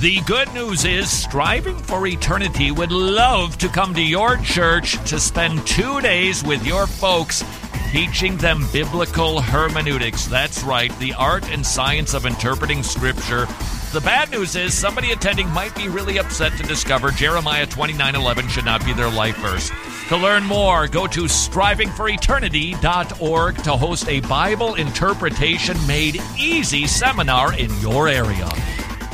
The 0.00 0.20
good 0.22 0.52
news 0.54 0.86
is 0.86 1.10
Striving 1.10 1.76
for 1.76 2.06
Eternity 2.06 2.70
would 2.70 2.90
love 2.90 3.58
to 3.58 3.68
come 3.68 3.92
to 3.92 4.00
your 4.00 4.38
church 4.38 4.92
to 5.10 5.20
spend 5.20 5.66
two 5.66 6.00
days 6.00 6.42
with 6.42 6.66
your 6.66 6.86
folks 6.86 7.44
teaching 7.90 8.38
them 8.38 8.66
biblical 8.72 9.42
hermeneutics. 9.42 10.24
That's 10.24 10.62
right, 10.62 10.90
the 11.00 11.12
art 11.12 11.52
and 11.52 11.66
science 11.66 12.14
of 12.14 12.24
interpreting 12.24 12.82
Scripture. 12.82 13.46
The 13.92 14.00
bad 14.00 14.30
news 14.30 14.56
is 14.56 14.72
somebody 14.72 15.12
attending 15.12 15.50
might 15.50 15.74
be 15.74 15.90
really 15.90 16.18
upset 16.18 16.56
to 16.56 16.62
discover 16.62 17.10
Jeremiah 17.10 17.66
29:11 17.66 18.48
should 18.48 18.64
not 18.64 18.82
be 18.86 18.94
their 18.94 19.10
life 19.10 19.36
verse. 19.36 19.70
To 20.08 20.16
learn 20.16 20.44
more, 20.44 20.88
go 20.88 21.06
to 21.08 21.24
strivingforeternity.org 21.24 23.62
to 23.64 23.76
host 23.76 24.08
a 24.08 24.20
Bible 24.20 24.76
interpretation 24.76 25.76
made 25.86 26.22
easy 26.38 26.86
seminar 26.86 27.52
in 27.52 27.78
your 27.80 28.08
area. 28.08 28.48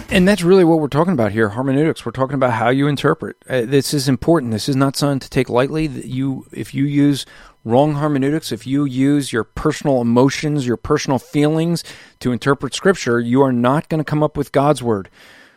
And 0.09 0.27
that's 0.27 0.43
really 0.43 0.65
what 0.65 0.79
we're 0.79 0.89
talking 0.89 1.13
about 1.13 1.33
here, 1.33 1.51
hermeneutics. 1.51 2.07
We're 2.07 2.13
talking 2.13 2.35
about 2.35 2.53
how 2.53 2.69
you 2.69 2.87
interpret. 2.87 3.37
Uh, 3.49 3.63
this 3.63 3.93
is 3.93 4.09
important. 4.09 4.53
This 4.53 4.69
is 4.69 4.77
not 4.77 4.97
something 4.97 5.19
to 5.19 5.29
take 5.29 5.49
lightly. 5.49 5.87
You, 5.87 6.47
if 6.53 6.73
you 6.75 6.85
use 6.85 7.27
wrong 7.65 7.97
hermeneutics, 7.97 8.53
if 8.53 8.67
you 8.67 8.85
use 8.85 9.33
your 9.33 9.43
personal 9.43 10.01
emotions, 10.01 10.67
your 10.67 10.77
personal 10.77 11.19
feelings 11.19 11.83
to 12.21 12.31
interpret 12.31 12.73
Scripture, 12.73 13.19
you 13.19 13.43
are 13.43 13.53
not 13.53 13.89
going 13.89 13.99
to 13.99 14.05
come 14.05 14.23
up 14.23 14.37
with 14.37 14.53
God's 14.53 14.83
word. 14.83 15.11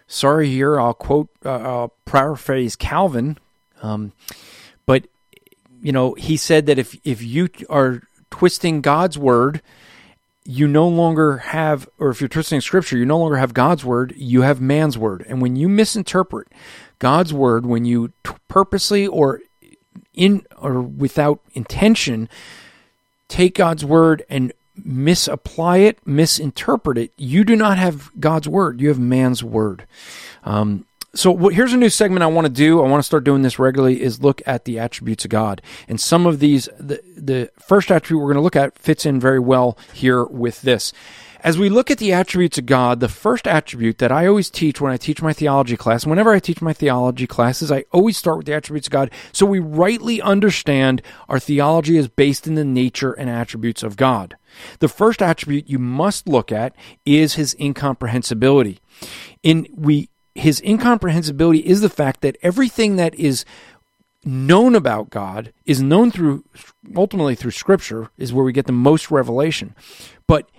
Sorry, 0.07 0.49
here 0.49 0.81
I'll 0.81 0.95
quote, 0.95 1.29
uh, 1.45 1.49
I'll 1.49 1.93
paraphrase 2.05 2.75
Calvin, 2.75 3.37
um, 3.83 4.13
but 4.87 5.05
you 5.81 5.91
know 5.91 6.15
he 6.15 6.35
said 6.35 6.65
that 6.65 6.79
if 6.79 6.99
if 7.03 7.21
you 7.21 7.49
are 7.69 8.01
twisting 8.31 8.81
God's 8.81 9.19
word 9.19 9.61
you 10.49 10.67
no 10.67 10.87
longer 10.87 11.37
have, 11.37 11.87
or 11.99 12.09
if 12.09 12.19
you're 12.19 12.27
twisting 12.27 12.59
scripture, 12.59 12.97
you 12.97 13.05
no 13.05 13.19
longer 13.19 13.37
have 13.37 13.53
God's 13.53 13.85
word, 13.85 14.15
you 14.17 14.41
have 14.41 14.59
man's 14.59 14.97
word. 14.97 15.23
And 15.29 15.43
when 15.43 15.55
you 15.55 15.69
misinterpret 15.69 16.47
God's 16.97 17.31
word, 17.31 17.67
when 17.67 17.85
you 17.85 18.13
t- 18.23 18.33
purposely 18.47 19.05
or 19.05 19.41
in 20.15 20.43
or 20.57 20.81
without 20.81 21.41
intention 21.53 22.27
take 23.27 23.53
God's 23.53 23.85
word 23.85 24.23
and 24.27 24.51
misapply 24.75 25.77
it, 25.77 25.99
misinterpret 26.07 26.97
it, 26.97 27.13
you 27.15 27.43
do 27.43 27.55
not 27.55 27.77
have 27.77 28.09
God's 28.19 28.49
word. 28.49 28.81
You 28.81 28.87
have 28.87 28.97
man's 28.97 29.43
word. 29.43 29.85
Um, 30.43 30.87
so 31.13 31.49
here's 31.49 31.73
a 31.73 31.77
new 31.77 31.89
segment 31.89 32.23
I 32.23 32.27
want 32.27 32.45
to 32.45 32.53
do. 32.53 32.83
I 32.83 32.87
want 32.87 33.01
to 33.01 33.05
start 33.05 33.23
doing 33.23 33.41
this 33.41 33.59
regularly. 33.59 34.01
Is 34.01 34.21
look 34.21 34.41
at 34.45 34.65
the 34.65 34.79
attributes 34.79 35.25
of 35.25 35.31
God, 35.31 35.61
and 35.87 35.99
some 35.99 36.25
of 36.25 36.39
these. 36.39 36.69
The 36.79 37.01
the 37.17 37.51
first 37.59 37.91
attribute 37.91 38.21
we're 38.21 38.33
going 38.33 38.41
to 38.41 38.43
look 38.43 38.55
at 38.55 38.77
fits 38.77 39.05
in 39.05 39.19
very 39.19 39.39
well 39.39 39.77
here 39.93 40.23
with 40.23 40.61
this. 40.61 40.93
As 41.41 41.57
we 41.57 41.69
look 41.69 41.89
at 41.89 41.99
the 41.99 42.11
attributes 42.11 42.57
of 42.57 42.65
God, 42.65 42.99
the 42.99 43.07
first 43.07 43.47
attribute 43.47 43.99
that 43.99 44.11
I 44.11 44.27
always 44.27 44.49
teach 44.49 44.81
when 44.81 44.91
I 44.91 44.97
teach 44.97 45.21
my 45.21 45.31
theology 45.31 45.77
class, 45.77 46.05
whenever 46.05 46.33
I 46.33 46.39
teach 46.39 46.61
my 46.61 46.73
theology 46.73 47.27
classes, 47.27 47.71
I 47.71 47.85
always 47.93 48.17
start 48.17 48.37
with 48.37 48.45
the 48.45 48.53
attributes 48.53 48.87
of 48.87 48.91
God 48.91 49.09
so 49.31 49.45
we 49.45 49.59
rightly 49.59 50.21
understand 50.21 51.01
our 51.29 51.39
theology 51.39 51.95
is 51.95 52.09
based 52.09 52.45
in 52.45 52.55
the 52.55 52.65
nature 52.65 53.13
and 53.13 53.29
attributes 53.29 53.83
of 53.83 53.95
God. 53.95 54.35
The 54.79 54.89
first 54.89 55.21
attribute 55.21 55.69
you 55.69 55.79
must 55.79 56.27
look 56.27 56.51
at 56.51 56.75
is 57.05 57.35
his 57.35 57.55
incomprehensibility. 57.57 58.79
In 59.41 59.65
we 59.73 60.09
his 60.35 60.61
incomprehensibility 60.61 61.59
is 61.59 61.81
the 61.81 61.89
fact 61.89 62.21
that 62.21 62.37
everything 62.41 62.95
that 62.95 63.15
is 63.15 63.45
known 64.23 64.75
about 64.75 65.09
God 65.09 65.53
is 65.65 65.81
known 65.81 66.11
through 66.11 66.43
ultimately 66.95 67.35
through 67.35 67.51
scripture 67.51 68.09
is 68.17 68.33
where 68.33 68.43
we 68.43 68.51
get 68.51 68.65
the 68.65 68.71
most 68.71 69.09
revelation. 69.11 69.75
But 70.27 70.49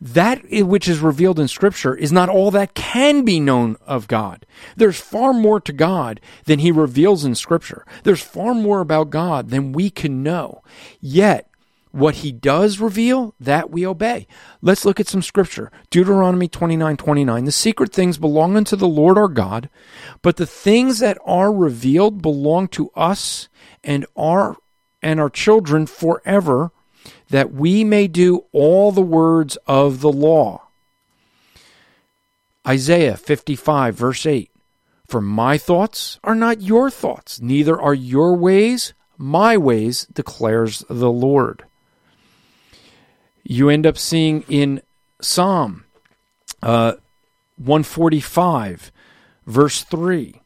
that 0.00 0.44
which 0.50 0.88
is 0.88 1.00
revealed 1.00 1.40
in 1.40 1.48
scripture 1.48 1.94
is 1.94 2.12
not 2.12 2.28
all 2.28 2.50
that 2.52 2.74
can 2.74 3.24
be 3.24 3.40
known 3.40 3.76
of 3.84 4.06
God. 4.06 4.46
There's 4.76 5.00
far 5.00 5.32
more 5.32 5.60
to 5.60 5.72
God 5.72 6.20
than 6.44 6.60
he 6.60 6.70
reveals 6.70 7.24
in 7.24 7.34
scripture. 7.34 7.84
There's 8.04 8.22
far 8.22 8.54
more 8.54 8.80
about 8.80 9.10
God 9.10 9.50
than 9.50 9.72
we 9.72 9.90
can 9.90 10.22
know. 10.22 10.62
Yet 11.00 11.47
what 11.90 12.16
he 12.16 12.32
does 12.32 12.78
reveal, 12.80 13.34
that 13.40 13.70
we 13.70 13.86
obey. 13.86 14.26
Let's 14.62 14.84
look 14.84 15.00
at 15.00 15.08
some 15.08 15.22
scripture. 15.22 15.70
Deuteronomy 15.90 16.48
29 16.48 16.96
29. 16.96 17.44
The 17.44 17.52
secret 17.52 17.92
things 17.92 18.18
belong 18.18 18.56
unto 18.56 18.76
the 18.76 18.88
Lord 18.88 19.18
our 19.18 19.28
God, 19.28 19.68
but 20.22 20.36
the 20.36 20.46
things 20.46 20.98
that 20.98 21.18
are 21.24 21.52
revealed 21.52 22.22
belong 22.22 22.68
to 22.68 22.90
us 22.94 23.48
and 23.82 24.06
our 24.16 24.56
and 25.02 25.20
our 25.20 25.30
children 25.30 25.86
forever, 25.86 26.72
that 27.30 27.52
we 27.52 27.84
may 27.84 28.08
do 28.08 28.44
all 28.52 28.90
the 28.90 29.00
words 29.00 29.56
of 29.66 30.00
the 30.00 30.12
law. 30.12 30.62
Isaiah 32.66 33.16
55, 33.16 33.94
verse 33.94 34.26
8. 34.26 34.50
For 35.06 35.20
my 35.20 35.56
thoughts 35.56 36.18
are 36.22 36.34
not 36.34 36.60
your 36.60 36.90
thoughts, 36.90 37.40
neither 37.40 37.80
are 37.80 37.94
your 37.94 38.34
ways 38.34 38.92
my 39.18 39.56
ways, 39.56 40.06
declares 40.12 40.84
the 40.88 41.10
Lord 41.10 41.64
you 43.48 43.70
end 43.70 43.86
up 43.86 43.96
seeing 43.96 44.42
in 44.42 44.82
Psalm 45.22 45.84
uh, 46.62 46.92
145, 47.56 48.92
verse 49.46 49.82
3 49.82 50.40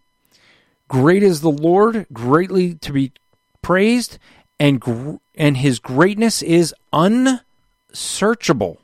Great 0.88 1.22
is 1.22 1.40
the 1.40 1.50
Lord, 1.50 2.06
greatly 2.12 2.74
to 2.74 2.92
be 2.92 3.12
praised, 3.60 4.18
and, 4.60 4.80
gr- 4.80 5.16
and 5.34 5.56
his 5.56 5.80
greatness 5.80 6.42
is 6.42 6.74
unsearchable. 6.92 8.78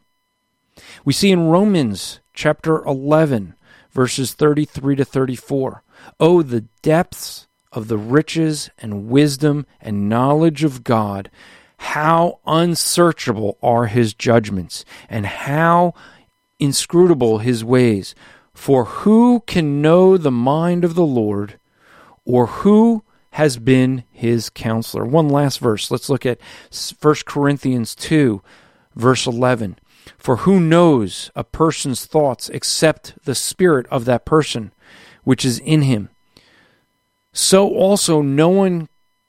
We 1.04 1.12
see 1.12 1.30
in 1.30 1.48
Romans 1.48 2.18
chapter 2.34 2.84
11, 2.84 3.54
verses 3.92 4.34
33 4.34 4.96
to 4.96 5.04
34. 5.04 5.82
Oh, 6.18 6.42
the 6.42 6.62
depths 6.82 7.46
of 7.70 7.86
the 7.86 7.98
riches 7.98 8.70
and 8.78 9.08
wisdom 9.08 9.64
and 9.80 10.08
knowledge 10.08 10.64
of 10.64 10.82
God! 10.82 11.30
How 11.78 12.40
unsearchable 12.46 13.56
are 13.62 13.86
his 13.86 14.14
judgments 14.14 14.84
and 15.08 15.26
how 15.26 15.94
inscrutable 16.58 17.38
his 17.38 17.64
ways. 17.64 18.14
For 18.52 18.84
who 18.84 19.42
can 19.46 19.80
know 19.80 20.16
the 20.16 20.32
mind 20.32 20.84
of 20.84 20.94
the 20.94 21.06
Lord, 21.06 21.58
or 22.24 22.46
who 22.46 23.04
has 23.32 23.56
been 23.56 24.04
his 24.10 24.50
counselor? 24.50 25.04
One 25.04 25.28
last 25.28 25.60
verse. 25.60 25.90
Let's 25.90 26.10
look 26.10 26.26
at 26.26 26.40
1 27.00 27.14
Corinthians 27.24 27.94
2, 27.94 28.42
verse 28.96 29.26
11. 29.26 29.78
For 30.16 30.38
who 30.38 30.58
knows 30.58 31.30
a 31.36 31.44
person's 31.44 32.04
thoughts 32.04 32.48
except 32.48 33.14
the 33.24 33.34
spirit 33.34 33.86
of 33.86 34.04
that 34.06 34.24
person 34.24 34.72
which 35.22 35.44
is 35.44 35.58
in 35.60 35.82
him? 35.82 36.08
So 37.32 37.68
also 37.68 38.22
no 38.22 38.48
one 38.48 38.88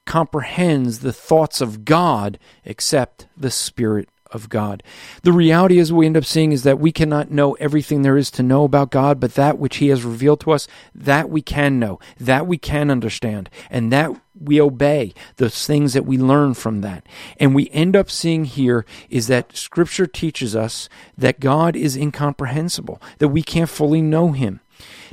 comprehends 0.09 0.99
the 0.99 1.13
thoughts 1.13 1.61
of 1.61 1.85
God 1.85 2.39
except 2.65 3.27
the 3.37 3.51
Spirit 3.51 4.09
of 4.31 4.49
God. 4.49 4.81
The 5.21 5.31
reality 5.31 5.77
is 5.77 5.93
we 5.93 6.07
end 6.07 6.17
up 6.17 6.25
seeing 6.25 6.51
is 6.51 6.63
that 6.63 6.79
we 6.79 6.91
cannot 6.91 7.29
know 7.29 7.53
everything 7.53 8.01
there 8.01 8.17
is 8.17 8.31
to 8.31 8.41
know 8.41 8.63
about 8.63 8.89
God, 8.89 9.19
but 9.19 9.35
that 9.35 9.59
which 9.59 9.77
He 9.77 9.89
has 9.89 10.03
revealed 10.03 10.39
to 10.41 10.51
us, 10.51 10.67
that 10.95 11.29
we 11.29 11.43
can 11.43 11.77
know, 11.77 11.99
that 12.19 12.47
we 12.47 12.57
can 12.57 12.89
understand, 12.89 13.51
and 13.69 13.93
that 13.93 14.09
we 14.33 14.59
obey 14.59 15.13
those 15.37 15.67
things 15.67 15.93
that 15.93 16.07
we 16.07 16.17
learn 16.17 16.55
from 16.55 16.81
that. 16.81 17.05
And 17.37 17.53
we 17.53 17.69
end 17.69 17.95
up 17.95 18.09
seeing 18.09 18.45
here 18.45 18.87
is 19.11 19.27
that 19.27 19.55
Scripture 19.55 20.07
teaches 20.07 20.55
us 20.55 20.89
that 21.15 21.39
God 21.39 21.75
is 21.75 21.95
incomprehensible, 21.95 22.99
that 23.19 23.27
we 23.27 23.43
can't 23.43 23.69
fully 23.69 24.01
know 24.01 24.31
Him. 24.31 24.59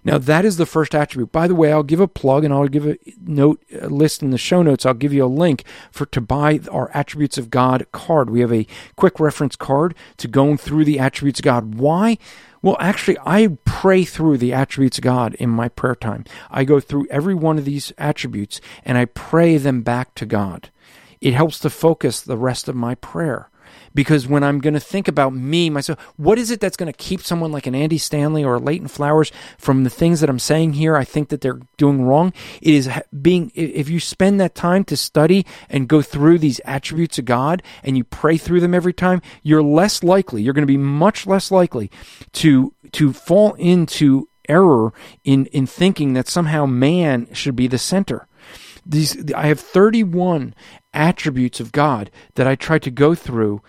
Now, 0.06 0.18
that 0.18 0.44
is 0.44 0.56
the 0.56 0.66
first 0.66 0.94
attribute. 0.94 1.32
By 1.32 1.48
the 1.48 1.54
way, 1.56 1.72
I'll 1.72 1.82
give 1.82 1.98
a 1.98 2.06
plug 2.06 2.44
and 2.44 2.54
I'll 2.54 2.68
give 2.68 2.86
a 2.86 2.96
note 3.20 3.60
a 3.72 3.88
list 3.88 4.22
in 4.22 4.30
the 4.30 4.38
show 4.38 4.62
notes. 4.62 4.86
I'll 4.86 4.94
give 4.94 5.12
you 5.12 5.24
a 5.24 5.26
link 5.26 5.64
for 5.90 6.06
to 6.06 6.20
buy 6.20 6.60
our 6.70 6.92
Attributes 6.94 7.38
of 7.38 7.50
God 7.50 7.84
card. 7.90 8.30
We 8.30 8.38
have 8.38 8.52
a 8.52 8.68
quick 8.94 9.18
reference 9.18 9.56
card 9.56 9.96
to 10.18 10.28
going 10.28 10.58
through 10.58 10.84
the 10.84 11.00
attributes 11.00 11.40
of 11.40 11.44
God. 11.44 11.74
Why? 11.74 12.18
Well, 12.62 12.76
actually, 12.78 13.18
I 13.26 13.58
pray 13.64 14.04
through 14.04 14.38
the 14.38 14.52
attributes 14.52 14.98
of 14.98 15.02
God 15.02 15.34
in 15.34 15.50
my 15.50 15.68
prayer 15.68 15.96
time. 15.96 16.24
I 16.52 16.62
go 16.62 16.78
through 16.78 17.08
every 17.10 17.34
one 17.34 17.58
of 17.58 17.64
these 17.64 17.92
attributes 17.98 18.60
and 18.84 18.96
I 18.96 19.06
pray 19.06 19.56
them 19.56 19.82
back 19.82 20.14
to 20.14 20.24
God. 20.24 20.70
It 21.20 21.34
helps 21.34 21.58
to 21.58 21.70
focus 21.70 22.20
the 22.20 22.36
rest 22.36 22.68
of 22.68 22.76
my 22.76 22.94
prayer 22.94 23.50
because 23.96 24.28
when 24.28 24.44
I'm 24.44 24.60
going 24.60 24.74
to 24.74 24.80
think 24.80 25.08
about 25.08 25.34
me, 25.34 25.70
myself, 25.70 25.98
what 26.16 26.38
is 26.38 26.50
it 26.50 26.60
that's 26.60 26.76
going 26.76 26.92
to 26.92 26.96
keep 26.96 27.22
someone 27.22 27.50
like 27.50 27.66
an 27.66 27.74
Andy 27.74 27.96
Stanley 27.96 28.44
or 28.44 28.56
a 28.56 28.60
Leighton 28.60 28.88
Flowers 28.88 29.32
from 29.56 29.84
the 29.84 29.90
things 29.90 30.20
that 30.20 30.28
I'm 30.28 30.38
saying 30.38 30.74
here? 30.74 30.96
I 30.96 31.04
think 31.04 31.30
that 31.30 31.40
they're 31.40 31.60
doing 31.78 32.02
wrong. 32.02 32.34
It 32.60 32.74
is 32.74 32.90
being, 33.22 33.50
if 33.54 33.88
you 33.88 33.98
spend 33.98 34.38
that 34.38 34.54
time 34.54 34.84
to 34.84 34.98
study 34.98 35.46
and 35.70 35.88
go 35.88 36.02
through 36.02 36.38
these 36.38 36.60
attributes 36.66 37.18
of 37.18 37.24
God 37.24 37.62
and 37.82 37.96
you 37.96 38.04
pray 38.04 38.36
through 38.36 38.60
them 38.60 38.74
every 38.74 38.92
time, 38.92 39.22
you're 39.42 39.62
less 39.62 40.04
likely, 40.04 40.42
you're 40.42 40.54
going 40.54 40.62
to 40.62 40.66
be 40.66 40.76
much 40.76 41.26
less 41.26 41.50
likely 41.50 41.90
to, 42.32 42.74
to 42.92 43.14
fall 43.14 43.54
into 43.54 44.28
error 44.46 44.92
in, 45.24 45.46
in 45.46 45.66
thinking 45.66 46.12
that 46.12 46.28
somehow 46.28 46.66
man 46.66 47.32
should 47.32 47.56
be 47.56 47.66
the 47.66 47.78
center. 47.78 48.28
These, 48.84 49.32
I 49.32 49.46
have 49.46 49.58
31 49.58 50.54
attributes 50.92 51.60
of 51.60 51.72
God 51.72 52.10
that 52.34 52.46
I 52.46 52.54
try 52.54 52.78
to 52.78 52.90
go 52.90 53.14
through 53.14 53.62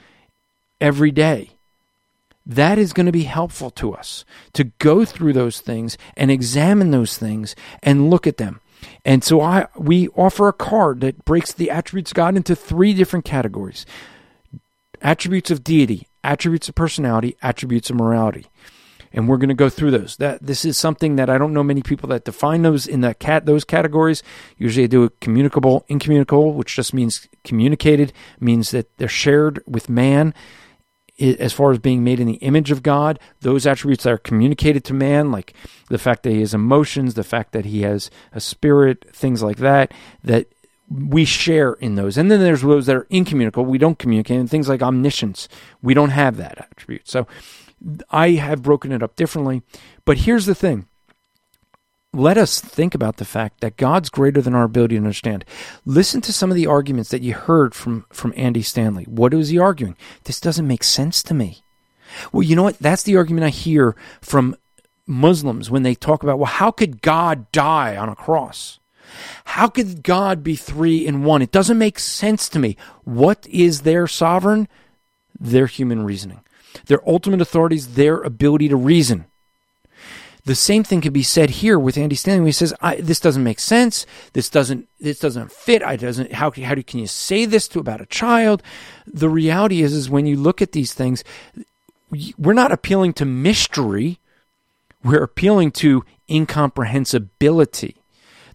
every 0.80 1.12
day. 1.12 1.52
that 2.48 2.78
is 2.78 2.94
going 2.94 3.06
to 3.06 3.12
be 3.12 3.24
helpful 3.24 3.70
to 3.70 3.94
us 3.94 4.24
to 4.54 4.64
go 4.80 5.04
through 5.04 5.34
those 5.34 5.60
things 5.60 5.98
and 6.16 6.32
examine 6.32 6.92
those 6.92 7.18
things 7.18 7.56
and 7.84 8.10
look 8.10 8.26
at 8.26 8.38
them. 8.38 8.62
And 9.04 9.24
so 9.24 9.42
I 9.42 9.68
we 9.78 10.08
offer 10.10 10.48
a 10.48 10.54
card 10.54 11.02
that 11.02 11.26
breaks 11.26 11.52
the 11.52 11.70
attributes 11.70 12.12
of 12.12 12.16
God 12.16 12.38
into 12.38 12.56
three 12.56 12.94
different 12.94 13.26
categories. 13.26 13.86
Attributes 15.02 15.52
of 15.52 15.64
deity, 15.64 16.08
attributes 16.24 16.70
of 16.70 16.76
personality, 16.76 17.36
attributes 17.42 17.90
of 17.90 17.98
morality. 17.98 18.48
And 19.12 19.28
we're 19.28 19.38
going 19.38 19.50
to 19.50 19.56
go 19.56 19.70
through 19.70 19.92
those. 19.92 20.16
That 20.18 20.46
this 20.46 20.64
is 20.64 20.78
something 20.78 21.16
that 21.18 21.30
I 21.30 21.38
don't 21.38 21.54
know 21.54 21.64
many 21.64 21.82
people 21.82 22.08
that 22.10 22.24
define 22.26 22.62
those 22.62 22.88
in 22.88 23.02
that 23.02 23.20
cat 23.20 23.46
those 23.46 23.66
categories. 23.66 24.24
Usually 24.58 24.86
I 24.86 24.88
do 24.88 25.04
a 25.04 25.10
communicable, 25.10 25.86
incommunicable, 25.90 26.54
which 26.54 26.76
just 26.76 26.94
means 26.94 27.28
communicated, 27.44 28.14
means 28.40 28.72
that 28.72 28.96
they're 28.98 29.10
shared 29.10 29.62
with 29.68 29.90
man 29.90 30.34
as 31.20 31.54
far 31.54 31.72
as 31.72 31.80
being 31.80 32.04
made 32.04 32.20
in 32.20 32.28
the 32.28 32.36
image 32.36 32.72
of 32.72 32.84
God, 32.84 33.20
those 33.42 33.66
attributes 33.66 34.04
that 34.04 34.14
are 34.14 34.18
communicated 34.18 34.84
to 34.86 34.94
man, 34.94 35.32
like 35.32 35.54
the 35.90 35.98
fact 35.98 36.24
that 36.24 36.32
he 36.32 36.42
has 36.42 36.54
emotions, 36.54 37.16
the 37.16 37.24
fact 37.24 37.54
that 37.54 37.66
he 37.66 37.82
has 37.82 38.12
a 38.34 38.40
spirit, 38.40 39.06
things 39.14 39.42
like 39.42 39.58
that, 39.58 39.94
that 40.24 40.48
we 40.90 41.26
share 41.26 41.74
in 41.74 41.96
those. 41.96 42.18
And 42.18 42.32
then 42.32 42.40
there's 42.40 42.62
those 42.62 42.86
that 42.86 42.96
are 42.96 43.08
incommunicable. 43.10 43.66
We 43.66 43.78
don't 43.78 44.00
communicate. 44.00 44.40
And 44.40 44.50
things 44.50 44.70
like 44.70 44.82
omniscience, 44.82 45.50
we 45.82 45.94
don't 45.94 46.12
have 46.12 46.38
that 46.38 46.68
attribute. 46.72 47.08
So 47.08 47.28
I 48.10 48.32
have 48.32 48.62
broken 48.62 48.92
it 48.92 49.04
up 49.04 49.16
differently. 49.16 49.64
But 50.06 50.20
here's 50.20 50.46
the 50.46 50.56
thing 50.56 50.88
let 52.18 52.38
us 52.38 52.60
think 52.60 52.96
about 52.96 53.18
the 53.18 53.26
fact 53.26 53.62
that 53.62 53.78
God's 53.78 54.10
greater 54.10 54.42
than 54.42 54.56
our 54.56 54.64
ability 54.64 54.96
to 54.96 55.02
understand. 55.02 55.46
Listen 55.86 56.20
to 56.22 56.34
some 56.34 56.50
of 56.50 56.56
the 56.56 56.68
arguments 56.68 57.10
that 57.12 57.22
you 57.22 57.34
heard 57.34 57.76
from, 57.76 58.06
from 58.12 58.34
Andy 58.36 58.64
Stanley. 58.64 59.04
What 59.04 59.34
was 59.34 59.50
he 59.50 59.60
arguing? 59.60 59.96
This 60.24 60.42
doesn't 60.42 60.68
make 60.68 60.84
sense 60.84 61.22
to 61.24 61.34
me. 61.34 61.62
Well, 62.32 62.44
you 62.44 62.56
know 62.56 62.64
what? 62.64 62.80
That's 62.80 63.04
the 63.04 63.18
argument 63.18 63.46
I 63.46 63.50
hear 63.50 63.96
from 64.22 64.56
Muslims 65.06 65.70
when 65.70 65.84
they 65.84 65.94
talk 65.94 66.24
about, 66.24 66.40
well, 66.40 66.48
how 66.48 66.72
could 66.72 67.02
God 67.02 67.52
die 67.52 67.96
on 67.96 68.10
a 68.10 68.16
cross? 68.16 68.80
How 69.46 69.68
could 69.68 70.04
God 70.04 70.44
be 70.44 70.56
three 70.56 71.06
in 71.06 71.24
one? 71.24 71.42
It 71.42 71.52
doesn't 71.52 71.78
make 71.78 72.00
sense 72.00 72.50
to 72.50 72.60
me. 72.60 72.78
What 73.04 73.46
is 73.48 73.82
their 73.82 74.08
sovereign? 74.08 74.68
Their 75.40 75.68
human 75.68 76.04
reasoning. 76.04 76.42
Their 76.88 77.08
ultimate 77.08 77.42
authority 77.42 77.76
is 77.76 77.94
their 77.94 78.22
ability 78.22 78.70
to 78.70 78.76
reason. 78.76 79.26
The 80.48 80.56
same 80.56 80.86
thing 80.86 81.02
can 81.02 81.12
be 81.12 81.24
said 81.24 81.50
here 81.50 81.78
with 81.78 81.98
Andy 81.98 82.16
Stanley. 82.16 82.40
When 82.40 82.48
he 82.48 82.54
says, 82.54 82.74
"This 83.00 83.20
doesn't 83.20 83.44
make 83.44 83.60
sense. 83.60 84.06
This 84.32 84.48
doesn't. 84.48 84.88
This 84.98 85.20
doesn't 85.20 85.52
fit. 85.52 85.84
I 85.84 85.98
doesn't. 85.98 86.32
How 86.32 86.52
how 86.52 86.76
can 86.76 87.02
you 87.02 87.08
say 87.08 87.44
this 87.44 87.68
to 87.68 87.80
about 87.80 88.00
a 88.00 88.06
child?" 88.06 88.64
The 89.06 89.28
reality 89.28 89.82
is, 89.82 89.92
is 89.92 90.10
when 90.10 90.26
you 90.26 90.38
look 90.38 90.62
at 90.62 90.72
these 90.72 90.94
things, 90.94 91.26
we're 92.38 92.54
not 92.54 92.72
appealing 92.72 93.12
to 93.14 93.26
mystery. 93.26 94.20
We're 95.04 95.22
appealing 95.22 95.72
to 95.84 96.06
incomprehensibility. 96.30 97.96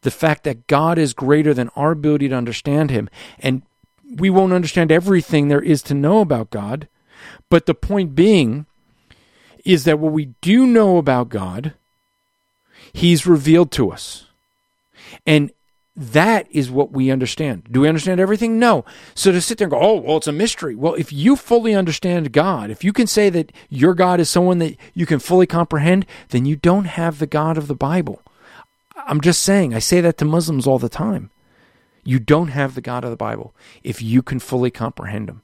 The 0.01 0.11
fact 0.11 0.45
that 0.45 0.67
God 0.69 0.97
is 0.97 1.13
greater 1.13 1.53
than 1.53 1.69
our 1.77 1.91
ability 1.93 2.31
to 2.31 2.35
understand 2.35 2.91
Him, 2.91 3.11
and 3.39 3.61
we 4.17 4.31
won't 4.31 4.55
understand 4.55 4.91
everything 4.91 5.49
there 5.49 5.61
is 5.61 5.83
to 5.83 5.95
know 5.95 6.21
about 6.21 6.49
God. 6.49 6.89
But 7.51 7.67
the 7.67 7.75
point 7.75 8.15
being 8.15 8.65
is 9.63 9.85
that 9.85 9.99
what 9.99 10.13
we 10.13 10.31
do 10.41 10.67
know 10.67 10.97
about 10.97 11.29
God 11.29 11.75
He's 12.93 13.27
revealed 13.27 13.71
to 13.73 13.91
us. 13.91 14.27
And 15.27 15.51
that 15.95 16.47
is 16.51 16.71
what 16.71 16.93
we 16.93 17.11
understand. 17.11 17.69
Do 17.71 17.83
we 17.83 17.89
understand 17.89 18.19
everything? 18.19 18.59
No. 18.59 18.85
So 19.15 19.31
to 19.31 19.41
sit 19.41 19.59
there 19.59 19.67
and 19.67 19.73
go, 19.73 19.81
oh, 19.81 20.01
well, 20.01 20.17
it's 20.17 20.27
a 20.27 20.33
mystery. 20.33 20.75
Well, 20.75 20.95
if 20.95 21.13
you 21.13 21.37
fully 21.37 21.75
understand 21.75 22.33
God, 22.33 22.71
if 22.71 22.83
you 22.83 22.93
can 22.93 23.07
say 23.07 23.29
that 23.31 23.53
your 23.69 23.95
God 23.95 24.19
is 24.19 24.31
someone 24.31 24.59
that 24.59 24.77
you 24.95 25.05
can 25.05 25.19
fully 25.19 25.47
comprehend, 25.47 26.07
then 26.31 26.47
you 26.47 26.57
don't 26.57 26.87
have 26.87 27.19
the 27.19 27.27
God 27.27 27.59
of 27.59 27.67
the 27.67 27.75
Bible. 27.75 28.23
I'm 28.97 29.21
just 29.21 29.43
saying, 29.43 29.75
I 29.75 29.81
say 29.81 30.01
that 30.01 30.17
to 30.19 30.25
Muslims 30.25 30.67
all 30.67 30.79
the 30.79 30.89
time. 30.89 31.31
You 32.05 32.19
don't 32.19 32.49
have 32.49 32.75
the 32.75 32.81
God 32.81 33.05
of 33.05 33.11
the 33.11 33.17
Bible 33.17 33.55
if 33.83 34.01
you 34.01 34.23
can 34.23 34.39
fully 34.39 34.71
comprehend 34.71 35.29
Him. 35.29 35.43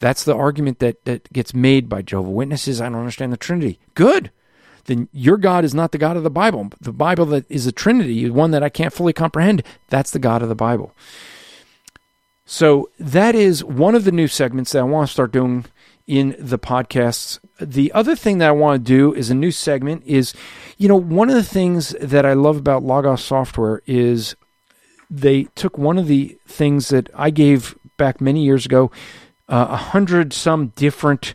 That's 0.00 0.22
the 0.22 0.36
argument 0.36 0.80
that, 0.80 1.04
that 1.06 1.32
gets 1.32 1.54
made 1.54 1.88
by 1.88 2.02
Jehovah 2.02 2.30
Witnesses. 2.30 2.80
I 2.80 2.84
don't 2.88 2.96
understand 2.96 3.32
the 3.32 3.36
Trinity. 3.36 3.80
Good 3.94 4.30
then 4.88 5.08
your 5.12 5.36
God 5.36 5.64
is 5.64 5.74
not 5.74 5.92
the 5.92 5.98
God 5.98 6.16
of 6.16 6.22
the 6.22 6.30
Bible. 6.30 6.70
The 6.80 6.92
Bible 6.92 7.26
that 7.26 7.44
is 7.50 7.66
a 7.66 7.72
Trinity, 7.72 8.28
one 8.30 8.50
that 8.52 8.62
I 8.62 8.70
can't 8.70 8.92
fully 8.92 9.12
comprehend, 9.12 9.62
that's 9.88 10.10
the 10.10 10.18
God 10.18 10.42
of 10.42 10.48
the 10.48 10.54
Bible. 10.54 10.94
So 12.46 12.88
that 12.98 13.34
is 13.34 13.62
one 13.62 13.94
of 13.94 14.04
the 14.04 14.12
new 14.12 14.26
segments 14.26 14.72
that 14.72 14.78
I 14.78 14.84
want 14.84 15.06
to 15.06 15.12
start 15.12 15.30
doing 15.30 15.66
in 16.06 16.34
the 16.38 16.58
podcasts. 16.58 17.38
The 17.60 17.92
other 17.92 18.16
thing 18.16 18.38
that 18.38 18.48
I 18.48 18.52
want 18.52 18.82
to 18.82 18.88
do 18.88 19.12
is 19.12 19.28
a 19.28 19.34
new 19.34 19.50
segment 19.50 20.04
is, 20.06 20.32
you 20.78 20.88
know, 20.88 20.96
one 20.96 21.28
of 21.28 21.34
the 21.34 21.42
things 21.42 21.90
that 22.00 22.24
I 22.24 22.32
love 22.32 22.56
about 22.56 22.82
Logos 22.82 23.22
software 23.22 23.82
is 23.86 24.36
they 25.10 25.44
took 25.54 25.76
one 25.76 25.98
of 25.98 26.06
the 26.06 26.38
things 26.46 26.88
that 26.88 27.10
I 27.14 27.28
gave 27.28 27.78
back 27.98 28.22
many 28.22 28.42
years 28.42 28.64
ago, 28.64 28.90
uh, 29.50 29.66
a 29.68 29.72
uh, 29.72 29.76
hundred 29.76 30.32
some 30.32 30.68
different 30.68 31.34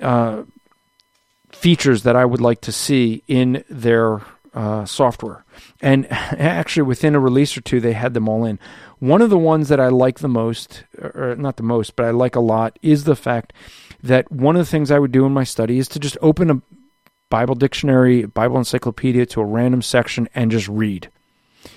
uh, 0.00 0.44
features 1.60 2.02
that 2.02 2.16
I 2.16 2.24
would 2.24 2.40
like 2.40 2.60
to 2.62 2.72
see 2.72 3.22
in 3.26 3.64
their 3.68 4.20
uh, 4.54 4.84
software. 4.84 5.44
And 5.80 6.10
actually, 6.12 6.82
within 6.82 7.14
a 7.14 7.20
release 7.20 7.56
or 7.56 7.60
two, 7.60 7.80
they 7.80 7.92
had 7.92 8.14
them 8.14 8.28
all 8.28 8.44
in. 8.44 8.58
One 8.98 9.22
of 9.22 9.30
the 9.30 9.38
ones 9.38 9.68
that 9.68 9.80
I 9.80 9.88
like 9.88 10.20
the 10.20 10.28
most, 10.28 10.84
or 10.98 11.36
not 11.36 11.56
the 11.56 11.62
most, 11.62 11.96
but 11.96 12.06
I 12.06 12.10
like 12.10 12.34
a 12.34 12.40
lot, 12.40 12.78
is 12.82 13.04
the 13.04 13.16
fact 13.16 13.52
that 14.02 14.30
one 14.32 14.56
of 14.56 14.60
the 14.60 14.70
things 14.70 14.90
I 14.90 14.98
would 14.98 15.12
do 15.12 15.26
in 15.26 15.32
my 15.32 15.44
study 15.44 15.78
is 15.78 15.88
to 15.88 15.98
just 15.98 16.16
open 16.22 16.50
a 16.50 16.62
Bible 17.28 17.54
dictionary, 17.54 18.24
Bible 18.24 18.56
encyclopedia 18.56 19.26
to 19.26 19.40
a 19.40 19.44
random 19.44 19.82
section 19.82 20.28
and 20.34 20.50
just 20.50 20.68
read. 20.68 21.10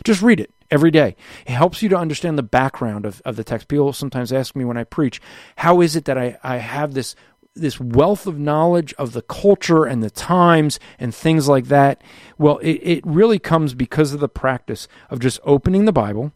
Just 0.03 0.21
read 0.21 0.39
it 0.39 0.53
every 0.71 0.91
day. 0.91 1.15
It 1.45 1.51
helps 1.51 1.82
you 1.82 1.89
to 1.89 1.97
understand 1.97 2.38
the 2.38 2.43
background 2.43 3.05
of, 3.05 3.21
of 3.25 3.36
the 3.36 3.43
text. 3.43 3.67
People 3.67 3.91
sometimes 3.91 4.32
ask 4.32 4.55
me 4.55 4.63
when 4.63 4.77
I 4.77 4.84
preach, 4.84 5.19
how 5.57 5.82
is 5.82 5.95
it 5.95 6.05
that 6.05 6.17
I, 6.17 6.38
I 6.43 6.57
have 6.57 6.93
this 6.93 7.15
this 7.60 7.80
wealth 7.80 8.28
of 8.28 8.39
knowledge 8.39 8.93
of 8.93 9.14
the 9.14 9.22
culture 9.22 9.86
and 9.86 10.03
the 10.03 10.10
times 10.10 10.80
and 10.97 11.14
things 11.14 11.47
like 11.47 11.66
that. 11.66 12.01
Well, 12.38 12.57
it, 12.60 12.80
it 12.84 13.05
really 13.05 13.39
comes 13.39 13.74
because 13.74 14.14
of 14.14 14.20
the 14.20 14.30
practice 14.30 14.88
of 15.10 15.20
just 15.20 15.39
opening 15.43 15.86
the 15.86 15.93
Bible 15.93 16.32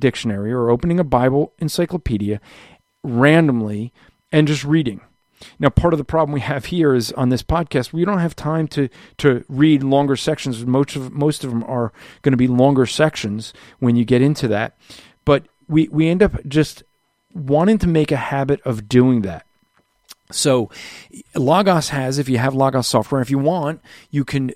dictionary 0.00 0.52
or 0.52 0.70
opening 0.70 1.00
a 1.00 1.04
Bible 1.04 1.52
encyclopedia 1.58 2.40
randomly 3.02 3.92
and 4.32 4.46
just 4.46 4.64
reading. 4.64 5.00
Now, 5.58 5.68
part 5.68 5.94
of 5.94 5.98
the 5.98 6.04
problem 6.04 6.32
we 6.32 6.40
have 6.40 6.66
here 6.66 6.94
is 6.94 7.12
on 7.12 7.28
this 7.28 7.42
podcast, 7.42 7.92
we 7.92 8.04
don't 8.04 8.18
have 8.18 8.34
time 8.34 8.66
to 8.68 8.88
to 9.18 9.44
read 9.48 9.82
longer 9.82 10.16
sections. 10.16 10.64
Most 10.66 10.96
of 10.96 11.12
most 11.12 11.44
of 11.44 11.50
them 11.50 11.62
are 11.64 11.92
going 12.22 12.32
to 12.32 12.36
be 12.36 12.48
longer 12.48 12.86
sections 12.86 13.52
when 13.78 13.96
you 13.96 14.04
get 14.04 14.22
into 14.22 14.48
that. 14.48 14.76
But 15.24 15.46
we 15.68 15.88
we 15.88 16.08
end 16.08 16.22
up 16.22 16.44
just 16.46 16.82
wanting 17.34 17.78
to 17.78 17.86
make 17.86 18.10
a 18.10 18.16
habit 18.16 18.60
of 18.62 18.88
doing 18.88 19.22
that. 19.22 19.46
So 20.30 20.70
Logos 21.34 21.88
has, 21.90 22.18
if 22.18 22.28
you 22.28 22.38
have 22.38 22.54
Logos 22.54 22.86
software, 22.86 23.20
if 23.20 23.30
you 23.30 23.38
want, 23.38 23.80
you 24.10 24.24
can 24.24 24.52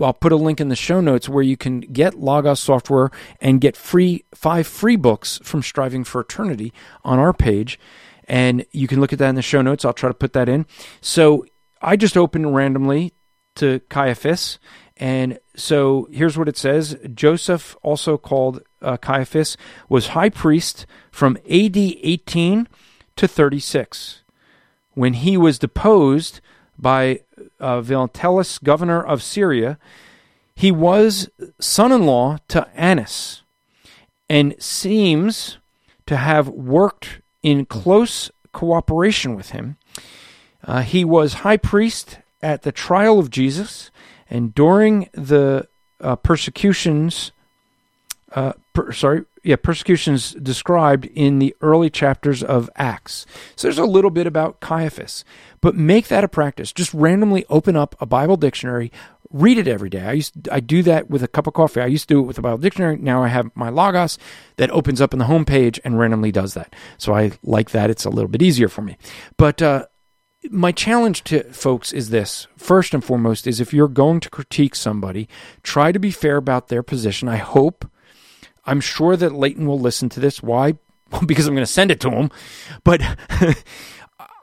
I'll 0.00 0.12
put 0.12 0.32
a 0.32 0.36
link 0.36 0.60
in 0.60 0.68
the 0.68 0.76
show 0.76 1.00
notes 1.00 1.28
where 1.28 1.42
you 1.42 1.56
can 1.56 1.80
get 1.80 2.14
Logos 2.14 2.60
software 2.60 3.10
and 3.40 3.60
get 3.60 3.76
free 3.76 4.24
five 4.34 4.66
free 4.66 4.96
books 4.96 5.40
from 5.42 5.62
Striving 5.62 6.04
for 6.04 6.20
Eternity 6.20 6.72
on 7.04 7.18
our 7.18 7.32
page. 7.32 7.78
And 8.24 8.64
you 8.70 8.86
can 8.86 9.00
look 9.00 9.12
at 9.12 9.18
that 9.18 9.30
in 9.30 9.34
the 9.34 9.42
show 9.42 9.62
notes. 9.62 9.84
I'll 9.84 9.92
try 9.92 10.08
to 10.08 10.14
put 10.14 10.32
that 10.34 10.48
in. 10.48 10.66
So 11.00 11.46
I 11.82 11.96
just 11.96 12.16
opened 12.16 12.54
randomly 12.54 13.14
to 13.56 13.80
Caiaphas. 13.88 14.58
And 14.96 15.38
so 15.56 16.08
here's 16.12 16.38
what 16.38 16.48
it 16.48 16.56
says 16.56 16.96
Joseph, 17.14 17.76
also 17.82 18.16
called 18.16 18.62
uh, 18.80 18.96
Caiaphas, 18.96 19.56
was 19.88 20.08
high 20.08 20.28
priest 20.28 20.86
from 21.10 21.36
AD 21.50 21.76
18 21.76 22.68
to 23.16 23.26
36 23.26 24.22
when 24.98 25.14
he 25.14 25.36
was 25.36 25.60
deposed 25.60 26.40
by 26.76 27.20
uh, 27.60 27.80
governor 28.58 29.00
of 29.00 29.22
Syria, 29.22 29.78
he 30.56 30.72
was 30.72 31.30
son 31.60 31.92
in 31.92 32.04
law 32.04 32.38
to 32.48 32.66
Annas 32.74 33.42
and 34.28 34.56
seems 34.58 35.58
to 36.06 36.16
have 36.16 36.48
worked 36.48 37.20
in 37.44 37.64
close 37.64 38.32
cooperation 38.52 39.36
with 39.36 39.50
him. 39.50 39.76
Uh, 40.64 40.82
he 40.82 41.04
was 41.04 41.44
high 41.44 41.56
priest 41.56 42.18
at 42.42 42.62
the 42.62 42.72
trial 42.72 43.20
of 43.20 43.30
Jesus, 43.30 43.92
and 44.28 44.52
during 44.52 45.08
the 45.12 45.68
uh, 46.00 46.16
persecutions, 46.16 47.30
uh, 48.32 48.54
per, 48.72 48.90
sorry, 48.90 49.26
yeah, 49.48 49.56
persecutions 49.56 50.32
described 50.32 51.06
in 51.06 51.38
the 51.38 51.56
early 51.62 51.88
chapters 51.88 52.42
of 52.42 52.68
Acts. 52.76 53.24
So 53.56 53.66
there's 53.66 53.78
a 53.78 53.86
little 53.86 54.10
bit 54.10 54.26
about 54.26 54.60
Caiaphas, 54.60 55.24
but 55.62 55.74
make 55.74 56.08
that 56.08 56.22
a 56.22 56.28
practice. 56.28 56.70
Just 56.70 56.92
randomly 56.92 57.46
open 57.48 57.74
up 57.74 57.96
a 57.98 58.04
Bible 58.04 58.36
dictionary, 58.36 58.92
read 59.30 59.56
it 59.56 59.66
every 59.66 59.88
day. 59.88 60.02
I 60.02 60.12
used 60.12 60.50
I 60.50 60.60
do 60.60 60.82
that 60.82 61.08
with 61.08 61.22
a 61.22 61.28
cup 61.28 61.46
of 61.46 61.54
coffee. 61.54 61.80
I 61.80 61.86
used 61.86 62.08
to 62.08 62.14
do 62.14 62.20
it 62.20 62.26
with 62.26 62.36
a 62.36 62.42
Bible 62.42 62.58
dictionary. 62.58 62.98
Now 62.98 63.22
I 63.22 63.28
have 63.28 63.50
my 63.54 63.70
Logos 63.70 64.18
that 64.56 64.70
opens 64.70 65.00
up 65.00 65.14
in 65.14 65.18
the 65.18 65.24
home 65.24 65.46
page 65.46 65.80
and 65.82 65.98
randomly 65.98 66.30
does 66.30 66.52
that. 66.52 66.76
So 66.98 67.14
I 67.14 67.30
like 67.42 67.70
that. 67.70 67.88
It's 67.88 68.04
a 68.04 68.10
little 68.10 68.28
bit 68.28 68.42
easier 68.42 68.68
for 68.68 68.82
me. 68.82 68.98
But 69.38 69.62
uh, 69.62 69.86
my 70.50 70.72
challenge 70.72 71.24
to 71.24 71.42
folks 71.54 71.94
is 71.94 72.10
this 72.10 72.46
first 72.58 72.92
and 72.92 73.02
foremost 73.02 73.46
is 73.46 73.60
if 73.60 73.72
you're 73.72 73.88
going 73.88 74.20
to 74.20 74.28
critique 74.28 74.74
somebody 74.74 75.26
try 75.62 75.90
to 75.90 75.98
be 75.98 76.10
fair 76.10 76.36
about 76.36 76.68
their 76.68 76.82
position 76.82 77.28
i 77.28 77.36
hope 77.36 77.90
i'm 78.68 78.80
sure 78.80 79.16
that 79.16 79.32
leighton 79.32 79.66
will 79.66 79.80
listen 79.80 80.08
to 80.08 80.20
this 80.20 80.42
why 80.42 80.74
because 81.26 81.46
i'm 81.46 81.54
going 81.54 81.66
to 81.66 81.72
send 81.72 81.90
it 81.90 82.00
to 82.00 82.10
him 82.10 82.30
but 82.84 83.00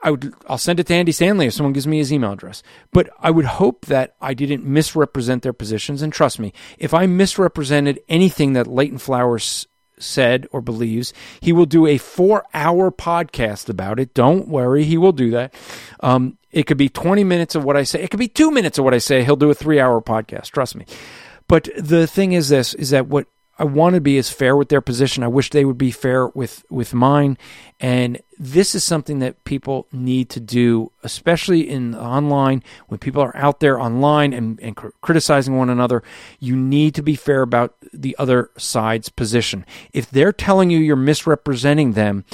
I 0.02 0.10
would 0.10 0.34
I'll 0.48 0.56
send 0.56 0.78
it 0.78 0.86
to 0.86 0.94
Andy 0.94 1.10
Stanley 1.10 1.46
if 1.46 1.54
someone 1.54 1.72
gives 1.72 1.86
me 1.86 1.98
his 1.98 2.12
email 2.12 2.32
address. 2.32 2.62
But 2.92 3.10
I 3.18 3.32
would 3.32 3.44
hope 3.44 3.86
that 3.86 4.14
I 4.20 4.34
didn't 4.34 4.64
misrepresent 4.64 5.42
their 5.42 5.52
positions 5.52 6.00
and 6.00 6.12
trust 6.12 6.38
me, 6.38 6.52
if 6.78 6.94
I 6.94 7.06
misrepresented 7.06 7.98
anything 8.08 8.52
that 8.52 8.68
Leighton 8.68 8.98
Flowers 8.98 9.66
said 9.98 10.46
or 10.52 10.60
believes, 10.60 11.12
he 11.40 11.52
will 11.52 11.66
do 11.66 11.86
a 11.86 11.98
4-hour 11.98 12.92
podcast 12.92 13.68
about 13.68 13.98
it. 13.98 14.14
Don't 14.14 14.46
worry, 14.46 14.84
he 14.84 14.96
will 14.96 15.12
do 15.12 15.30
that. 15.30 15.54
Um, 16.00 16.38
it 16.50 16.66
could 16.66 16.76
be 16.76 16.88
20 16.88 17.24
minutes 17.24 17.54
of 17.54 17.64
what 17.64 17.76
I 17.76 17.82
say. 17.82 18.02
It 18.02 18.10
could 18.10 18.20
be 18.20 18.28
2 18.28 18.50
minutes 18.50 18.78
of 18.78 18.84
what 18.84 18.94
I 18.94 18.98
say. 18.98 19.24
He'll 19.24 19.36
do 19.36 19.50
a 19.50 19.54
3-hour 19.54 20.02
podcast, 20.02 20.50
trust 20.50 20.76
me. 20.76 20.86
But 21.48 21.68
the 21.76 22.06
thing 22.06 22.32
is 22.32 22.48
this 22.48 22.74
is 22.74 22.90
that 22.90 23.06
what 23.06 23.26
I 23.58 23.64
want 23.64 23.94
to 23.94 24.00
be 24.00 24.18
as 24.18 24.28
fair 24.28 24.54
with 24.54 24.68
their 24.68 24.82
position. 24.82 25.22
I 25.22 25.28
wish 25.28 25.50
they 25.50 25.64
would 25.64 25.78
be 25.78 25.90
fair 25.90 26.28
with 26.28 26.64
with 26.70 26.92
mine. 26.92 27.38
And 27.80 28.20
this 28.38 28.74
is 28.74 28.84
something 28.84 29.18
that 29.20 29.44
people 29.44 29.86
need 29.92 30.28
to 30.30 30.40
do, 30.40 30.92
especially 31.02 31.68
in 31.68 31.94
online 31.94 32.62
when 32.88 32.98
people 32.98 33.22
are 33.22 33.36
out 33.36 33.60
there 33.60 33.80
online 33.80 34.34
and, 34.34 34.60
and 34.60 34.76
cr- 34.76 34.88
criticizing 35.00 35.56
one 35.56 35.70
another. 35.70 36.02
You 36.38 36.54
need 36.54 36.94
to 36.96 37.02
be 37.02 37.16
fair 37.16 37.40
about 37.40 37.76
the 37.94 38.14
other 38.18 38.50
side's 38.58 39.08
position. 39.08 39.64
If 39.92 40.10
they're 40.10 40.32
telling 40.32 40.70
you 40.70 40.78
you're 40.78 40.96
misrepresenting 40.96 41.92
them, 41.92 42.24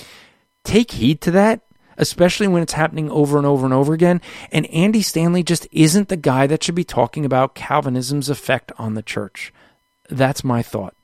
take 0.65 0.93
heed 0.93 1.21
to 1.23 1.31
that. 1.33 1.61
Especially 1.99 2.49
when 2.49 2.63
it's 2.63 2.73
happening 2.73 3.11
over 3.11 3.37
and 3.37 3.47
over 3.47 3.67
and 3.67 3.75
over 3.75 3.93
again. 3.93 4.23
And 4.51 4.67
Andy 4.69 5.03
Stanley 5.03 5.43
just 5.43 5.69
isn't 5.71 6.09
the 6.09 6.17
guy 6.17 6.47
that 6.47 6.65
should 6.65 6.75
be 6.75 6.85
talking 6.85 7.27
about 7.27 7.55
Calvinism's 7.55 8.31
effect 8.31 8.73
on 8.79 8.95
the 8.95 9.03
church. 9.03 9.53
That's 10.09 10.43
my 10.43 10.63
thought. 10.63 10.95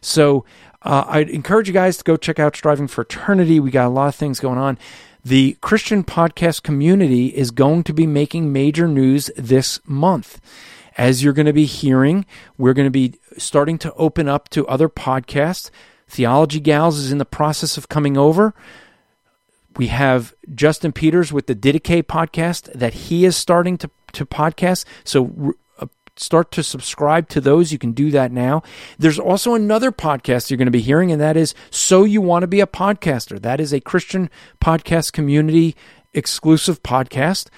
So 0.00 0.44
uh, 0.82 1.04
I'd 1.06 1.30
encourage 1.30 1.68
you 1.68 1.74
guys 1.74 1.96
to 1.98 2.04
go 2.04 2.16
check 2.16 2.38
out 2.38 2.56
Striving 2.56 2.88
for 2.88 3.02
Eternity. 3.02 3.60
We 3.60 3.70
got 3.70 3.86
a 3.86 3.90
lot 3.90 4.08
of 4.08 4.14
things 4.14 4.40
going 4.40 4.58
on. 4.58 4.78
The 5.24 5.56
Christian 5.60 6.02
podcast 6.02 6.62
community 6.64 7.28
is 7.28 7.52
going 7.52 7.84
to 7.84 7.92
be 7.92 8.06
making 8.06 8.52
major 8.52 8.88
news 8.88 9.30
this 9.36 9.78
month. 9.84 10.40
As 10.98 11.22
you're 11.22 11.32
going 11.32 11.46
to 11.46 11.52
be 11.52 11.64
hearing, 11.64 12.26
we're 12.58 12.74
going 12.74 12.86
to 12.86 12.90
be 12.90 13.14
starting 13.38 13.78
to 13.78 13.92
open 13.94 14.28
up 14.28 14.48
to 14.50 14.66
other 14.66 14.88
podcasts. 14.88 15.70
Theology 16.08 16.60
Gals 16.60 16.98
is 16.98 17.12
in 17.12 17.18
the 17.18 17.24
process 17.24 17.76
of 17.76 17.88
coming 17.88 18.16
over. 18.18 18.52
We 19.76 19.86
have 19.86 20.34
Justin 20.54 20.92
Peters 20.92 21.32
with 21.32 21.46
the 21.46 21.54
Didache 21.54 22.02
podcast 22.02 22.70
that 22.74 22.92
he 22.92 23.24
is 23.24 23.36
starting 23.36 23.78
to, 23.78 23.90
to 24.12 24.26
podcast. 24.26 24.84
So 25.04 25.54
start 26.16 26.50
to 26.52 26.62
subscribe 26.62 27.28
to 27.30 27.40
those. 27.40 27.72
You 27.72 27.78
can 27.78 27.92
do 27.92 28.10
that 28.10 28.32
now. 28.32 28.62
There's 28.98 29.18
also 29.18 29.54
another 29.54 29.92
podcast 29.92 30.50
you're 30.50 30.58
going 30.58 30.66
to 30.66 30.70
be 30.70 30.80
hearing, 30.80 31.10
and 31.10 31.20
that 31.20 31.36
is 31.36 31.54
So 31.70 32.04
You 32.04 32.20
Want 32.20 32.42
to 32.42 32.46
Be 32.46 32.60
a 32.60 32.66
Podcaster. 32.66 33.40
That 33.40 33.60
is 33.60 33.72
a 33.72 33.80
Christian 33.80 34.30
podcast 34.60 35.12
community 35.12 35.74
exclusive 36.14 36.82
podcast. 36.82 37.48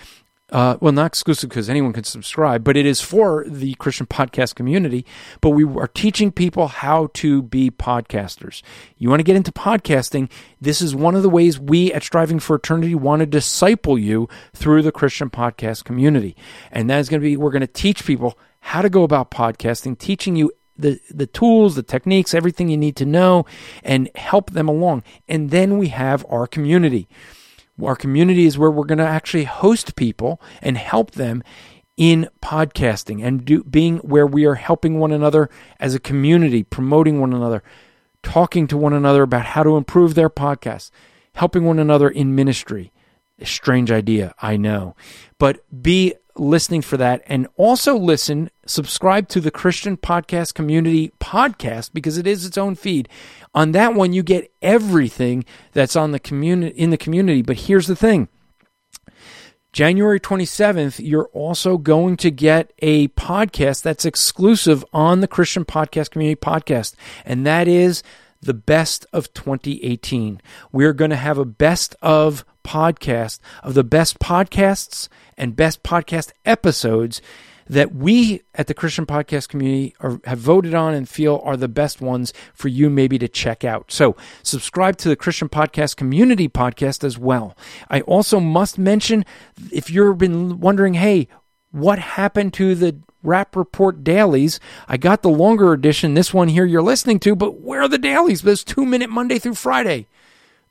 Uh, 0.54 0.76
well, 0.80 0.92
not 0.92 1.06
exclusive 1.06 1.50
because 1.50 1.68
anyone 1.68 1.92
can 1.92 2.04
subscribe, 2.04 2.62
but 2.62 2.76
it 2.76 2.86
is 2.86 3.00
for 3.00 3.44
the 3.48 3.74
Christian 3.74 4.06
podcast 4.06 4.54
community. 4.54 5.04
But 5.40 5.50
we 5.50 5.64
are 5.64 5.88
teaching 5.88 6.30
people 6.30 6.68
how 6.68 7.08
to 7.14 7.42
be 7.42 7.72
podcasters. 7.72 8.62
You 8.96 9.08
want 9.08 9.18
to 9.18 9.24
get 9.24 9.34
into 9.34 9.50
podcasting? 9.50 10.30
This 10.60 10.80
is 10.80 10.94
one 10.94 11.16
of 11.16 11.24
the 11.24 11.28
ways 11.28 11.58
we 11.58 11.92
at 11.92 12.04
Striving 12.04 12.38
for 12.38 12.54
Eternity 12.54 12.94
want 12.94 13.18
to 13.18 13.26
disciple 13.26 13.98
you 13.98 14.28
through 14.54 14.82
the 14.82 14.92
Christian 14.92 15.28
podcast 15.28 15.82
community. 15.82 16.36
And 16.70 16.88
that 16.88 17.00
is 17.00 17.08
going 17.08 17.20
to 17.20 17.24
be, 17.26 17.36
we're 17.36 17.50
going 17.50 17.60
to 17.62 17.66
teach 17.66 18.06
people 18.06 18.38
how 18.60 18.80
to 18.80 18.88
go 18.88 19.02
about 19.02 19.32
podcasting, 19.32 19.98
teaching 19.98 20.36
you 20.36 20.52
the 20.78 21.00
the 21.10 21.26
tools, 21.26 21.74
the 21.74 21.82
techniques, 21.82 22.32
everything 22.32 22.68
you 22.68 22.76
need 22.76 22.96
to 22.96 23.04
know 23.04 23.44
and 23.82 24.08
help 24.14 24.50
them 24.52 24.68
along. 24.68 25.02
And 25.28 25.50
then 25.50 25.78
we 25.78 25.88
have 25.88 26.24
our 26.28 26.46
community. 26.46 27.08
Our 27.82 27.96
community 27.96 28.46
is 28.46 28.56
where 28.56 28.70
we're 28.70 28.84
going 28.84 28.98
to 28.98 29.04
actually 29.04 29.44
host 29.44 29.96
people 29.96 30.40
and 30.62 30.78
help 30.78 31.12
them 31.12 31.42
in 31.96 32.28
podcasting 32.42 33.24
and 33.24 33.44
do, 33.44 33.62
being 33.64 33.98
where 33.98 34.26
we 34.26 34.44
are 34.44 34.56
helping 34.56 34.98
one 34.98 35.12
another 35.12 35.48
as 35.78 35.94
a 35.94 36.00
community, 36.00 36.62
promoting 36.62 37.20
one 37.20 37.32
another, 37.32 37.62
talking 38.22 38.66
to 38.68 38.76
one 38.76 38.92
another 38.92 39.22
about 39.22 39.46
how 39.46 39.62
to 39.62 39.76
improve 39.76 40.14
their 40.14 40.30
podcast, 40.30 40.90
helping 41.34 41.64
one 41.64 41.78
another 41.78 42.08
in 42.08 42.34
ministry. 42.34 42.92
A 43.40 43.46
strange 43.46 43.90
idea, 43.90 44.34
I 44.40 44.56
know. 44.56 44.94
But 45.38 45.64
be 45.82 46.14
listening 46.36 46.82
for 46.82 46.96
that 46.96 47.22
and 47.26 47.48
also 47.56 47.96
listen 47.96 48.50
subscribe 48.66 49.28
to 49.28 49.40
the 49.40 49.50
christian 49.50 49.96
podcast 49.96 50.54
community 50.54 51.12
podcast 51.20 51.90
because 51.92 52.18
it 52.18 52.26
is 52.26 52.44
its 52.44 52.58
own 52.58 52.74
feed. 52.74 53.08
On 53.54 53.72
that 53.72 53.94
one 53.94 54.12
you 54.12 54.22
get 54.22 54.52
everything 54.62 55.44
that's 55.72 55.96
on 55.96 56.12
the 56.12 56.20
community 56.20 56.76
in 56.76 56.90
the 56.90 56.96
community. 56.96 57.42
But 57.42 57.56
here's 57.60 57.86
the 57.86 57.96
thing. 57.96 58.28
January 59.72 60.20
27th, 60.20 61.04
you're 61.04 61.30
also 61.32 61.78
going 61.78 62.16
to 62.18 62.30
get 62.30 62.72
a 62.78 63.08
podcast 63.08 63.82
that's 63.82 64.04
exclusive 64.04 64.84
on 64.92 65.20
the 65.20 65.26
Christian 65.26 65.64
Podcast 65.64 66.10
Community 66.10 66.40
Podcast, 66.40 66.94
and 67.24 67.44
that 67.44 67.66
is 67.66 68.04
the 68.40 68.54
best 68.54 69.04
of 69.12 69.34
2018. 69.34 70.40
We're 70.70 70.92
going 70.92 71.10
to 71.10 71.16
have 71.16 71.38
a 71.38 71.44
best 71.44 71.96
of 72.00 72.44
podcast 72.62 73.40
of 73.64 73.74
the 73.74 73.82
best 73.82 74.20
podcasts 74.20 75.08
and 75.36 75.56
best 75.56 75.82
podcast 75.82 76.30
episodes 76.44 77.20
that 77.68 77.94
we 77.94 78.42
at 78.54 78.66
the 78.66 78.74
Christian 78.74 79.06
podcast 79.06 79.48
community 79.48 79.94
are, 80.00 80.20
have 80.24 80.38
voted 80.38 80.74
on 80.74 80.94
and 80.94 81.08
feel 81.08 81.40
are 81.44 81.56
the 81.56 81.68
best 81.68 82.00
ones 82.00 82.32
for 82.52 82.68
you 82.68 82.90
maybe 82.90 83.18
to 83.18 83.28
check 83.28 83.64
out. 83.64 83.90
So 83.90 84.16
subscribe 84.42 84.96
to 84.98 85.08
the 85.08 85.16
Christian 85.16 85.48
podcast 85.48 85.96
community 85.96 86.48
podcast 86.48 87.04
as 87.04 87.18
well. 87.18 87.56
I 87.88 88.02
also 88.02 88.40
must 88.40 88.78
mention 88.78 89.24
if 89.72 89.90
you've 89.90 90.18
been 90.18 90.60
wondering, 90.60 90.94
hey, 90.94 91.28
what 91.70 91.98
happened 91.98 92.54
to 92.54 92.74
the 92.74 92.96
Rapp 93.22 93.56
Report 93.56 94.04
dailies? 94.04 94.60
I 94.86 94.96
got 94.96 95.22
the 95.22 95.30
longer 95.30 95.72
edition, 95.72 96.14
this 96.14 96.34
one 96.34 96.48
here 96.48 96.66
you're 96.66 96.82
listening 96.82 97.18
to, 97.20 97.34
but 97.34 97.60
where 97.60 97.82
are 97.82 97.88
the 97.88 97.98
dailies? 97.98 98.42
There's 98.42 98.62
two 98.62 98.84
minute 98.84 99.10
Monday 99.10 99.38
through 99.38 99.54
Friday 99.54 100.06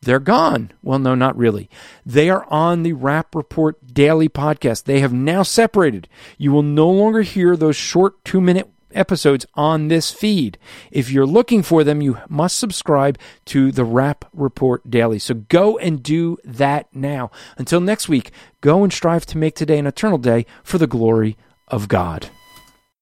they're 0.03 0.19
gone. 0.19 0.71
Well, 0.81 0.99
no, 0.99 1.15
not 1.15 1.37
really. 1.37 1.69
They 2.05 2.29
are 2.29 2.45
on 2.49 2.83
the 2.83 2.93
Rapp 2.93 3.35
Report 3.35 3.93
Daily 3.93 4.29
podcast. 4.29 4.83
They 4.83 4.99
have 4.99 5.13
now 5.13 5.43
separated. 5.43 6.07
You 6.37 6.51
will 6.51 6.63
no 6.63 6.89
longer 6.89 7.21
hear 7.21 7.55
those 7.55 7.75
short 7.75 8.23
two 8.23 8.41
minute 8.41 8.69
episodes 8.95 9.45
on 9.55 9.87
this 9.87 10.11
feed. 10.11 10.57
If 10.91 11.09
you're 11.09 11.25
looking 11.25 11.63
for 11.63 11.83
them, 11.83 12.01
you 12.01 12.19
must 12.29 12.57
subscribe 12.57 13.17
to 13.45 13.71
the 13.71 13.83
Rapp 13.83 14.25
Report 14.33 14.89
Daily. 14.89 15.19
So 15.19 15.33
go 15.33 15.77
and 15.77 16.03
do 16.03 16.37
that 16.43 16.87
now. 16.93 17.31
Until 17.57 17.81
next 17.81 18.07
week, 18.07 18.31
go 18.61 18.83
and 18.83 18.93
strive 18.93 19.25
to 19.27 19.37
make 19.37 19.55
today 19.55 19.79
an 19.79 19.87
eternal 19.87 20.17
day 20.17 20.45
for 20.63 20.77
the 20.77 20.87
glory 20.87 21.37
of 21.67 21.87
God. 21.87 22.29